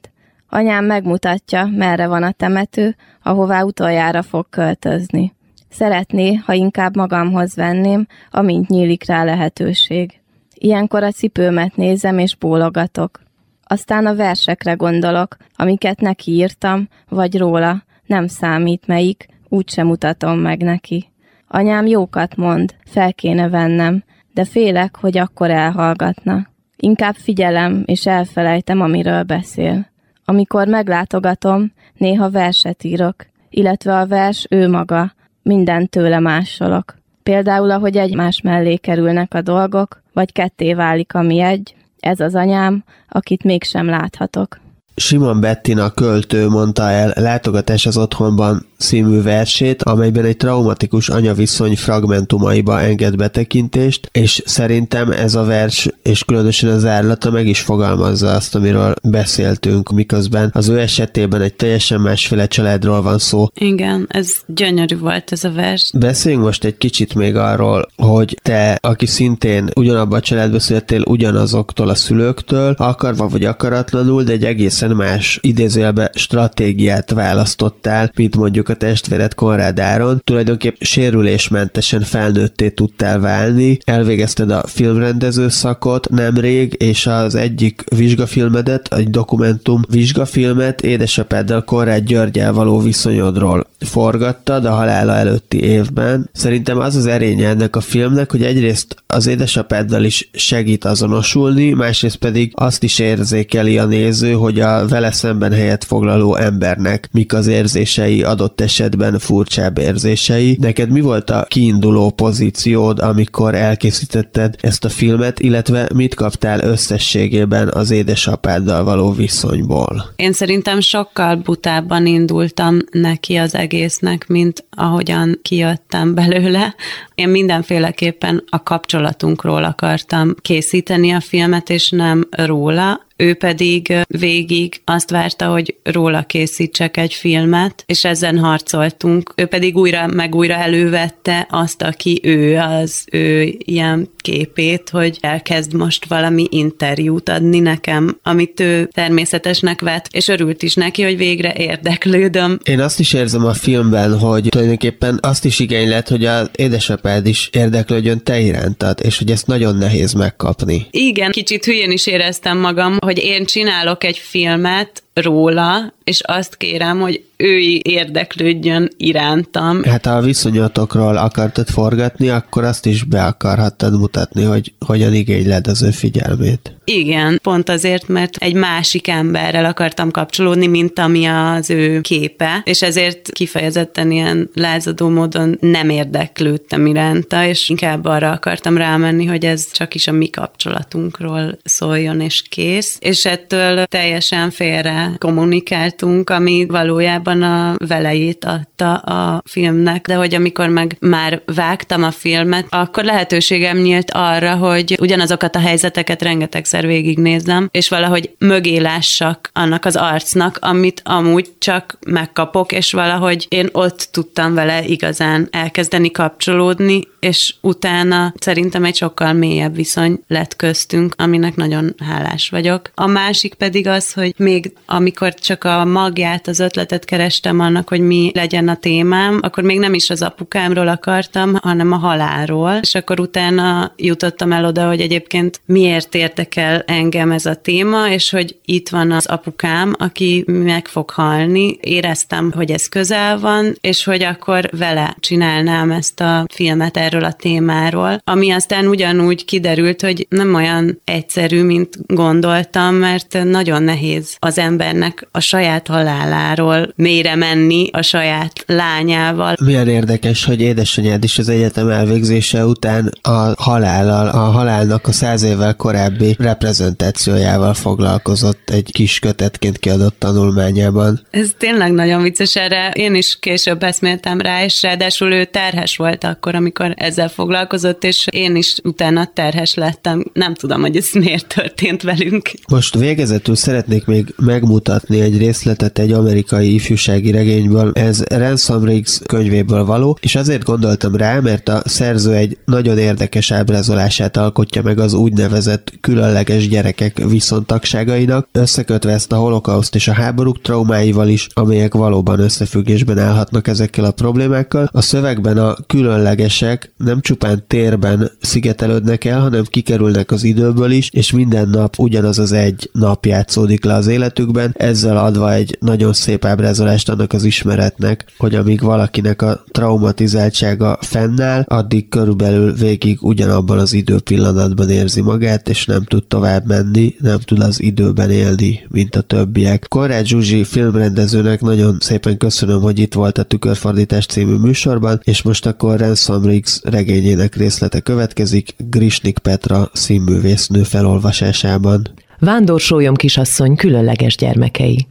Anyám 0.49 0.85
megmutatja, 0.85 1.65
merre 1.65 2.07
van 2.07 2.23
a 2.23 2.31
temető, 2.31 2.95
ahová 3.23 3.61
utoljára 3.61 4.21
fog 4.21 4.49
költözni. 4.49 5.35
Szeretné, 5.69 6.33
ha 6.33 6.53
inkább 6.53 6.95
magamhoz 6.95 7.55
venném, 7.55 8.07
amint 8.31 8.67
nyílik 8.67 9.05
rá 9.05 9.23
lehetőség. 9.23 10.19
Ilyenkor 10.53 11.03
a 11.03 11.11
cipőmet 11.11 11.75
nézem 11.75 12.17
és 12.17 12.35
bólogatok. 12.35 13.25
Aztán 13.69 14.05
a 14.05 14.15
versekre 14.15 14.73
gondolok, 14.73 15.37
amiket 15.55 15.99
neki 15.99 16.31
írtam, 16.31 16.87
vagy 17.09 17.37
róla, 17.37 17.83
nem 18.05 18.27
számít 18.27 18.87
melyik, 18.87 19.25
úgysem 19.49 19.87
mutatom 19.87 20.39
meg 20.39 20.61
neki. 20.61 21.11
Anyám 21.47 21.85
jókat 21.85 22.35
mond, 22.35 22.75
fel 22.85 23.13
kéne 23.13 23.49
vennem, 23.49 24.03
de 24.33 24.45
félek, 24.45 24.95
hogy 24.95 25.17
akkor 25.17 25.49
elhallgatna. 25.49 26.47
Inkább 26.77 27.15
figyelem, 27.15 27.83
és 27.85 28.05
elfelejtem, 28.05 28.81
amiről 28.81 29.23
beszél. 29.23 29.87
Amikor 30.25 30.67
meglátogatom, 30.67 31.71
néha 31.97 32.29
verset 32.29 32.83
írok, 32.83 33.15
illetve 33.49 33.97
a 33.99 34.07
vers 34.07 34.45
ő 34.49 34.69
maga, 34.69 35.13
minden 35.41 35.89
tőle 35.89 36.19
másolok. 36.19 36.95
Például, 37.23 37.71
ahogy 37.71 37.97
egymás 37.97 38.41
mellé 38.41 38.75
kerülnek 38.75 39.33
a 39.33 39.41
dolgok, 39.41 40.01
vagy 40.13 40.31
ketté 40.31 40.73
válik, 40.73 41.13
ami 41.13 41.39
egy, 41.39 41.75
ez 41.99 42.19
az 42.19 42.35
anyám, 42.35 42.83
akit 43.09 43.43
mégsem 43.43 43.85
láthatok. 43.85 44.59
Simon 44.95 45.39
Bettina 45.39 45.89
költő 45.89 46.47
mondta 46.47 46.89
el 46.89 47.13
Látogatás 47.15 47.85
az 47.85 47.97
otthonban 47.97 48.65
című 48.77 49.21
versét, 49.21 49.83
amelyben 49.83 50.25
egy 50.25 50.37
traumatikus 50.37 51.09
anyaviszony 51.09 51.75
fragmentumaiba 51.75 52.81
enged 52.81 53.15
betekintést, 53.15 54.09
és 54.11 54.41
szerintem 54.45 55.11
ez 55.11 55.35
a 55.35 55.43
vers, 55.43 55.89
és 56.03 56.23
különösen 56.23 56.69
az 56.69 56.85
árlata 56.85 57.31
meg 57.31 57.47
is 57.47 57.59
fogalmazza 57.59 58.31
azt, 58.31 58.55
amiről 58.55 58.93
beszéltünk, 59.03 59.89
miközben 59.89 60.51
az 60.53 60.67
ő 60.67 60.79
esetében 60.79 61.41
egy 61.41 61.53
teljesen 61.53 62.01
másféle 62.01 62.47
családról 62.47 63.01
van 63.01 63.17
szó. 63.17 63.47
Igen, 63.53 64.07
ez 64.09 64.31
gyönyörű 64.45 64.97
volt 64.97 65.31
ez 65.31 65.43
a 65.43 65.51
vers. 65.51 65.91
Beszéljünk 65.99 66.43
most 66.43 66.63
egy 66.63 66.77
kicsit 66.77 67.15
még 67.15 67.35
arról, 67.35 67.87
hogy 67.95 68.39
te, 68.41 68.77
aki 68.81 69.05
szintén 69.05 69.69
ugyanabban 69.75 70.17
a 70.17 70.21
családban 70.21 70.59
születtél, 70.59 71.01
ugyanazoktól 71.01 71.89
a 71.89 71.95
szülőktől, 71.95 72.73
akarva 72.77 73.27
vagy 73.27 73.43
akaratlanul, 73.45 74.23
de 74.23 74.31
egy 74.31 74.45
egészen 74.45 74.91
más 74.91 75.39
idézőjelbe 75.41 76.11
stratégiát 76.13 77.11
választottál, 77.11 78.11
mint 78.15 78.35
mondjuk 78.35 78.66
mondjuk 78.67 78.89
a 78.89 78.93
testvéred 78.93 79.33
Konrád 79.33 79.79
Áron, 79.79 80.21
tulajdonképp 80.23 80.75
sérülésmentesen 80.79 82.01
felnőtté 82.01 82.69
tudtál 82.69 83.19
válni, 83.19 83.77
elvégezted 83.83 84.51
a 84.51 84.63
filmrendező 84.67 85.49
szakot 85.49 86.09
nemrég, 86.09 86.75
és 86.79 87.07
az 87.07 87.35
egyik 87.35 87.83
vizsgafilmedet, 87.95 88.93
egy 88.93 89.09
dokumentum 89.09 89.81
vizsgafilmet 89.89 90.81
édesapáddal 90.81 91.63
Konrád 91.63 92.03
Györgyel 92.03 92.53
való 92.53 92.79
viszonyodról 92.79 93.67
forgattad 93.79 94.65
a 94.65 94.71
halála 94.71 95.13
előtti 95.13 95.63
évben. 95.63 96.29
Szerintem 96.33 96.79
az 96.79 96.95
az 96.95 97.05
erénye 97.05 97.47
ennek 97.47 97.75
a 97.75 97.81
filmnek, 97.81 98.31
hogy 98.31 98.43
egyrészt 98.43 99.03
az 99.07 99.27
édesapáddal 99.27 100.03
is 100.03 100.29
segít 100.33 100.85
azonosulni, 100.85 101.73
másrészt 101.73 102.15
pedig 102.15 102.51
azt 102.55 102.83
is 102.83 102.99
érzékeli 102.99 103.77
a 103.77 103.85
néző, 103.85 104.31
hogy 104.31 104.59
a 104.59 104.87
vele 104.87 105.11
szemben 105.11 105.51
helyet 105.51 105.83
foglaló 105.83 106.35
embernek 106.35 107.09
mik 107.11 107.33
az 107.33 107.47
érzései 107.47 108.23
adott 108.23 108.56
adott 108.57 108.61
esetben 108.61 109.19
furcsább 109.19 109.77
érzései. 109.77 110.57
Neked 110.59 110.89
mi 110.89 111.01
volt 111.01 111.29
a 111.29 111.45
kiinduló 111.47 112.09
pozíciód, 112.09 112.99
amikor 112.99 113.55
elkészítetted 113.55 114.55
ezt 114.61 114.85
a 114.85 114.89
filmet, 114.89 115.39
illetve 115.39 115.89
mit 115.93 116.15
kaptál 116.15 116.59
összességében 116.59 117.69
az 117.73 117.91
édesapáddal 117.91 118.83
való 118.83 119.11
viszonyból? 119.11 120.13
Én 120.15 120.33
szerintem 120.33 120.79
sokkal 120.79 121.35
butábban 121.35 122.05
indultam 122.05 122.79
neki 122.91 123.35
az 123.35 123.55
egésznek, 123.55 124.27
mint 124.27 124.65
ahogyan 124.69 125.39
kijöttem 125.41 126.13
belőle. 126.13 126.75
Én 127.15 127.29
mindenféleképpen 127.29 128.43
a 128.49 128.63
kapcsolatunkról 128.63 129.63
akartam 129.63 130.35
készíteni 130.41 131.11
a 131.11 131.19
filmet, 131.19 131.69
és 131.69 131.89
nem 131.89 132.27
róla 132.29 133.05
ő 133.17 133.33
pedig 133.33 133.93
végig 134.07 134.81
azt 134.85 135.09
várta, 135.09 135.45
hogy 135.45 135.75
róla 135.83 136.23
készítsek 136.23 136.97
egy 136.97 137.13
filmet, 137.13 137.83
és 137.85 138.03
ezen 138.03 138.37
harcoltunk. 138.37 139.33
Ő 139.35 139.45
pedig 139.45 139.77
újra 139.77 140.07
meg 140.07 140.35
újra 140.35 140.53
elővette 140.53 141.47
azt, 141.49 141.81
aki 141.81 142.19
ő, 142.23 142.57
az 142.57 143.05
ő 143.11 143.55
ilyen 143.57 144.09
képét, 144.21 144.89
hogy 144.89 145.17
elkezd 145.21 145.73
most 145.73 146.05
valami 146.05 146.47
interjút 146.49 147.29
adni 147.29 147.59
nekem, 147.59 148.19
amit 148.23 148.59
ő 148.59 148.89
természetesnek 148.93 149.81
vett, 149.81 150.07
és 150.11 150.27
örült 150.27 150.63
is 150.63 150.73
neki, 150.73 151.03
hogy 151.03 151.17
végre 151.17 151.53
érdeklődöm. 151.57 152.59
Én 152.63 152.79
azt 152.79 152.99
is 152.99 153.13
érzem 153.13 153.45
a 153.45 153.53
filmben, 153.53 154.19
hogy 154.19 154.47
tulajdonképpen 154.49 155.19
azt 155.21 155.45
is 155.45 155.59
igény 155.59 155.89
lett, 155.89 156.07
hogy 156.07 156.25
az 156.25 156.49
édesapád 156.55 157.27
is 157.27 157.49
érdeklődjön 157.53 158.23
te 158.23 158.39
irántad, 158.39 158.99
és 159.03 159.17
hogy 159.17 159.31
ezt 159.31 159.47
nagyon 159.47 159.75
nehéz 159.75 160.13
megkapni. 160.13 160.87
Igen, 160.91 161.31
kicsit 161.31 161.65
hülyén 161.65 161.91
is 161.91 162.07
éreztem 162.07 162.57
magam, 162.57 162.97
hogy 163.07 163.23
én 163.23 163.45
csinálok 163.45 164.03
egy 164.03 164.17
filmet, 164.17 165.03
róla, 165.21 165.93
és 166.03 166.21
azt 166.25 166.57
kérem, 166.57 166.99
hogy 166.99 167.23
ő 167.37 167.57
érdeklődjön 167.81 168.89
irántam. 168.97 169.83
Hát 169.83 170.05
ha 170.05 170.11
a 170.11 170.21
viszonyatokról 170.21 171.17
akartad 171.17 171.67
forgatni, 171.67 172.29
akkor 172.29 172.63
azt 172.63 172.85
is 172.85 173.03
be 173.03 173.23
akarhattad 173.23 173.99
mutatni, 173.99 174.43
hogy 174.43 174.73
hogyan 174.85 175.13
igényled 175.13 175.67
az 175.67 175.83
ő 175.83 175.91
figyelmét. 175.91 176.75
Igen, 176.83 177.39
pont 177.43 177.69
azért, 177.69 178.07
mert 178.07 178.35
egy 178.35 178.53
másik 178.53 179.07
emberrel 179.07 179.65
akartam 179.65 180.11
kapcsolódni, 180.11 180.67
mint 180.67 180.99
ami 180.99 181.25
az 181.25 181.69
ő 181.69 182.01
képe, 182.01 182.61
és 182.63 182.81
ezért 182.81 183.31
kifejezetten 183.31 184.11
ilyen 184.11 184.49
lázadó 184.53 185.09
módon 185.09 185.57
nem 185.61 185.89
érdeklődtem 185.89 186.85
iránta, 186.85 187.45
és 187.45 187.69
inkább 187.69 188.05
arra 188.05 188.31
akartam 188.31 188.77
rámenni, 188.77 189.25
hogy 189.25 189.45
ez 189.45 189.71
csak 189.71 189.95
is 189.95 190.07
a 190.07 190.11
mi 190.11 190.29
kapcsolatunkról 190.29 191.57
szóljon, 191.63 192.21
és 192.21 192.41
kész. 192.49 192.97
És 192.99 193.25
ettől 193.25 193.85
teljesen 193.85 194.51
félre 194.51 195.06
kommunikáltunk, 195.17 196.29
ami 196.29 196.65
valójában 196.67 197.41
a 197.41 197.75
velejét 197.87 198.45
adta 198.45 198.93
a 198.95 199.41
filmnek, 199.45 200.05
de 200.05 200.15
hogy 200.15 200.35
amikor 200.35 200.69
meg 200.69 200.97
már 200.99 201.41
vágtam 201.45 202.03
a 202.03 202.11
filmet, 202.11 202.65
akkor 202.69 203.03
lehetőségem 203.03 203.77
nyílt 203.77 204.11
arra, 204.11 204.55
hogy 204.55 204.97
ugyanazokat 204.99 205.55
a 205.55 205.59
helyzeteket 205.59 206.21
rengetegszer 206.21 206.85
végignézzem, 206.85 207.69
és 207.71 207.89
valahogy 207.89 208.31
mögé 208.37 208.77
lássak 208.77 209.49
annak 209.53 209.85
az 209.85 209.95
arcnak, 209.95 210.57
amit 210.61 211.01
amúgy 211.05 211.49
csak 211.59 211.97
megkapok, 212.07 212.71
és 212.71 212.91
valahogy 212.91 213.45
én 213.49 213.69
ott 213.71 214.07
tudtam 214.11 214.53
vele 214.53 214.85
igazán 214.85 215.47
elkezdeni 215.51 216.11
kapcsolódni, 216.11 217.01
és 217.19 217.55
utána 217.61 218.33
szerintem 218.39 218.85
egy 218.85 218.95
sokkal 218.95 219.33
mélyebb 219.33 219.75
viszony 219.75 220.19
lett 220.27 220.55
köztünk, 220.55 221.13
aminek 221.17 221.55
nagyon 221.55 221.95
hálás 221.97 222.49
vagyok. 222.49 222.91
A 222.95 223.07
másik 223.07 223.53
pedig 223.53 223.87
az, 223.87 224.13
hogy 224.13 224.33
még 224.37 224.73
amikor 224.85 225.33
csak 225.33 225.63
a 225.63 225.85
magját, 225.85 226.47
az 226.47 226.59
ötletet 226.59 227.05
kerestem 227.05 227.59
annak, 227.59 227.89
hogy 227.89 227.99
mi 227.99 228.31
legyen 228.33 228.67
a 228.67 228.75
témám, 228.75 229.39
akkor 229.41 229.63
még 229.63 229.79
nem 229.79 229.93
is 229.93 230.09
az 230.09 230.21
apukámról 230.21 230.87
akartam, 230.87 231.55
hanem 231.61 231.91
a 231.91 231.97
halálról, 231.97 232.79
és 232.81 232.95
akkor 232.95 233.19
utána 233.19 233.93
jutottam 233.95 234.51
el 234.51 234.65
oda, 234.65 234.87
hogy 234.87 235.01
egyébként 235.01 235.61
miért 235.65 236.15
érdekel 236.15 236.83
engem 236.87 237.31
ez 237.31 237.45
a 237.45 237.55
téma, 237.55 238.09
és 238.09 238.29
hogy 238.29 238.55
itt 238.65 238.89
van 238.89 239.11
az 239.11 239.25
apukám, 239.25 239.95
aki 239.97 240.43
meg 240.47 240.87
fog 240.87 241.09
halni. 241.09 241.77
Éreztem, 241.81 242.51
hogy 242.51 242.71
ez 242.71 242.89
közel 242.89 243.39
van, 243.39 243.77
és 243.81 244.03
hogy 244.03 244.23
akkor 244.23 244.69
vele 244.77 245.15
csinálnám 245.19 245.91
ezt 245.91 246.19
a 246.19 246.45
filmet 246.53 246.97
erről 247.07 247.23
a 247.23 247.31
témáról, 247.31 248.21
ami 248.23 248.51
aztán 248.51 248.87
ugyanúgy 248.87 249.45
kiderült, 249.45 250.01
hogy 250.01 250.27
nem 250.29 250.55
olyan 250.55 251.01
egyszerű, 251.03 251.63
mint 251.63 251.95
gondoltam, 252.07 252.95
mert 252.95 253.43
nagyon 253.43 253.83
nehéz 253.83 254.35
az 254.39 254.57
embernek 254.57 255.27
a 255.31 255.39
saját 255.39 255.87
haláláról 255.87 256.93
mélyre 256.95 257.35
menni 257.35 257.89
a 257.91 258.01
saját 258.01 258.63
lányával. 258.65 259.55
Milyen 259.63 259.87
érdekes, 259.87 260.45
hogy 260.45 260.61
édesanyád 260.61 261.23
is 261.23 261.37
az 261.37 261.49
egyetem 261.49 261.89
elvégzése 261.89 262.65
után 262.65 263.11
a 263.21 263.63
halállal, 263.63 264.27
a 264.27 264.51
halálnak 264.51 265.07
a 265.07 265.11
száz 265.11 265.43
évvel 265.43 265.75
korábbi 265.75 266.35
reprezentációjával 266.39 267.73
foglalkozott 267.73 268.69
egy 268.69 268.89
kis 268.91 269.19
kötetként 269.19 269.77
kiadott 269.77 270.19
tanulmányában. 270.19 271.21
Ez 271.31 271.49
tényleg 271.57 271.91
nagyon 271.91 272.21
vicces, 272.21 272.55
erre 272.55 272.91
én 272.93 273.15
is 273.15 273.37
később 273.39 273.83
eszméltem 273.83 274.41
rá, 274.41 274.63
és 274.63 274.81
ráadásul 274.81 275.31
ő 275.31 275.45
terhes 275.45 275.97
volt 275.97 276.23
akkor, 276.23 276.55
amikor 276.55 276.93
ezzel 276.97 277.29
foglalkozott, 277.29 278.03
és 278.03 278.27
én 278.31 278.55
is 278.55 278.75
utána 278.83 279.31
terhes 279.33 279.73
lettem. 279.73 280.23
Nem 280.33 280.53
tudom, 280.53 280.81
hogy 280.81 280.95
ez 280.95 281.09
miért 281.13 281.53
történt 281.55 282.01
velünk. 282.01 282.51
Most 282.69 282.95
végezetül 282.95 283.55
szeretnék 283.55 284.05
még 284.05 284.33
megmutatni 284.37 285.19
egy 285.19 285.37
részletet 285.37 285.99
egy 285.99 286.11
amerikai 286.11 286.73
ifjúsági 286.73 287.31
regényből. 287.31 287.91
Ez 287.93 288.23
Ransom 288.23 288.83
Riggs 288.83 289.19
könyvéből 289.25 289.85
való, 289.85 290.17
és 290.21 290.35
azért 290.35 290.63
gondoltam 290.63 291.15
rá, 291.15 291.39
mert 291.39 291.69
a 291.69 291.81
szerző 291.85 292.33
egy 292.33 292.57
nagyon 292.65 292.97
érdekes 292.97 293.51
ábrázolását 293.51 294.37
alkotja 294.37 294.81
meg 294.81 294.99
az 294.99 295.13
úgynevezett 295.13 295.91
különleges 296.01 296.67
gyerekek 296.67 297.17
viszontagságainak, 297.17 298.47
összekötve 298.51 299.11
ezt 299.11 299.31
a 299.31 299.35
holokauszt 299.35 299.95
és 299.95 300.07
a 300.07 300.13
háborúk 300.13 300.61
traumáival 300.61 301.27
is, 301.27 301.47
amelyek 301.53 301.93
valóban 301.93 302.39
összefüggésben 302.39 303.17
állhatnak 303.17 303.67
ezekkel 303.67 304.03
a 304.05 304.11
problémákkal. 304.11 304.89
A 304.91 305.01
szövegben 305.01 305.57
a 305.57 305.75
különlegesek 305.87 306.86
nem 306.97 307.21
csupán 307.21 307.63
térben 307.67 308.31
szigetelődnek 308.41 309.25
el, 309.25 309.39
hanem 309.39 309.63
kikerülnek 309.63 310.31
az 310.31 310.43
időből 310.43 310.91
is, 310.91 311.09
és 311.11 311.31
minden 311.31 311.69
nap 311.69 311.99
ugyanaz 311.99 312.39
az 312.39 312.51
egy 312.51 312.89
nap 312.93 313.25
játszódik 313.25 313.83
le 313.83 313.93
az 313.93 314.07
életükben, 314.07 314.73
ezzel 314.77 315.17
adva 315.17 315.53
egy 315.53 315.77
nagyon 315.79 316.13
szép 316.13 316.45
ábrázolást 316.45 317.09
annak 317.09 317.33
az 317.33 317.43
ismeretnek, 317.43 318.25
hogy 318.37 318.55
amíg 318.55 318.81
valakinek 318.81 319.41
a 319.41 319.63
traumatizáltsága 319.71 320.97
fennáll, 321.01 321.63
addig 321.67 322.09
körülbelül 322.09 322.73
végig 322.73 323.17
ugyanabban 323.21 323.79
az 323.79 323.93
időpillanatban 323.93 324.89
érzi 324.89 325.21
magát, 325.21 325.69
és 325.69 325.85
nem 325.85 326.03
tud 326.03 326.23
tovább 326.23 326.65
menni, 326.67 327.15
nem 327.19 327.39
tud 327.39 327.61
az 327.61 327.81
időben 327.81 328.29
élni, 328.29 328.85
mint 328.89 329.15
a 329.15 329.21
többiek. 329.21 329.85
Konrád 329.89 330.25
Zsuzsi 330.25 330.63
filmrendezőnek 330.63 331.61
nagyon 331.61 331.97
szépen 331.99 332.37
köszönöm, 332.37 332.81
hogy 332.81 332.99
itt 332.99 333.13
volt 333.13 333.37
a 333.37 333.43
Tükörfordítás 333.43 334.25
című 334.25 334.55
műsorban, 334.55 335.19
és 335.23 335.41
most 335.41 335.65
akkor 335.65 335.99
Ransom 335.99 336.45
Riggs 336.45 336.76
regényének 336.83 337.55
részlete 337.55 337.99
következik 337.99 338.75
Grisnik 338.77 339.39
Petra 339.39 339.89
színművésznő 339.93 340.83
felolvasásában. 340.83 342.01
Vándor 342.39 342.81
kisasszony 343.13 343.75
különleges 343.75 344.35
gyermekei. 344.35 345.07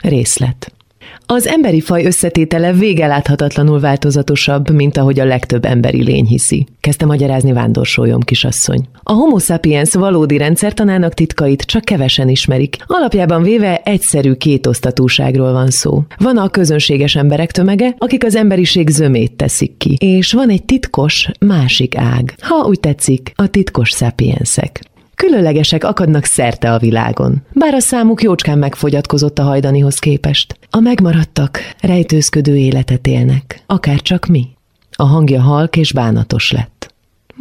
Részlet. 0.00 0.75
Az 1.26 1.46
emberi 1.46 1.80
faj 1.80 2.04
összetétele 2.04 2.72
végeláthatatlanul 2.72 3.80
változatosabb, 3.80 4.70
mint 4.70 4.96
ahogy 4.96 5.20
a 5.20 5.24
legtöbb 5.24 5.64
emberi 5.64 6.02
lény 6.02 6.26
hiszi. 6.26 6.66
Kezdte 6.80 7.06
magyarázni 7.06 7.52
vándorsólyom 7.52 8.20
kisasszony. 8.20 8.80
A 9.02 9.12
homo 9.12 9.38
sapiens 9.38 9.94
valódi 9.94 10.36
rendszertanának 10.36 11.14
titkait 11.14 11.62
csak 11.62 11.84
kevesen 11.84 12.28
ismerik. 12.28 12.76
Alapjában 12.86 13.42
véve 13.42 13.80
egyszerű 13.84 14.32
kétosztatúságról 14.32 15.52
van 15.52 15.70
szó. 15.70 16.02
Van 16.18 16.36
a 16.36 16.48
közönséges 16.48 17.16
emberek 17.16 17.50
tömege, 17.50 17.94
akik 17.98 18.24
az 18.24 18.34
emberiség 18.34 18.88
zömét 18.88 19.32
teszik 19.32 19.76
ki, 19.76 19.96
és 19.98 20.32
van 20.32 20.48
egy 20.48 20.64
titkos, 20.64 21.30
másik 21.40 21.96
ág. 21.96 22.34
Ha 22.40 22.66
úgy 22.66 22.80
tetszik, 22.80 23.32
a 23.34 23.46
titkos 23.46 23.88
sapiensek. 23.88 24.80
Különlegesek 25.16 25.84
akadnak 25.84 26.24
szerte 26.24 26.72
a 26.72 26.78
világon, 26.78 27.42
bár 27.52 27.74
a 27.74 27.80
számuk 27.80 28.22
jócskán 28.22 28.58
megfogyatkozott 28.58 29.38
a 29.38 29.42
hajdanihoz 29.42 29.98
képest. 29.98 30.58
A 30.70 30.80
megmaradtak 30.80 31.58
rejtőzködő 31.80 32.56
életet 32.56 33.06
élnek, 33.06 33.62
akár 33.66 34.00
csak 34.00 34.26
mi. 34.26 34.48
A 34.90 35.04
hangja 35.04 35.40
halk 35.40 35.76
és 35.76 35.92
bánatos 35.92 36.52
lett. 36.52 36.94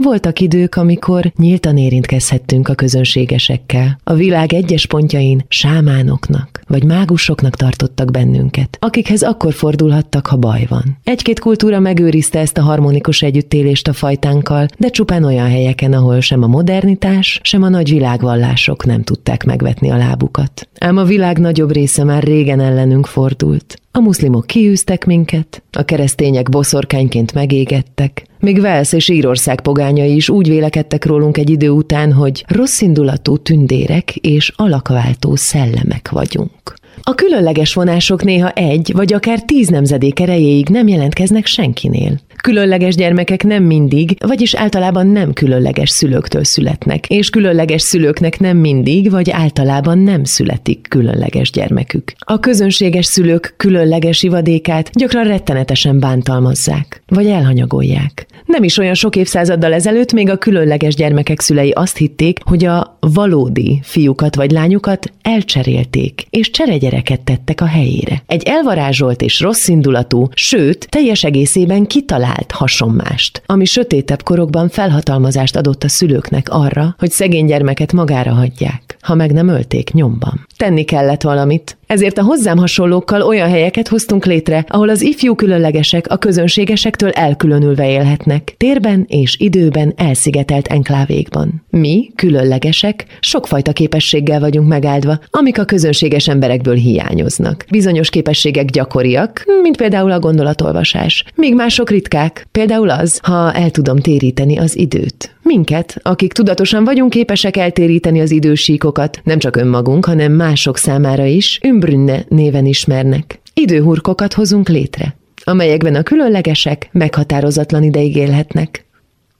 Voltak 0.03 0.39
idők, 0.39 0.75
amikor 0.75 1.31
nyíltan 1.37 1.77
érintkezhettünk 1.77 2.67
a 2.67 2.73
közönségesekkel. 2.73 3.99
A 4.03 4.13
világ 4.13 4.53
egyes 4.53 4.85
pontjain 4.85 5.45
sámánoknak 5.47 6.55
vagy 6.67 6.83
mágusoknak 6.83 7.55
tartottak 7.55 8.11
bennünket, 8.11 8.77
akikhez 8.79 9.21
akkor 9.21 9.53
fordulhattak, 9.53 10.27
ha 10.27 10.35
baj 10.35 10.65
van. 10.69 10.97
Egy-két 11.03 11.39
kultúra 11.39 11.79
megőrizte 11.79 12.39
ezt 12.39 12.57
a 12.57 12.61
harmonikus 12.61 13.21
együttélést 13.21 13.87
a 13.87 13.93
fajtánkkal, 13.93 14.67
de 14.77 14.89
csupán 14.89 15.23
olyan 15.23 15.49
helyeken, 15.49 15.93
ahol 15.93 16.19
sem 16.19 16.43
a 16.43 16.47
modernitás, 16.47 17.39
sem 17.43 17.63
a 17.63 17.69
nagy 17.69 17.89
világvallások 17.89 18.85
nem 18.85 19.03
tudták 19.03 19.43
megvetni 19.43 19.89
a 19.89 19.97
lábukat. 19.97 20.69
Ám 20.79 20.97
a 20.97 21.03
világ 21.03 21.37
nagyobb 21.37 21.71
része 21.71 22.03
már 22.03 22.23
régen 22.23 22.59
ellenünk 22.59 23.05
fordult. 23.05 23.79
A 23.91 23.99
muszlimok 23.99 24.47
kiűztek 24.47 25.05
minket, 25.05 25.63
a 25.71 25.83
keresztények 25.83 26.49
boszorkányként 26.49 27.33
megégettek, 27.33 28.25
még 28.45 28.61
Velsz 28.61 28.91
és 28.91 29.09
Írország 29.09 29.61
pogányai 29.61 30.15
is 30.15 30.29
úgy 30.29 30.49
vélekedtek 30.49 31.05
rólunk 31.05 31.37
egy 31.37 31.49
idő 31.49 31.69
után, 31.69 32.13
hogy 32.13 32.45
rosszindulatú 32.47 33.37
tündérek 33.37 34.15
és 34.15 34.51
alakváltó 34.55 35.35
szellemek 35.35 36.09
vagyunk. 36.09 36.73
A 37.03 37.15
különleges 37.15 37.73
vonások 37.73 38.23
néha 38.23 38.49
egy 38.49 38.91
vagy 38.93 39.13
akár 39.13 39.41
tíz 39.41 39.67
nemzedék 39.67 40.19
erejéig 40.19 40.69
nem 40.69 40.87
jelentkeznek 40.87 41.45
senkinél. 41.45 42.19
Különleges 42.43 42.95
gyermekek 42.95 43.43
nem 43.43 43.63
mindig, 43.63 44.17
vagyis 44.27 44.55
általában 44.55 45.07
nem 45.07 45.33
különleges 45.33 45.89
szülőktől 45.89 46.43
születnek, 46.43 47.09
és 47.09 47.29
különleges 47.29 47.81
szülőknek 47.81 48.39
nem 48.39 48.57
mindig, 48.57 49.11
vagy 49.11 49.29
általában 49.29 49.99
nem 49.99 50.23
születik 50.23 50.87
különleges 50.89 51.51
gyermekük. 51.51 52.13
A 52.17 52.39
közönséges 52.39 53.05
szülők 53.05 53.53
különleges 53.57 54.23
ivadékát 54.23 54.89
gyakran 54.93 55.23
rettenetesen 55.23 55.99
bántalmazzák, 55.99 57.03
vagy 57.07 57.27
elhanyagolják. 57.27 58.25
Nem 58.45 58.63
is 58.63 58.77
olyan 58.77 58.93
sok 58.93 59.15
évszázaddal 59.15 59.73
ezelőtt 59.73 60.13
még 60.13 60.29
a 60.29 60.37
különleges 60.37 60.95
gyermekek 60.95 61.39
szülei 61.39 61.71
azt 61.71 61.97
hitték, 61.97 62.39
hogy 62.43 62.65
a 62.65 62.97
valódi 62.99 63.79
fiúkat 63.83 64.35
vagy 64.35 64.51
lányukat 64.51 65.11
elcserélték, 65.21 66.25
és 66.29 66.49
cseregyereket 66.85 67.21
tettek 67.21 67.61
a 67.61 67.65
helyére. 67.65 68.23
Egy 68.27 68.43
elvarázsolt 68.43 69.21
és 69.21 69.39
rossz 69.39 69.67
indulatú, 69.67 70.27
sőt, 70.33 70.87
teljes 70.89 71.23
egészében 71.23 71.85
kitalált 71.85 72.51
hasonmást, 72.51 73.41
ami 73.45 73.65
sötétebb 73.65 74.23
korokban 74.23 74.69
felhatalmazást 74.69 75.55
adott 75.55 75.83
a 75.83 75.89
szülőknek 75.89 76.49
arra, 76.49 76.95
hogy 76.97 77.11
szegény 77.11 77.45
gyermeket 77.45 77.93
magára 77.93 78.33
hagyják, 78.33 78.97
ha 79.01 79.15
meg 79.15 79.31
nem 79.31 79.47
ölték 79.47 79.91
nyomban. 79.91 80.47
Tenni 80.57 80.83
kellett 80.83 81.21
valamit, 81.21 81.77
ezért 81.87 82.17
a 82.17 82.23
hozzám 82.23 82.57
hasonlókkal 82.57 83.21
olyan 83.21 83.49
helyeket 83.49 83.87
hoztunk 83.87 84.25
létre, 84.25 84.65
ahol 84.67 84.89
az 84.89 85.01
ifjú 85.01 85.35
különlegesek 85.35 86.07
a 86.07 86.17
közönségesektől 86.17 87.09
elkülönülve 87.09 87.89
élhetnek, 87.89 88.53
térben 88.57 89.05
és 89.07 89.37
időben 89.39 89.93
elszigetelt 89.97 90.67
enklávékban. 90.67 91.65
Mi, 91.69 92.11
különlegesek, 92.15 93.05
sokfajta 93.19 93.73
képességgel 93.73 94.39
vagyunk 94.39 94.67
megáldva, 94.67 95.19
amik 95.29 95.59
a 95.59 95.65
közönséges 95.65 96.27
emberekből 96.27 96.75
hiányoznak. 96.75 97.65
Bizonyos 97.69 98.09
képességek 98.09 98.65
gyakoriak, 98.65 99.43
mint 99.61 99.77
például 99.77 100.11
a 100.11 100.19
gondolatolvasás, 100.19 101.23
míg 101.35 101.55
mások 101.55 101.89
ritkák, 101.89 102.47
például 102.51 102.89
az, 102.89 103.19
ha 103.23 103.53
el 103.53 103.69
tudom 103.69 103.97
téríteni 103.97 104.57
az 104.57 104.77
időt. 104.77 105.35
Minket, 105.41 105.97
akik 106.01 106.33
tudatosan 106.33 106.83
vagyunk 106.83 107.09
képesek 107.09 107.57
eltéríteni 107.57 108.21
az 108.21 108.31
idősíkokat, 108.31 109.21
nem 109.23 109.39
csak 109.39 109.55
önmagunk, 109.55 110.05
hanem 110.05 110.31
mások 110.45 110.77
számára 110.77 111.25
is, 111.25 111.59
Ümbrünne 111.63 112.25
néven 112.29 112.65
ismernek. 112.65 113.39
Időhurkokat 113.53 114.33
hozunk 114.33 114.69
létre, 114.69 115.15
amelyekben 115.43 115.95
a 115.95 116.03
különlegesek 116.03 116.89
meghatározatlan 116.91 117.83
ideig 117.83 118.15
élhetnek. 118.15 118.85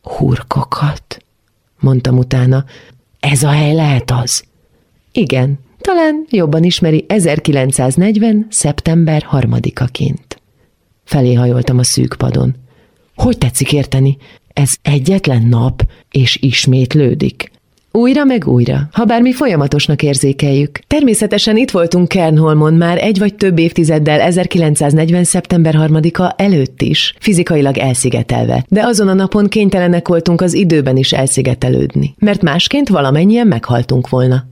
Hurkokat, 0.02 1.24
mondtam 1.80 2.18
utána. 2.18 2.66
Ez 3.20 3.44
a 3.44 3.50
hely 3.50 3.74
lehet 3.74 4.12
az? 4.12 4.44
Igen, 5.12 5.60
talán 5.82 6.26
jobban 6.30 6.64
ismeri 6.64 7.06
1940. 7.08 8.48
szeptember 8.50 9.24
harmadikaként. 9.24 10.42
Felé 11.04 11.34
hajoltam 11.34 11.78
a 11.78 11.84
szűk 11.84 12.16
padon. 12.18 12.56
Hogy 13.16 13.38
tetszik 13.38 13.74
érteni? 13.74 14.18
Ez 14.54 14.74
egyetlen 14.82 15.44
nap, 15.44 15.88
és 16.12 16.38
ismétlődik. 16.42 17.52
Újra 17.96 18.24
meg 18.24 18.48
újra, 18.48 18.88
ha 18.92 19.06
bár 19.06 19.22
mi 19.22 19.34
folyamatosnak 19.34 20.04
érzékeljük. 20.04 20.80
Természetesen 20.88 21.58
itt 21.58 21.72
voltunk 21.72 22.08
Kernholmon 22.08 22.74
már 22.74 22.98
egy 22.98 23.20
vagy 23.20 23.36
több 23.36 23.60
évtizeddel 23.60 24.20
1940. 24.20 25.24
szeptember 25.24 25.76
3-a 25.78 26.34
előtt 26.38 26.82
is, 26.82 27.16
fizikailag 27.20 27.78
elszigetelve, 27.78 28.66
de 28.68 28.86
azon 28.86 29.08
a 29.08 29.14
napon 29.14 29.48
kénytelenek 29.48 30.08
voltunk 30.08 30.42
az 30.42 30.54
időben 30.54 30.98
is 30.98 31.14
elszigetelődni, 31.14 32.16
mert 32.20 32.42
másként 32.42 32.90
valamennyien 32.90 33.48
meghaltunk 33.48 34.10
volna. 34.10 34.46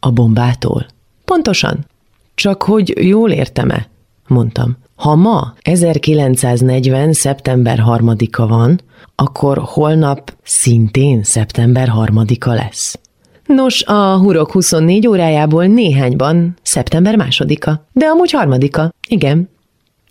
A 0.00 0.10
bombától. 0.10 0.86
Pontosan. 1.24 1.86
Csak 2.34 2.62
hogy 2.62 3.06
jól 3.06 3.30
értem-e? 3.30 3.88
mondtam. 4.26 4.76
Ha 4.94 5.14
ma 5.14 5.54
1940. 5.62 7.12
szeptember 7.12 7.82
3-a 7.86 8.46
van, 8.46 8.80
akkor 9.14 9.58
holnap 9.64 10.34
szintén 10.42 11.22
szeptember 11.22 11.92
3-a 11.94 12.52
lesz. 12.52 12.98
Nos, 13.46 13.82
a 13.84 14.18
hurok 14.18 14.52
24 14.52 15.06
órájából 15.06 15.66
néhányban 15.66 16.56
szeptember 16.62 17.16
másodika, 17.16 17.86
de 17.92 18.06
amúgy 18.06 18.30
harmadika, 18.30 18.92
igen. 19.08 19.48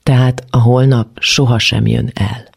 Tehát 0.03 0.43
a 0.49 0.57
holnap 0.61 1.07
sohasem 1.19 1.87
jön 1.87 2.11
el. 2.13 2.49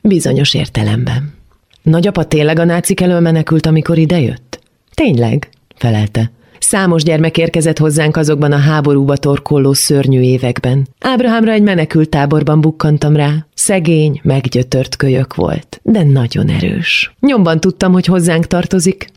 Bizonyos 0.00 0.54
értelemben. 0.54 1.34
Nagyapa 1.82 2.24
tényleg 2.24 2.58
a 2.58 2.64
nácik 2.64 3.00
elől 3.00 3.20
menekült, 3.20 3.66
amikor 3.66 3.98
idejött? 3.98 4.60
Tényleg, 4.94 5.48
felelte. 5.74 6.30
Számos 6.72 7.02
gyermek 7.02 7.38
érkezett 7.38 7.78
hozzánk 7.78 8.16
azokban 8.16 8.52
a 8.52 8.56
háborúba 8.56 9.16
torkolló 9.16 9.72
szörnyű 9.72 10.20
években. 10.20 10.88
Ábrahámra 11.00 11.52
egy 11.52 11.62
menekült 11.62 12.08
táborban 12.08 12.60
bukkantam 12.60 13.16
rá. 13.16 13.46
Szegény, 13.54 14.20
meggyötört 14.22 14.96
kölyök 14.96 15.34
volt, 15.34 15.80
de 15.82 16.02
nagyon 16.02 16.48
erős. 16.48 17.14
Nyomban 17.20 17.60
tudtam, 17.60 17.92
hogy 17.92 18.06
hozzánk 18.06 18.46
tartozik. 18.46 19.08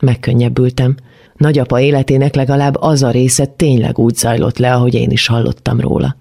Megkönnyebbültem. 0.00 0.96
Nagyapa 1.36 1.80
életének 1.80 2.34
legalább 2.34 2.76
az 2.80 3.02
a 3.02 3.10
része 3.10 3.44
tényleg 3.46 3.98
úgy 3.98 4.14
zajlott 4.14 4.58
le, 4.58 4.74
ahogy 4.74 4.94
én 4.94 5.10
is 5.10 5.26
hallottam 5.26 5.80
róla. 5.80 6.16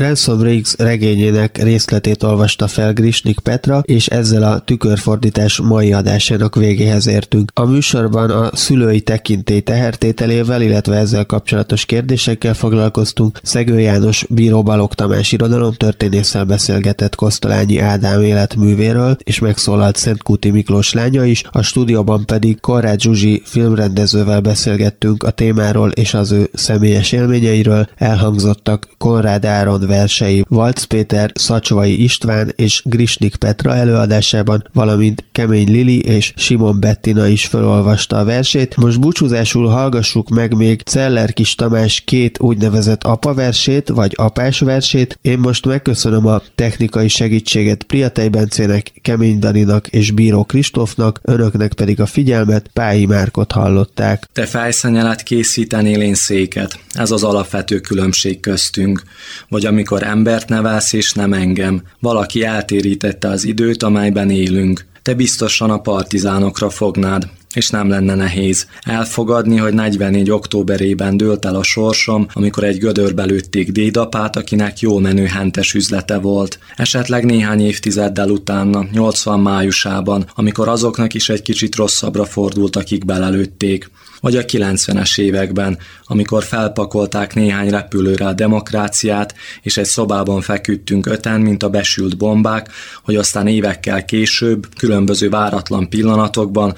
Ransom 0.00 0.42
Riggs 0.42 0.74
regényének 0.78 1.62
részletét 1.62 2.22
olvasta 2.22 2.68
fel 2.68 2.92
Grisnik 2.92 3.38
Petra, 3.38 3.82
és 3.84 4.06
ezzel 4.06 4.42
a 4.42 4.58
tükörfordítás 4.58 5.60
mai 5.60 5.92
adásának 5.92 6.54
végéhez 6.54 7.06
értünk. 7.06 7.50
A 7.54 7.64
műsorban 7.64 8.30
a 8.30 8.56
szülői 8.56 9.00
tekintély 9.00 9.60
tehertételével, 9.60 10.62
illetve 10.62 10.96
ezzel 10.96 11.24
kapcsolatos 11.24 11.84
kérdésekkel 11.84 12.54
foglalkoztunk. 12.54 13.40
Szegő 13.42 13.80
János 13.80 14.26
Bíró 14.28 14.62
Balog 14.62 14.94
Tamás 14.94 15.32
irodalomtörténésszel 15.32 16.44
beszélgetett 16.44 17.14
Kosztolányi 17.14 17.78
Ádám 17.78 18.22
életművéről, 18.22 19.16
és 19.22 19.38
megszólalt 19.38 19.96
Szent 19.96 20.22
Kuti 20.22 20.50
Miklós 20.50 20.92
lánya 20.92 21.24
is, 21.24 21.42
a 21.50 21.62
stúdióban 21.62 22.26
pedig 22.26 22.60
Korrád 22.60 23.00
Zsuzsi 23.00 23.42
filmrendezővel 23.44 24.40
beszélgettünk 24.40 25.22
a 25.22 25.30
témáról 25.30 25.90
és 25.90 26.14
az 26.14 26.32
ő 26.32 26.50
személyes 26.52 27.12
élményeiről, 27.12 27.88
elhangzottak 27.96 28.88
Konrád 28.98 29.44
Áron 29.44 29.88
versei 29.90 30.44
Valc 30.48 30.82
Péter, 30.82 31.30
Szacsvai 31.34 32.02
István 32.02 32.52
és 32.56 32.82
Grisnik 32.84 33.36
Petra 33.36 33.74
előadásában, 33.74 34.68
valamint 34.72 35.24
Kemény 35.32 35.70
Lili 35.70 36.00
és 36.00 36.32
Simon 36.36 36.80
Bettina 36.80 37.26
is 37.26 37.46
felolvasta 37.46 38.18
a 38.18 38.24
versét. 38.24 38.76
Most 38.76 39.00
búcsúzásul 39.00 39.68
hallgassuk 39.68 40.28
meg 40.28 40.54
még 40.54 40.80
Celler 40.80 41.32
Kis 41.32 41.54
Tamás 41.54 42.00
két 42.00 42.40
úgynevezett 42.40 43.04
apaversét, 43.04 43.88
vagy 43.88 44.12
apás 44.16 44.58
versét. 44.58 45.18
Én 45.22 45.38
most 45.38 45.66
megköszönöm 45.66 46.26
a 46.26 46.42
technikai 46.54 47.08
segítséget 47.08 47.82
Priatej 47.82 48.28
Bencének, 48.28 48.92
Kemény 49.02 49.38
Daninak 49.38 49.86
és 49.88 50.10
Bíró 50.10 50.44
Kristófnak, 50.44 51.20
önöknek 51.22 51.72
pedig 51.72 52.00
a 52.00 52.06
figyelmet, 52.06 52.70
Pályi 52.72 53.06
Márkot 53.06 53.52
hallották. 53.52 54.28
Te 54.32 54.46
fejszenyelet 54.46 55.22
készítenél 55.22 56.00
én 56.00 56.14
széket. 56.14 56.78
Ez 56.92 57.10
az 57.10 57.22
alapvető 57.22 57.80
különbség 57.80 58.40
köztünk. 58.40 59.02
Vagy 59.48 59.66
ami 59.66 59.79
amikor 59.80 60.02
embert 60.02 60.48
nevelsz 60.48 60.92
és 60.92 61.12
nem 61.12 61.32
engem. 61.32 61.82
Valaki 62.00 62.44
eltérítette 62.44 63.28
az 63.28 63.44
időt, 63.44 63.82
amelyben 63.82 64.30
élünk. 64.30 64.86
Te 65.02 65.14
biztosan 65.14 65.70
a 65.70 65.80
partizánokra 65.80 66.70
fognád, 66.70 67.28
és 67.54 67.70
nem 67.70 67.88
lenne 67.88 68.14
nehéz. 68.14 68.66
Elfogadni, 68.80 69.56
hogy 69.56 69.72
44. 69.72 70.30
októberében 70.30 71.16
dőlt 71.16 71.44
el 71.44 71.54
a 71.54 71.62
sorsom, 71.62 72.26
amikor 72.32 72.64
egy 72.64 72.78
gödörbe 72.78 73.24
lőtték 73.24 73.72
dédapát, 73.72 74.36
akinek 74.36 74.80
jó 74.80 74.98
menő 74.98 75.24
hentes 75.24 75.74
üzlete 75.74 76.18
volt. 76.18 76.58
Esetleg 76.76 77.24
néhány 77.24 77.60
évtizeddel 77.60 78.30
utána, 78.30 78.86
80 78.92 79.40
májusában, 79.40 80.30
amikor 80.34 80.68
azoknak 80.68 81.14
is 81.14 81.28
egy 81.28 81.42
kicsit 81.42 81.74
rosszabbra 81.74 82.24
fordult, 82.24 82.76
akik 82.76 83.04
belelőtték 83.04 83.90
vagy 84.20 84.36
a 84.36 84.44
90-es 84.44 85.20
években, 85.20 85.78
amikor 86.04 86.42
felpakolták 86.44 87.34
néhány 87.34 87.70
repülőre 87.70 88.26
a 88.26 88.32
demokráciát, 88.32 89.34
és 89.62 89.76
egy 89.76 89.84
szobában 89.84 90.40
feküdtünk 90.40 91.06
öten, 91.06 91.40
mint 91.40 91.62
a 91.62 91.68
besült 91.68 92.16
bombák, 92.16 92.68
hogy 93.02 93.16
aztán 93.16 93.46
évekkel 93.46 94.04
később, 94.04 94.66
különböző 94.76 95.28
váratlan 95.28 95.88
pillanatokban, 95.88 96.74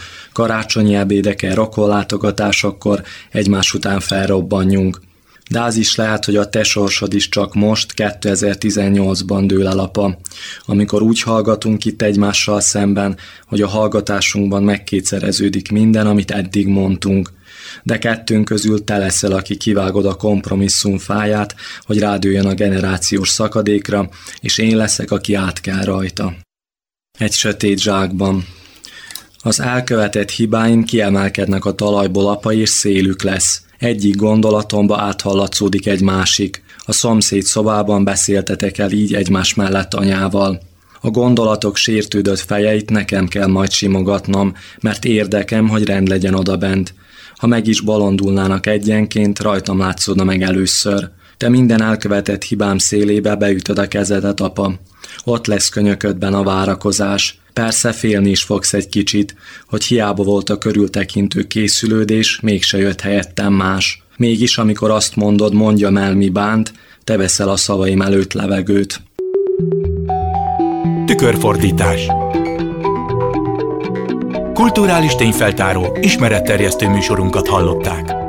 karácsonyi 0.63 0.95
ebédeken, 0.95 1.55
rokonlátogatásokkor 1.55 3.03
egymás 3.31 3.75
után 3.75 4.01
felrobbanjunk. 4.01 5.01
De 5.51 5.61
az 5.61 5.77
is 5.77 5.97
lehet, 5.97 6.25
hogy 6.25 6.37
a 6.37 6.49
te 6.49 6.63
sorsod 6.63 7.15
is 7.15 7.29
csak 7.29 7.55
most, 7.55 7.93
2018-ban 7.97 9.45
dől 9.47 9.67
el 9.67 9.79
apa, 9.79 10.19
amikor 10.65 11.03
úgy 11.03 11.23
hallgatunk 11.23 11.85
itt 11.85 12.03
egymással 12.03 12.61
szemben, 12.61 13.17
hogy 13.47 13.63
a 13.63 13.69
hallgatásunkban 13.69 14.63
megkétszereződik 14.63 15.71
minden, 15.71 16.07
amit 16.07 16.31
eddig 16.31 16.67
mondtunk. 16.67 17.33
De 17.83 17.99
kettőnk 17.99 18.45
közül 18.45 18.85
te 18.85 18.97
leszel, 18.99 19.33
aki 19.33 19.57
kivágod 19.57 20.07
a 20.07 20.15
kompromisszum 20.15 20.99
fáját, 20.99 21.55
hogy 21.81 21.99
rádőjön 21.99 22.47
a 22.47 22.55
generációs 22.55 23.29
szakadékra, 23.29 24.09
és 24.41 24.59
én 24.59 24.77
leszek, 24.77 25.11
aki 25.11 25.35
át 25.35 25.61
kell 25.61 25.85
rajta. 25.85 26.35
Egy 27.19 27.33
sötét 27.33 27.79
zsákban. 27.79 28.45
Az 29.45 29.61
elkövetett 29.61 30.31
hibáim 30.31 30.85
kiemelkednek 30.85 31.65
a 31.65 31.73
talajból 31.73 32.29
apa, 32.29 32.53
és 32.53 32.69
szélük 32.69 33.23
lesz. 33.23 33.63
Egyik 33.79 34.17
gondolatomba 34.17 35.01
áthallatszódik 35.01 35.87
egy 35.87 36.03
másik. 36.03 36.63
A 36.85 36.93
szomszéd 36.93 37.43
szobában 37.43 38.05
beszéltetek 38.05 38.79
el 38.79 38.91
így 38.91 39.15
egymás 39.15 39.55
mellett 39.55 39.95
anyával. 39.95 40.61
A 41.01 41.11
gondolatok 41.11 41.77
sértődött 41.77 42.39
fejeit 42.39 42.91
nekem 42.91 43.29
kell 43.29 43.47
majd 43.47 43.71
simogatnom, 43.71 44.55
mert 44.81 45.05
érdekem, 45.05 45.69
hogy 45.69 45.85
rend 45.85 46.09
legyen 46.09 46.35
odabent. 46.35 46.95
Ha 47.37 47.47
meg 47.47 47.67
is 47.67 47.81
balondulnának 47.81 48.67
egyenként, 48.67 49.41
rajtam 49.41 49.79
látszódna 49.79 50.25
meg 50.25 50.43
először. 50.43 51.11
Te 51.43 51.49
minden 51.49 51.83
elkövetett 51.83 52.43
hibám 52.43 52.79
szélébe 52.79 53.35
beütöd 53.35 53.79
a 53.79 53.89
kezedet, 53.89 54.41
apa. 54.41 54.75
Ott 55.25 55.47
lesz 55.47 55.69
könyöködben 55.69 56.35
a 56.35 56.43
várakozás. 56.43 57.39
Persze 57.53 57.93
félni 57.93 58.31
is 58.31 58.43
fogsz 58.43 58.73
egy 58.73 58.89
kicsit, 58.89 59.35
hogy 59.67 59.85
hiába 59.85 60.23
volt 60.23 60.51
a 60.51 60.59
körültekintő 60.59 61.43
készülődés, 61.43 62.41
mégse 62.41 62.79
jött 62.79 63.01
helyettem 63.01 63.53
más. 63.53 64.03
Mégis, 64.17 64.59
amikor 64.59 64.91
azt 64.91 65.17
mondod, 65.17 65.55
mondjam 65.55 65.97
el, 65.97 66.15
mi 66.15 66.29
bánt, 66.29 66.73
te 67.05 67.17
veszel 67.17 67.49
a 67.49 67.57
szavaim 67.57 68.03
előtt 68.03 68.33
levegőt. 68.33 69.01
Tükörfordítás 71.07 72.07
Kulturális 74.55 75.15
tényfeltáró, 75.15 75.97
ismeretterjesztő 76.01 76.89
műsorunkat 76.89 77.49
hallották. 77.49 78.22